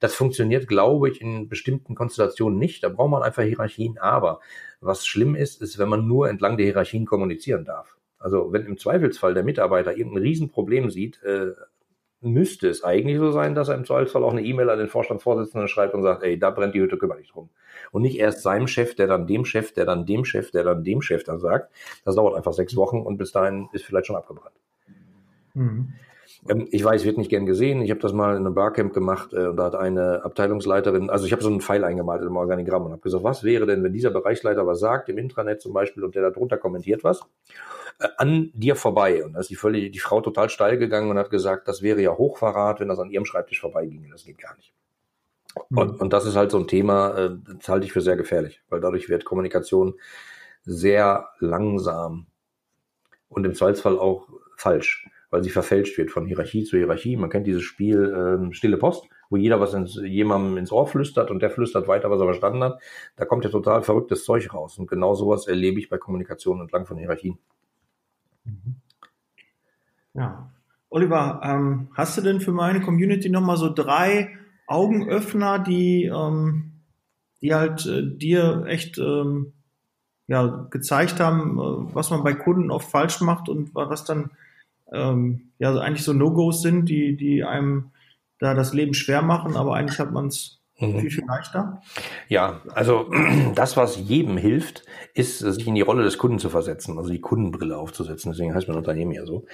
Das 0.00 0.14
funktioniert, 0.14 0.68
glaube 0.68 1.10
ich, 1.10 1.20
in 1.20 1.48
bestimmten 1.48 1.94
Konstellationen 1.94 2.58
nicht. 2.58 2.84
Da 2.84 2.88
braucht 2.88 3.10
man 3.10 3.22
einfach 3.22 3.42
Hierarchien. 3.42 3.98
Aber 3.98 4.40
was 4.80 5.06
schlimm 5.06 5.34
ist, 5.34 5.60
ist, 5.60 5.78
wenn 5.78 5.88
man 5.88 6.06
nur 6.06 6.28
entlang 6.30 6.56
der 6.56 6.66
Hierarchien 6.66 7.04
kommunizieren 7.04 7.64
darf. 7.64 7.96
Also 8.18 8.52
wenn 8.52 8.64
im 8.64 8.78
Zweifelsfall 8.78 9.34
der 9.34 9.44
Mitarbeiter 9.44 9.96
irgendein 9.96 10.22
Riesenproblem 10.22 10.90
sieht, 10.90 11.22
äh, 11.22 11.52
müsste 12.20 12.68
es 12.68 12.82
eigentlich 12.82 13.18
so 13.18 13.30
sein, 13.30 13.54
dass 13.54 13.68
er 13.68 13.76
im 13.76 13.84
Zweifelsfall 13.84 14.24
auch 14.24 14.32
eine 14.32 14.42
E-Mail 14.42 14.70
an 14.70 14.78
den 14.78 14.88
Vorstandsvorsitzenden 14.88 15.68
schreibt 15.68 15.94
und 15.94 16.02
sagt, 16.02 16.22
ey, 16.22 16.38
da 16.38 16.50
brennt 16.50 16.74
die 16.74 16.80
Hütte, 16.80 16.98
kümmere 16.98 17.18
dich 17.18 17.30
drum. 17.30 17.48
Und 17.92 18.02
nicht 18.02 18.18
erst 18.18 18.42
seinem 18.42 18.66
Chef, 18.66 18.94
der 18.94 19.06
dann 19.06 19.26
dem 19.26 19.44
Chef, 19.44 19.72
der 19.72 19.84
dann 19.84 20.04
dem 20.04 20.24
Chef, 20.24 20.50
der 20.50 20.64
dann 20.64 20.84
dem 20.84 21.00
Chef 21.00 21.24
dann 21.24 21.38
sagt. 21.38 21.72
Das 22.04 22.16
dauert 22.16 22.34
einfach 22.34 22.52
sechs 22.52 22.76
Wochen 22.76 23.00
und 23.00 23.18
bis 23.18 23.32
dahin 23.32 23.68
ist 23.72 23.84
vielleicht 23.84 24.06
schon 24.06 24.16
abgebrannt. 24.16 24.56
Mhm. 25.54 25.92
Ähm, 26.48 26.68
ich 26.70 26.84
weiß, 26.84 27.04
wird 27.04 27.18
nicht 27.18 27.30
gern 27.30 27.46
gesehen. 27.46 27.82
Ich 27.82 27.90
habe 27.90 28.00
das 28.00 28.12
mal 28.12 28.36
in 28.36 28.44
einem 28.44 28.54
Barcamp 28.54 28.92
gemacht 28.92 29.32
äh, 29.32 29.46
und 29.46 29.56
da 29.56 29.64
hat 29.64 29.74
eine 29.74 30.24
Abteilungsleiterin, 30.24 31.10
also 31.10 31.26
ich 31.26 31.32
habe 31.32 31.42
so 31.42 31.48
einen 31.48 31.60
Pfeil 31.60 31.84
eingemalt 31.84 32.22
im 32.22 32.36
Organigramm 32.36 32.84
und 32.84 32.92
habe 32.92 33.02
gesagt, 33.02 33.24
was 33.24 33.44
wäre 33.44 33.66
denn, 33.66 33.82
wenn 33.82 33.92
dieser 33.92 34.10
Bereichsleiter 34.10 34.66
was 34.66 34.80
sagt, 34.80 35.08
im 35.08 35.18
Intranet 35.18 35.60
zum 35.60 35.72
Beispiel, 35.72 36.04
und 36.04 36.14
der 36.14 36.22
da 36.22 36.30
drunter 36.30 36.58
kommentiert 36.58 37.04
was, 37.04 37.22
an 38.16 38.50
dir 38.54 38.76
vorbei. 38.76 39.24
Und 39.24 39.34
da 39.34 39.40
ist 39.40 39.50
die, 39.50 39.56
völlig, 39.56 39.92
die 39.92 39.98
Frau 39.98 40.20
total 40.20 40.48
steil 40.48 40.78
gegangen 40.78 41.10
und 41.10 41.18
hat 41.18 41.30
gesagt, 41.30 41.68
das 41.68 41.82
wäre 41.82 42.00
ja 42.00 42.16
Hochverrat, 42.16 42.80
wenn 42.80 42.88
das 42.88 42.98
an 42.98 43.10
ihrem 43.10 43.24
Schreibtisch 43.24 43.60
vorbeiginge. 43.60 44.08
Das 44.10 44.24
geht 44.24 44.38
gar 44.38 44.56
nicht. 44.56 44.72
Mhm. 45.70 45.78
Und, 45.78 46.00
und 46.00 46.12
das 46.12 46.26
ist 46.26 46.36
halt 46.36 46.50
so 46.50 46.58
ein 46.58 46.68
Thema, 46.68 47.16
äh, 47.16 47.30
das 47.58 47.68
halte 47.68 47.86
ich 47.86 47.92
für 47.92 48.00
sehr 48.00 48.16
gefährlich, 48.16 48.62
weil 48.68 48.80
dadurch 48.80 49.08
wird 49.08 49.24
Kommunikation 49.24 49.94
sehr 50.62 51.30
langsam 51.38 52.26
und 53.28 53.44
im 53.44 53.54
Zweifelsfall 53.54 53.98
auch 53.98 54.28
falsch 54.56 55.08
weil 55.30 55.42
sie 55.42 55.50
verfälscht 55.50 55.98
wird 55.98 56.10
von 56.10 56.26
Hierarchie 56.26 56.64
zu 56.64 56.76
Hierarchie. 56.76 57.16
Man 57.16 57.30
kennt 57.30 57.46
dieses 57.46 57.62
Spiel 57.62 58.14
ähm, 58.16 58.52
Stille 58.52 58.78
Post, 58.78 59.04
wo 59.28 59.36
jeder 59.36 59.60
was 59.60 59.74
ins, 59.74 59.96
jemandem 60.02 60.56
ins 60.56 60.72
Ohr 60.72 60.86
flüstert 60.86 61.30
und 61.30 61.42
der 61.42 61.50
flüstert 61.50 61.86
weiter, 61.86 62.10
was 62.10 62.20
er 62.20 62.26
verstanden 62.26 62.64
hat. 62.64 62.80
Da 63.16 63.24
kommt 63.24 63.44
ja 63.44 63.50
total 63.50 63.82
verrücktes 63.82 64.24
Zeug 64.24 64.52
raus. 64.54 64.78
Und 64.78 64.88
genau 64.88 65.14
sowas 65.14 65.46
erlebe 65.46 65.78
ich 65.78 65.88
bei 65.88 65.98
Kommunikation 65.98 66.60
entlang 66.60 66.86
von 66.86 66.96
Hierarchien. 66.96 67.38
Mhm. 68.48 68.76
Ja. 70.14 70.50
Oliver, 70.90 71.40
ähm, 71.44 71.88
hast 71.94 72.16
du 72.16 72.22
denn 72.22 72.40
für 72.40 72.52
meine 72.52 72.80
Community 72.80 73.28
nochmal 73.28 73.58
so 73.58 73.72
drei 73.72 74.36
Augenöffner, 74.66 75.58
die, 75.58 76.04
ähm, 76.04 76.72
die 77.42 77.54
halt 77.54 77.84
äh, 77.86 78.02
dir 78.02 78.64
echt 78.66 78.98
ähm, 78.98 79.52
ja, 80.26 80.66
gezeigt 80.70 81.20
haben, 81.20 81.58
äh, 81.58 81.94
was 81.94 82.10
man 82.10 82.24
bei 82.24 82.34
Kunden 82.34 82.70
oft 82.70 82.90
falsch 82.90 83.20
macht 83.20 83.48
und 83.48 83.74
was 83.74 84.04
dann 84.04 84.30
ähm, 84.92 85.50
ja 85.58 85.74
eigentlich 85.78 86.04
so 86.04 86.12
No-Gos 86.12 86.62
sind, 86.62 86.86
die, 86.88 87.16
die 87.16 87.44
einem 87.44 87.90
da 88.38 88.54
das 88.54 88.72
Leben 88.72 88.94
schwer 88.94 89.22
machen, 89.22 89.56
aber 89.56 89.74
eigentlich 89.74 89.98
hat 89.98 90.12
man 90.12 90.28
es 90.28 90.60
mhm. 90.78 91.00
viel, 91.00 91.10
viel 91.10 91.24
leichter. 91.26 91.80
Ja, 92.28 92.62
also 92.74 93.10
das, 93.54 93.76
was 93.76 93.96
jedem 93.96 94.36
hilft, 94.36 94.84
ist, 95.14 95.38
sich 95.38 95.66
in 95.66 95.74
die 95.74 95.82
Rolle 95.82 96.04
des 96.04 96.18
Kunden 96.18 96.38
zu 96.38 96.48
versetzen, 96.48 96.98
also 96.98 97.10
die 97.10 97.20
Kundenbrille 97.20 97.76
aufzusetzen. 97.76 98.32
Deswegen 98.32 98.54
heißt 98.54 98.68
mein 98.68 98.76
Unternehmen 98.76 99.12
ja 99.12 99.26
so. 99.26 99.46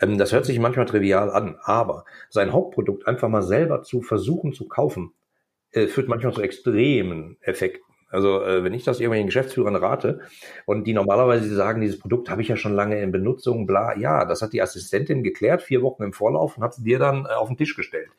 Ähm, 0.00 0.18
das 0.18 0.32
hört 0.32 0.44
sich 0.44 0.58
manchmal 0.58 0.86
trivial 0.86 1.30
an, 1.30 1.56
aber 1.62 2.04
sein 2.28 2.52
Hauptprodukt 2.52 3.06
einfach 3.06 3.28
mal 3.28 3.42
selber 3.42 3.82
zu 3.82 4.02
versuchen 4.02 4.52
zu 4.52 4.66
kaufen, 4.68 5.12
äh, 5.72 5.86
führt 5.86 6.08
manchmal 6.08 6.32
zu 6.32 6.42
extremen 6.42 7.36
Effekten. 7.40 7.91
Also 8.12 8.42
äh, 8.42 8.62
wenn 8.62 8.74
ich 8.74 8.84
das 8.84 9.00
irgendwelchen 9.00 9.26
Geschäftsführern 9.26 9.74
rate 9.74 10.20
und 10.66 10.86
die 10.86 10.92
normalerweise 10.92 11.52
sagen, 11.54 11.80
dieses 11.80 11.98
Produkt 11.98 12.30
habe 12.30 12.42
ich 12.42 12.48
ja 12.48 12.56
schon 12.56 12.74
lange 12.74 13.00
in 13.00 13.10
Benutzung, 13.10 13.66
bla, 13.66 13.96
ja, 13.96 14.24
das 14.26 14.42
hat 14.42 14.52
die 14.52 14.60
Assistentin 14.60 15.22
geklärt, 15.22 15.62
vier 15.62 15.82
Wochen 15.82 16.02
im 16.02 16.12
Vorlauf 16.12 16.56
und 16.56 16.62
hat 16.62 16.74
sie 16.74 16.84
dir 16.84 16.98
dann 16.98 17.24
äh, 17.24 17.30
auf 17.30 17.48
den 17.48 17.56
Tisch 17.56 17.74
gestellt. 17.74 18.10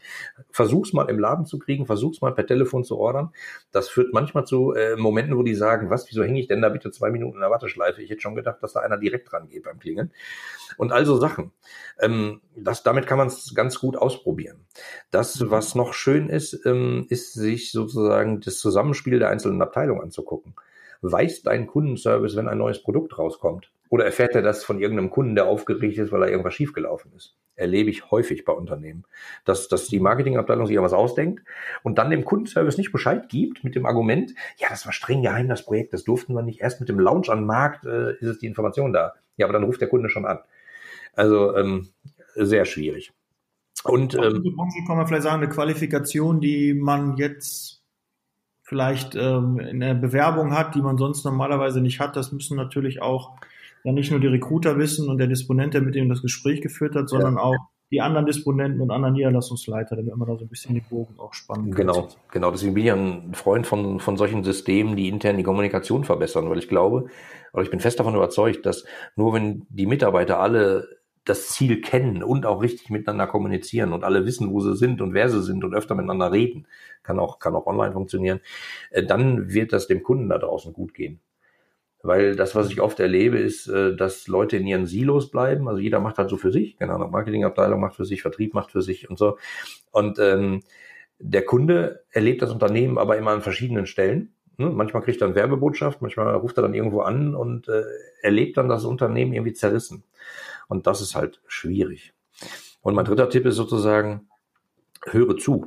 Versuch's 0.50 0.94
mal 0.94 1.10
im 1.10 1.20
Laden 1.20 1.46
zu 1.46 1.60
kriegen, 1.60 1.86
versuch's 1.86 2.22
mal 2.22 2.34
per 2.34 2.48
Telefon 2.48 2.84
zu 2.84 2.98
ordern. 2.98 3.30
Das 3.72 3.88
führt 3.88 4.14
manchmal 4.14 4.46
zu 4.46 4.74
äh, 4.74 4.96
Momenten, 4.96 5.38
wo 5.38 5.44
die 5.44 5.56
sagen, 5.56 5.90
was, 5.90 6.10
wieso 6.10 6.24
hänge 6.24 6.40
ich 6.40 6.48
denn 6.48 6.62
da 6.62 6.70
bitte 6.70 6.92
zwei 6.92 7.12
Minuten 7.12 7.36
in 7.36 7.42
der 7.42 7.52
Warteschleife? 7.52 8.02
Ich 8.02 8.10
hätte 8.10 8.22
schon 8.22 8.36
gedacht, 8.36 8.58
dass 8.62 8.74
da 8.74 8.80
einer 8.80 8.98
direkt 8.98 9.32
dran 9.32 9.48
geht 9.48 9.64
beim 9.64 9.80
Klingeln. 9.80 10.12
Und 10.78 10.92
also 10.92 11.18
Sachen. 11.18 11.52
Ähm, 12.00 12.42
das, 12.56 12.84
damit 12.84 13.08
kann 13.08 13.18
man 13.18 13.28
es 13.28 13.54
ganz 13.56 13.80
gut 13.80 13.96
ausprobieren. 13.96 14.66
Das, 15.12 15.50
was 15.50 15.76
noch 15.76 15.94
schön 15.94 16.30
ist, 16.30 16.66
ähm, 16.66 17.06
ist 17.10 17.34
sich 17.34 17.72
sozusagen 17.72 18.42
das 18.42 18.58
Zusammenspiel 18.58 19.20
der 19.20 19.30
einzelnen 19.30 19.62
Abteilungen 19.62 19.83
Abteilung 19.84 20.02
anzugucken. 20.02 20.54
Weiß 21.02 21.44
dein 21.44 21.68
Kundenservice, 21.68 22.36
wenn 22.38 22.48
ein 22.48 22.58
neues 22.58 22.82
Produkt 22.82 23.18
rauskommt? 23.20 23.72
Oder 23.90 24.06
erfährt 24.06 24.34
er 24.36 24.42
das 24.42 24.64
von 24.64 24.80
irgendeinem 24.80 25.10
Kunden, 25.10 25.36
der 25.36 25.46
aufgeregt 25.46 25.98
ist, 25.98 26.12
weil 26.12 26.24
er 26.24 26.30
irgendwas 26.30 26.54
schiefgelaufen 26.54 27.12
ist? 27.16 27.36
Erlebe 27.56 27.90
ich 27.90 28.10
häufig 28.10 28.46
bei 28.46 28.54
Unternehmen, 28.54 29.04
dass, 29.46 29.68
dass 29.68 29.88
die 29.88 30.00
Marketingabteilung 30.00 30.66
sich 30.66 30.74
irgendwas 30.74 30.98
ausdenkt 30.98 31.44
und 31.84 31.98
dann 32.00 32.10
dem 32.10 32.26
Kundenservice 32.26 32.78
nicht 32.78 32.92
Bescheid 32.92 33.30
gibt 33.30 33.64
mit 33.64 33.76
dem 33.76 33.86
Argument, 33.86 34.34
ja, 34.58 34.70
das 34.70 34.86
war 34.86 34.94
streng 34.94 35.22
geheim, 35.22 35.48
das 35.48 35.64
Projekt, 35.64 35.94
das 35.94 36.04
durften 36.04 36.34
wir 36.34 36.42
nicht. 36.42 36.62
Erst 36.62 36.80
mit 36.80 36.90
dem 36.90 37.00
Launch 37.00 37.30
an 37.30 37.40
den 37.40 37.46
Markt 37.46 37.86
äh, 37.86 38.14
ist 38.14 38.24
es 38.24 38.40
die 38.40 38.48
Information 38.48 38.94
da. 38.94 39.14
Ja, 39.36 39.46
aber 39.46 39.54
dann 39.54 39.66
ruft 39.66 39.82
der 39.82 39.90
Kunde 39.90 40.10
schon 40.10 40.26
an. 40.26 40.40
Also 41.14 41.56
ähm, 41.56 41.90
sehr 42.36 42.66
schwierig. 42.66 43.14
Und 43.84 44.16
ähm, 44.16 44.56
kann 44.88 44.98
man 44.98 45.06
vielleicht 45.06 45.24
sagen, 45.24 45.44
eine 45.44 45.50
Qualifikation, 45.50 46.40
die 46.40 46.74
man 46.74 47.18
jetzt 47.18 47.83
vielleicht 48.64 49.16
ähm, 49.16 49.60
eine 49.60 49.94
Bewerbung 49.94 50.54
hat, 50.54 50.74
die 50.76 50.82
man 50.82 50.98
sonst 50.98 51.24
normalerweise 51.26 51.82
nicht 51.82 52.00
hat. 52.00 52.16
Das 52.16 52.32
müssen 52.32 52.58
natürlich 52.58 53.02
auch 53.02 53.32
ja 53.84 53.92
nicht 53.92 54.12
nur 54.12 54.20
die 54.20 54.28
Recruiter 54.28 54.78
wissen 54.78 55.10
und 55.10 55.18
der 55.18 55.28
Disponent, 55.28 55.74
der 55.74 55.82
mit 55.82 55.96
dem 55.96 56.10
das 56.10 56.22
Gespräch 56.22 56.62
geführt 56.62 56.96
hat, 56.96 57.10
sondern 57.10 57.36
ja. 57.36 57.42
auch 57.42 57.58
die 57.92 58.02
anderen 58.02 58.26
Disponenten 58.26 58.82
und 58.82 58.90
anderen 58.90 59.14
Niederlassungsleiter, 59.14 59.96
damit 59.96 60.16
man 60.16 60.28
da 60.28 60.36
so 60.36 60.46
ein 60.46 60.48
bisschen 60.48 60.74
die 60.74 60.82
Bogen 60.82 61.20
auch 61.20 61.34
spannen 61.34 61.72
kann. 61.72 61.76
Genau, 61.76 62.08
genau. 62.32 62.50
Deswegen 62.50 62.74
bin 62.74 62.86
ich 62.86 62.92
ein 62.92 63.34
Freund 63.36 63.68
von, 63.68 64.00
von 64.00 64.18
solchen 64.18 64.44
Systemen, 64.44 64.96
die 64.96 65.10
intern 65.10 65.38
die 65.38 65.44
Kommunikation 65.44 66.04
verbessern, 66.04 66.50
weil 66.50 66.58
ich 66.58 66.68
glaube, 66.68 67.06
oder 67.54 67.62
ich 67.62 67.70
bin 67.70 67.80
fest 67.80 68.00
davon 68.00 68.16
überzeugt, 68.16 68.66
dass 68.66 68.84
nur 69.16 69.34
wenn 69.34 69.68
die 69.70 69.86
Mitarbeiter 69.86 70.40
alle 70.40 70.88
das 71.26 71.50
Ziel 71.50 71.82
kennen 71.82 72.24
und 72.24 72.46
auch 72.46 72.62
richtig 72.62 72.90
miteinander 72.90 73.28
kommunizieren 73.28 73.94
und 73.94 74.04
alle 74.04 74.26
wissen, 74.26 74.52
wo 74.52 74.60
sie 74.60 74.76
sind 74.76 75.02
und 75.02 75.14
wer 75.14 75.30
sie 75.30 75.42
sind 75.42 75.64
und 75.64 75.74
öfter 75.74 75.96
miteinander 75.96 76.32
reden, 76.32 76.68
kann 77.02 77.20
auch, 77.20 77.40
kann 77.40 77.56
auch 77.56 77.66
online 77.66 77.94
funktionieren, 77.94 78.42
äh, 78.92 79.04
dann 79.04 79.54
wird 79.54 79.74
das 79.74 79.88
dem 79.88 80.04
Kunden 80.04 80.30
da 80.30 80.38
draußen 80.38 80.74
gut 80.74 80.94
gehen. 80.94 81.20
Weil 82.06 82.36
das, 82.36 82.54
was 82.54 82.70
ich 82.70 82.82
oft 82.82 83.00
erlebe, 83.00 83.40
ist, 83.40 83.68
äh, 83.68 83.96
dass 83.96 84.28
Leute 84.28 84.58
in 84.58 84.68
ihren 84.68 84.86
Silos 84.86 85.32
bleiben. 85.32 85.70
Also 85.70 85.80
jeder 85.80 86.02
macht 86.02 86.18
halt 86.18 86.30
so 86.30 86.36
für 86.36 86.52
sich, 86.52 86.78
genau, 86.78 86.98
Marketingabteilung 87.08 87.80
macht 87.80 87.96
für 87.96 88.04
sich, 88.04 88.22
Vertrieb 88.22 88.54
macht 88.54 88.72
für 88.72 88.82
sich 88.82 89.10
und 89.10 89.18
so. 89.18 89.38
Und 89.92 90.20
ähm, 90.20 90.64
der 91.20 91.46
Kunde 91.46 92.04
erlebt 92.12 92.42
das 92.42 92.52
Unternehmen 92.52 92.98
aber 92.98 93.18
immer 93.18 93.32
an 93.32 93.42
verschiedenen 93.42 93.86
Stellen. 93.86 94.34
Ne? 94.58 94.70
Manchmal 94.70 95.02
kriegt 95.02 95.22
er 95.22 95.28
eine 95.28 95.36
Werbebotschaft, 95.36 96.02
manchmal 96.02 96.36
ruft 96.36 96.58
er 96.58 96.64
dann 96.64 96.74
irgendwo 96.74 97.02
an 97.02 97.36
und 97.36 97.70
äh, 97.70 97.84
erlebt 98.22 98.58
dann 98.58 98.68
das 98.68 98.84
Unternehmen 98.84 99.32
irgendwie 99.32 99.54
zerrissen. 99.54 100.04
Und 100.68 100.88
das 100.88 101.02
ist 101.02 101.16
halt 101.16 101.42
schwierig. 101.48 102.14
Und 102.82 102.96
mein 102.96 103.06
dritter 103.06 103.30
Tipp 103.30 103.46
ist 103.46 103.56
sozusagen, 103.56 104.28
höre 105.06 105.38
zu. 105.38 105.66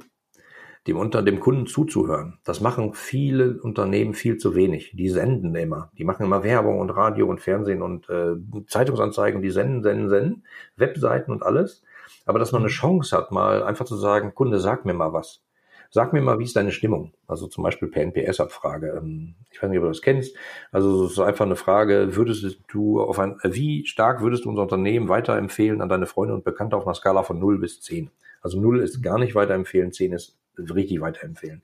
Dem, 0.87 0.99
unter, 0.99 1.23
dem 1.23 1.41
Kunden 1.41 1.67
zuzuhören. 1.67 2.39
Das 2.45 2.61
machen 2.61 2.95
viele 2.95 3.61
Unternehmen 3.61 4.15
viel 4.15 4.37
zu 4.37 4.55
wenig. 4.55 4.93
Die 4.95 5.09
senden 5.09 5.53
immer. 5.57 5.91
Die 5.99 6.05
machen 6.05 6.25
immer 6.25 6.45
Werbung 6.45 6.79
und 6.79 6.91
Radio 6.91 7.27
und 7.27 7.41
Fernsehen 7.41 7.83
und 7.83 8.09
äh, 8.09 8.37
Zeitungsanzeigen. 8.69 9.43
Die 9.43 9.51
senden, 9.51 9.83
senden, 9.83 10.09
senden. 10.09 10.45
Webseiten 10.77 11.33
und 11.33 11.43
alles. 11.43 11.83
Aber 12.25 12.39
dass 12.39 12.53
man 12.53 12.63
eine 12.63 12.71
Chance 12.71 13.17
hat, 13.17 13.33
mal 13.33 13.65
einfach 13.65 13.85
zu 13.85 13.97
sagen, 13.97 14.33
Kunde, 14.33 14.61
sag 14.61 14.85
mir 14.85 14.95
mal 14.95 15.13
was. 15.13 15.43
Sag 15.91 16.13
mir 16.13 16.21
mal, 16.21 16.39
wie 16.39 16.45
ist 16.45 16.57
deine 16.57 16.73
Stimmung? 16.73 17.13
Also 17.27 17.47
zum 17.47 17.65
Beispiel 17.65 17.89
per 17.89 18.03
NPS-Abfrage. 18.03 18.99
Ähm, 18.99 19.35
ich 19.51 19.63
weiß 19.63 19.71
nicht, 19.71 19.79
ob 19.79 19.85
du 19.85 19.89
das 19.89 20.03
kennst. 20.03 20.37
Also 20.73 21.07
es 21.07 21.13
ist 21.13 21.19
einfach 21.21 21.47
eine 21.47 21.57
Frage, 21.57 22.17
würdest 22.17 22.61
du 22.69 23.01
auf 23.01 23.19
ein, 23.19 23.37
wie 23.45 23.87
stark 23.87 24.21
würdest 24.21 24.45
du 24.45 24.51
unser 24.51 24.63
Unternehmen 24.63 25.09
weiterempfehlen 25.09 25.81
an 25.81 25.89
deine 25.89 26.07
Freunde 26.07 26.35
und 26.35 26.45
Bekannte 26.45 26.77
auf 26.77 26.87
einer 26.87 26.95
Skala 26.95 27.23
von 27.23 27.39
0 27.39 27.59
bis 27.59 27.81
10? 27.83 28.11
Also 28.41 28.61
0 28.61 28.81
ist 28.81 29.03
gar 29.03 29.19
nicht 29.19 29.35
weiterempfehlen, 29.35 29.93
10 29.93 30.13
ist 30.13 30.39
richtig 30.59 31.01
weiterempfehlen. 31.01 31.63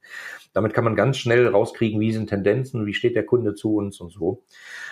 Damit 0.52 0.74
kann 0.74 0.84
man 0.84 0.96
ganz 0.96 1.16
schnell 1.16 1.46
rauskriegen, 1.48 2.00
wie 2.00 2.12
sind 2.12 2.28
Tendenzen, 2.28 2.86
wie 2.86 2.94
steht 2.94 3.16
der 3.16 3.24
Kunde 3.24 3.54
zu 3.54 3.76
uns 3.76 4.00
und 4.00 4.10
so. 4.10 4.44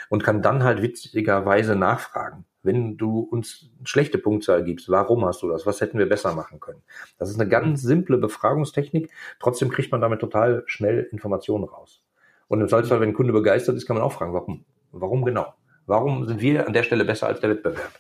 Und 0.09 0.25
kann 0.25 0.43
dann 0.43 0.63
halt 0.63 0.83
witzigerweise 0.83 1.77
nachfragen. 1.77 2.45
Wenn 2.63 2.97
du 2.97 3.21
uns 3.21 3.71
schlechte 3.85 4.19
Punktzahl 4.19 4.63
gibst, 4.65 4.89
warum 4.91 5.25
hast 5.25 5.43
du 5.43 5.49
das? 5.49 5.65
Was 5.67 5.81
hätten 5.81 5.99
wir 5.99 6.09
besser 6.09 6.35
machen 6.35 6.61
können? 6.61 6.83
Das 7.19 7.31
ist 7.31 7.41
eine 7.41 7.49
ganz 7.49 7.83
simple 7.83 8.19
Befragungstechnik. 8.19 9.11
Trotzdem 9.39 9.71
kriegt 9.71 9.91
man 9.93 10.01
damit 10.01 10.21
total 10.21 10.63
schnell 10.67 11.09
Informationen 11.11 11.65
raus. 11.65 12.03
Und 12.49 12.61
im 12.61 12.69
Zweifelsfall, 12.69 13.01
wenn 13.01 13.11
ein 13.11 13.15
Kunde 13.15 13.33
begeistert 13.33 13.77
ist, 13.77 13.87
kann 13.87 13.97
man 13.97 14.05
auch 14.05 14.13
fragen, 14.13 14.35
warum? 14.35 14.65
Warum 14.93 15.25
genau? 15.25 15.55
Warum 15.87 16.27
sind 16.27 16.41
wir 16.41 16.67
an 16.67 16.73
der 16.73 16.83
Stelle 16.83 17.05
besser 17.05 17.27
als 17.27 17.41
der 17.41 17.51
Wettbewerb? 17.51 17.93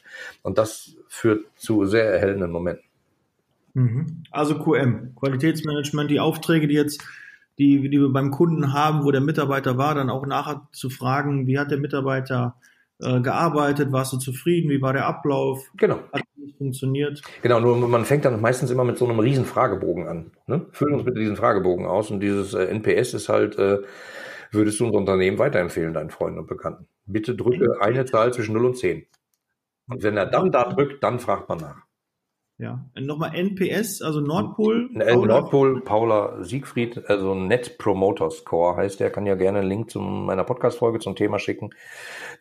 Und 0.42 0.58
das 0.58 0.96
führt 1.08 1.46
zu 1.56 1.86
sehr 1.86 2.04
erhellenden 2.04 2.50
Momenten. 2.50 2.84
Mhm. 3.74 4.24
Also 4.30 4.58
QM, 4.58 5.14
Qualitätsmanagement, 5.16 6.10
die 6.10 6.20
Aufträge, 6.20 6.68
die 6.68 6.74
jetzt, 6.74 7.02
die, 7.58 7.88
die 7.88 8.00
wir 8.00 8.12
beim 8.12 8.30
Kunden 8.30 8.72
haben, 8.72 9.04
wo 9.04 9.10
der 9.10 9.20
Mitarbeiter 9.20 9.78
war, 9.78 9.94
dann 9.94 10.10
auch 10.10 10.26
nachher 10.26 10.68
zu 10.72 10.90
fragen, 10.90 11.46
wie 11.46 11.58
hat 11.58 11.70
der 11.70 11.78
Mitarbeiter 11.78 12.56
äh, 13.02 13.20
gearbeitet, 13.20 13.92
warst 13.92 14.12
du 14.12 14.18
zufrieden, 14.18 14.70
wie 14.70 14.82
war 14.82 14.92
der 14.92 15.06
Ablauf? 15.06 15.64
Genau. 15.76 16.00
Hat 16.12 16.22
nicht 16.36 16.56
funktioniert? 16.58 17.22
Genau, 17.42 17.60
nur 17.60 17.76
man 17.76 18.04
fängt 18.04 18.24
dann 18.24 18.40
meistens 18.40 18.70
immer 18.70 18.84
mit 18.84 18.98
so 18.98 19.06
einem 19.06 19.18
riesen 19.18 19.44
Fragebogen 19.44 20.08
an. 20.08 20.30
Ne? 20.46 20.66
Füllen 20.72 20.94
uns 20.94 21.04
bitte 21.04 21.20
diesen 21.20 21.36
Fragebogen 21.36 21.86
aus 21.86 22.10
und 22.10 22.20
dieses 22.20 22.54
äh, 22.54 22.64
NPS 22.66 23.14
ist 23.14 23.28
halt, 23.28 23.58
äh, 23.58 23.78
würdest 24.52 24.80
du 24.80 24.86
unser 24.86 24.98
Unternehmen 24.98 25.38
weiterempfehlen, 25.38 25.94
deinen 25.94 26.10
Freunden 26.10 26.40
und 26.40 26.46
Bekannten? 26.46 26.86
Bitte 27.06 27.34
drücke 27.34 27.80
eine 27.80 28.04
Zahl 28.04 28.32
zwischen 28.32 28.54
0 28.54 28.66
und 28.66 28.76
10. 28.76 29.06
Und 29.88 30.02
wenn 30.02 30.16
er 30.16 30.26
dann 30.26 30.52
da 30.52 30.64
drückt, 30.64 31.02
dann 31.02 31.18
fragt 31.18 31.48
man 31.48 31.58
nach. 31.58 31.89
Ja, 32.60 32.84
nochmal 32.94 33.34
NPS, 33.34 34.02
also 34.02 34.20
Nordpol. 34.20 34.90
Paula. 34.92 35.26
Nordpol, 35.26 35.80
Paula 35.80 36.44
Siegfried, 36.44 37.08
also 37.08 37.34
Net 37.34 37.78
Promoter 37.78 38.30
Score 38.30 38.76
heißt 38.76 39.00
der, 39.00 39.08
kann 39.08 39.24
ja 39.24 39.34
gerne 39.34 39.60
einen 39.60 39.68
Link 39.68 39.90
zu 39.90 39.98
meiner 39.98 40.44
Podcast-Folge 40.44 40.98
zum 40.98 41.16
Thema 41.16 41.38
schicken. 41.38 41.70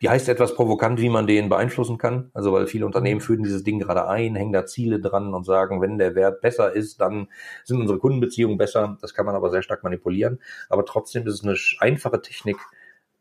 Die 0.01 0.09
heißt 0.09 0.28
etwas 0.28 0.55
provokant, 0.55 0.99
wie 0.99 1.07
man 1.07 1.26
den 1.26 1.47
beeinflussen 1.47 1.97
kann. 1.97 2.32
Also, 2.34 2.51
weil 2.51 2.67
viele 2.67 2.86
Unternehmen 2.86 3.22
führen 3.22 3.43
dieses 3.43 3.63
Ding 3.63 3.80
gerade 3.80 4.09
ein, 4.09 4.36
hängen 4.36 4.51
da 4.51 4.65
Ziele 4.65 4.99
dran 4.99 5.34
und 5.34 5.45
sagen, 5.45 5.80
wenn 5.80 5.97
der 5.97 6.15
Wert 6.15 6.41
besser 6.41 6.74
ist, 6.74 6.99
dann 6.99 7.30
sind 7.63 7.80
unsere 7.80 7.97
Kundenbeziehungen 7.97 8.57
besser. 8.57 8.97
Das 8.99 9.13
kann 9.13 9.26
man 9.26 9.36
aber 9.36 9.49
sehr 9.51 9.61
stark 9.61 9.86
manipulieren. 9.86 10.39
Aber 10.67 10.84
trotzdem 10.84 11.26
ist 11.28 11.36
es 11.36 11.43
eine 11.45 11.55
einfache 11.80 12.22
Technik, 12.22 12.57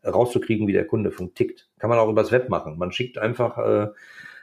rauszukriegen, 0.05 0.67
wie 0.67 0.73
der 0.73 0.87
Kunde 0.87 1.13
tickt. 1.35 1.69
Kann 1.79 1.91
man 1.91 2.01
auch 2.01 2.09
übers 2.09 2.33
Web 2.33 2.49
machen. 2.49 2.77
Man 2.77 2.91
schickt 2.91 3.19
einfach, 3.19 3.59
äh, 3.59 3.89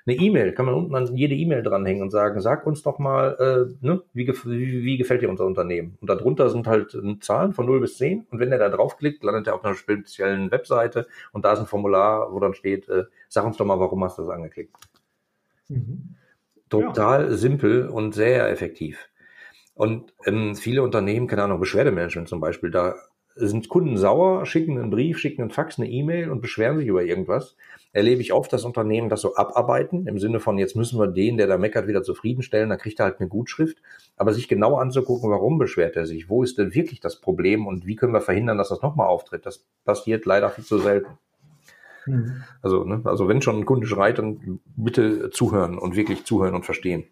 eine 0.07 0.15
E-Mail, 0.15 0.53
kann 0.53 0.65
man 0.65 0.75
unten 0.75 0.95
an 0.95 1.15
jede 1.15 1.33
E-Mail 1.33 1.63
dranhängen 1.63 2.03
und 2.03 2.11
sagen, 2.11 2.39
sag 2.39 2.67
uns 2.67 2.83
doch 2.83 2.99
mal, 2.99 3.35
äh, 3.39 3.85
ne, 3.85 4.03
wie, 4.13 4.27
wie, 4.27 4.83
wie 4.83 4.97
gefällt 4.97 5.21
dir 5.21 5.29
unser 5.29 5.45
Unternehmen? 5.45 5.97
Und 5.99 6.09
darunter 6.09 6.49
sind 6.49 6.67
halt 6.67 6.93
äh, 6.93 7.19
Zahlen 7.19 7.53
von 7.53 7.65
0 7.65 7.79
bis 7.81 7.97
10 7.97 8.27
und 8.29 8.39
wenn 8.39 8.51
er 8.51 8.59
da 8.59 8.69
draufklickt, 8.69 9.23
landet 9.23 9.47
er 9.47 9.55
auf 9.55 9.65
einer 9.65 9.73
speziellen 9.73 10.51
Webseite 10.51 11.07
und 11.31 11.43
da 11.43 11.53
ist 11.53 11.59
ein 11.59 11.65
Formular, 11.65 12.31
wo 12.31 12.39
dann 12.39 12.53
steht, 12.53 12.87
äh, 12.87 13.05
sag 13.29 13.45
uns 13.45 13.57
doch 13.57 13.65
mal, 13.65 13.79
warum 13.79 14.03
hast 14.03 14.19
du 14.19 14.23
das 14.23 14.31
angeklickt? 14.31 14.75
Mhm. 15.69 16.15
Total 16.69 17.25
ja. 17.25 17.37
simpel 17.37 17.89
und 17.89 18.13
sehr 18.13 18.49
effektiv. 18.49 19.09
Und 19.73 20.13
ähm, 20.25 20.55
viele 20.55 20.83
Unternehmen, 20.83 21.27
keine 21.27 21.43
Ahnung, 21.43 21.59
Beschwerdemanagement 21.59 22.29
zum 22.29 22.39
Beispiel, 22.39 22.71
da 22.71 22.95
sind 23.35 23.67
Kunden 23.67 23.97
sauer, 23.97 24.45
schicken 24.45 24.79
einen 24.79 24.89
Brief, 24.89 25.19
schicken 25.19 25.41
einen 25.41 25.51
Fax, 25.51 25.77
eine 25.77 25.89
E-Mail 25.89 26.29
und 26.29 26.41
beschweren 26.41 26.77
sich 26.77 26.87
über 26.87 27.03
irgendwas. 27.03 27.55
Erlebe 27.91 28.21
ich 28.21 28.33
oft, 28.33 28.51
dass 28.51 28.63
Unternehmen 28.63 29.09
das 29.09 29.21
so 29.21 29.35
abarbeiten, 29.35 30.07
im 30.07 30.19
Sinne 30.19 30.39
von, 30.39 30.57
jetzt 30.57 30.75
müssen 30.75 30.99
wir 30.99 31.07
den, 31.07 31.37
der 31.37 31.47
da 31.47 31.57
meckert, 31.57 31.87
wieder 31.87 32.03
zufriedenstellen, 32.03 32.69
dann 32.69 32.77
kriegt 32.77 32.99
er 32.99 33.05
halt 33.05 33.19
eine 33.19 33.29
Gutschrift. 33.29 33.77
Aber 34.15 34.33
sich 34.33 34.47
genau 34.47 34.77
anzugucken, 34.77 35.29
warum 35.29 35.57
beschwert 35.57 35.95
er 35.95 36.05
sich, 36.05 36.29
wo 36.29 36.43
ist 36.43 36.57
denn 36.57 36.73
wirklich 36.73 37.01
das 37.01 37.19
Problem 37.19 37.67
und 37.67 37.85
wie 37.85 37.95
können 37.95 38.13
wir 38.13 38.21
verhindern, 38.21 38.57
dass 38.57 38.69
das 38.69 38.81
nochmal 38.81 39.07
auftritt, 39.07 39.45
das 39.45 39.65
passiert 39.83 40.25
leider 40.25 40.49
viel 40.49 40.63
zu 40.63 40.77
selten. 40.79 41.17
Mhm. 42.05 42.43
Also, 42.61 42.83
ne, 42.83 43.01
also 43.03 43.27
wenn 43.27 43.41
schon 43.41 43.57
ein 43.57 43.65
Kunde 43.65 43.87
schreit, 43.87 44.17
dann 44.17 44.59
bitte 44.75 45.29
zuhören 45.29 45.77
und 45.77 45.95
wirklich 45.95 46.23
zuhören 46.23 46.55
und 46.55 46.65
verstehen. 46.65 47.05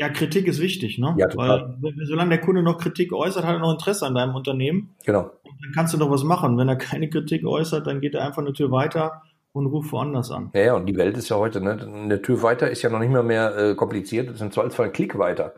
Ja, 0.00 0.08
Kritik 0.08 0.46
ist 0.46 0.62
wichtig, 0.62 0.96
ne? 0.96 1.14
Ja, 1.18 1.26
total. 1.26 1.76
Weil 1.78 1.92
solange 2.06 2.30
der 2.30 2.40
Kunde 2.40 2.62
noch 2.62 2.78
Kritik 2.78 3.12
äußert, 3.12 3.44
hat 3.44 3.56
er 3.56 3.58
noch 3.58 3.70
Interesse 3.70 4.06
an 4.06 4.14
deinem 4.14 4.34
Unternehmen. 4.34 4.94
Genau. 5.04 5.24
Und 5.42 5.62
dann 5.62 5.72
kannst 5.74 5.92
du 5.92 5.98
doch 5.98 6.10
was 6.10 6.24
machen. 6.24 6.56
Wenn 6.56 6.70
er 6.70 6.76
keine 6.76 7.10
Kritik 7.10 7.44
äußert, 7.44 7.86
dann 7.86 8.00
geht 8.00 8.14
er 8.14 8.24
einfach 8.24 8.40
eine 8.40 8.54
Tür 8.54 8.70
weiter 8.70 9.20
und 9.52 9.66
ruft 9.66 9.92
woanders 9.92 10.30
an. 10.30 10.52
Ja, 10.54 10.60
ja, 10.62 10.74
und 10.74 10.86
die 10.86 10.96
Welt 10.96 11.18
ist 11.18 11.28
ja 11.28 11.36
heute, 11.36 11.60
ne? 11.60 11.72
Eine 11.72 12.22
Tür 12.22 12.42
weiter 12.42 12.70
ist 12.70 12.80
ja 12.80 12.88
noch 12.88 12.98
nicht 12.98 13.10
mehr 13.10 13.22
mehr 13.22 13.54
äh, 13.58 13.74
kompliziert. 13.74 14.30
Es 14.30 14.36
ist 14.36 14.40
im 14.40 14.52
Zweifelsfall 14.52 14.86
ein 14.86 14.94
Klick 14.94 15.18
weiter. 15.18 15.52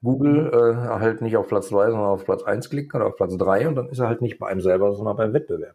Google 0.00 0.52
äh, 0.52 0.76
halt 0.76 1.20
nicht 1.20 1.36
auf 1.36 1.48
Platz 1.48 1.66
2, 1.70 1.90
sondern 1.90 2.08
auf 2.10 2.24
Platz 2.24 2.44
1 2.44 2.70
klicken 2.70 3.00
oder 3.00 3.08
auf 3.08 3.16
Platz 3.16 3.36
3 3.36 3.66
und 3.66 3.74
dann 3.74 3.88
ist 3.88 3.98
er 3.98 4.06
halt 4.06 4.22
nicht 4.22 4.38
bei 4.38 4.46
einem 4.46 4.60
selber, 4.60 4.94
sondern 4.94 5.16
beim 5.16 5.32
Wettbewerb. 5.32 5.74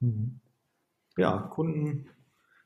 Mhm. 0.00 0.40
Ja, 1.16 1.48
Kunden 1.52 2.08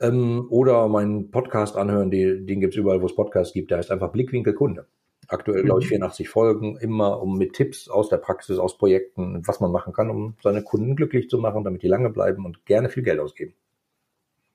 ähm, 0.00 0.46
oder 0.50 0.88
meinen 0.88 1.30
Podcast 1.30 1.76
anhören, 1.76 2.10
den, 2.10 2.44
den 2.46 2.60
gibt 2.60 2.74
es 2.74 2.78
überall, 2.78 3.00
wo 3.00 3.06
es 3.06 3.14
Podcasts 3.14 3.52
gibt. 3.52 3.70
Der 3.70 3.78
heißt 3.78 3.92
einfach 3.92 4.10
Blickwinkel 4.10 4.54
Kunde. 4.54 4.86
Aktuell, 5.30 5.62
glaube 5.62 5.80
ich, 5.80 5.88
84 5.88 6.26
mhm. 6.26 6.30
Folgen, 6.30 6.76
immer 6.78 7.22
um 7.22 7.38
mit 7.38 7.52
Tipps 7.52 7.88
aus 7.88 8.08
der 8.08 8.16
Praxis, 8.16 8.58
aus 8.58 8.76
Projekten, 8.78 9.46
was 9.46 9.60
man 9.60 9.70
machen 9.70 9.92
kann, 9.92 10.10
um 10.10 10.34
seine 10.42 10.62
Kunden 10.62 10.96
glücklich 10.96 11.30
zu 11.30 11.38
machen, 11.38 11.62
damit 11.62 11.82
die 11.82 11.88
lange 11.88 12.10
bleiben 12.10 12.44
und 12.44 12.66
gerne 12.66 12.88
viel 12.88 13.04
Geld 13.04 13.20
ausgeben. 13.20 13.54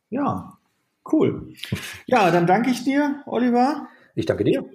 Ja, 0.10 0.58
cool. 1.12 1.54
Ja, 2.08 2.30
dann 2.30 2.46
danke 2.46 2.72
ich 2.72 2.84
dir, 2.84 3.24
Oliver. 3.26 3.88
Ich 4.16 4.26
danke 4.26 4.44
dir. 4.44 4.66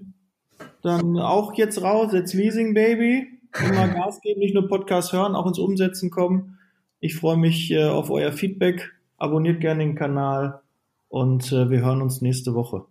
Dann 0.82 1.18
auch 1.18 1.54
jetzt 1.54 1.82
raus, 1.82 2.12
jetzt 2.12 2.32
Leasing 2.32 2.72
Baby. 2.72 3.38
Immer 3.62 3.88
Gas 3.88 4.20
geben, 4.22 4.40
nicht 4.40 4.54
nur 4.54 4.68
Podcast 4.68 5.12
hören, 5.12 5.34
auch 5.34 5.46
ins 5.46 5.58
Umsetzen 5.58 6.10
kommen. 6.10 6.58
Ich 7.00 7.16
freue 7.16 7.36
mich 7.36 7.70
äh, 7.72 7.84
auf 7.84 8.10
euer 8.10 8.32
Feedback. 8.32 8.92
Abonniert 9.18 9.60
gerne 9.60 9.84
den 9.84 9.96
Kanal 9.96 10.60
und 11.08 11.52
äh, 11.52 11.68
wir 11.68 11.80
hören 11.80 12.00
uns 12.00 12.22
nächste 12.22 12.54
Woche. 12.54 12.84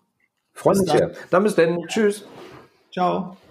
Freue 0.53 0.77
mich 0.77 0.91
sehr. 0.91 1.13
Dann 1.31 1.43
bis 1.43 1.55
dann. 1.55 1.79
Tschüss. 1.87 2.27
Ciao. 2.91 3.41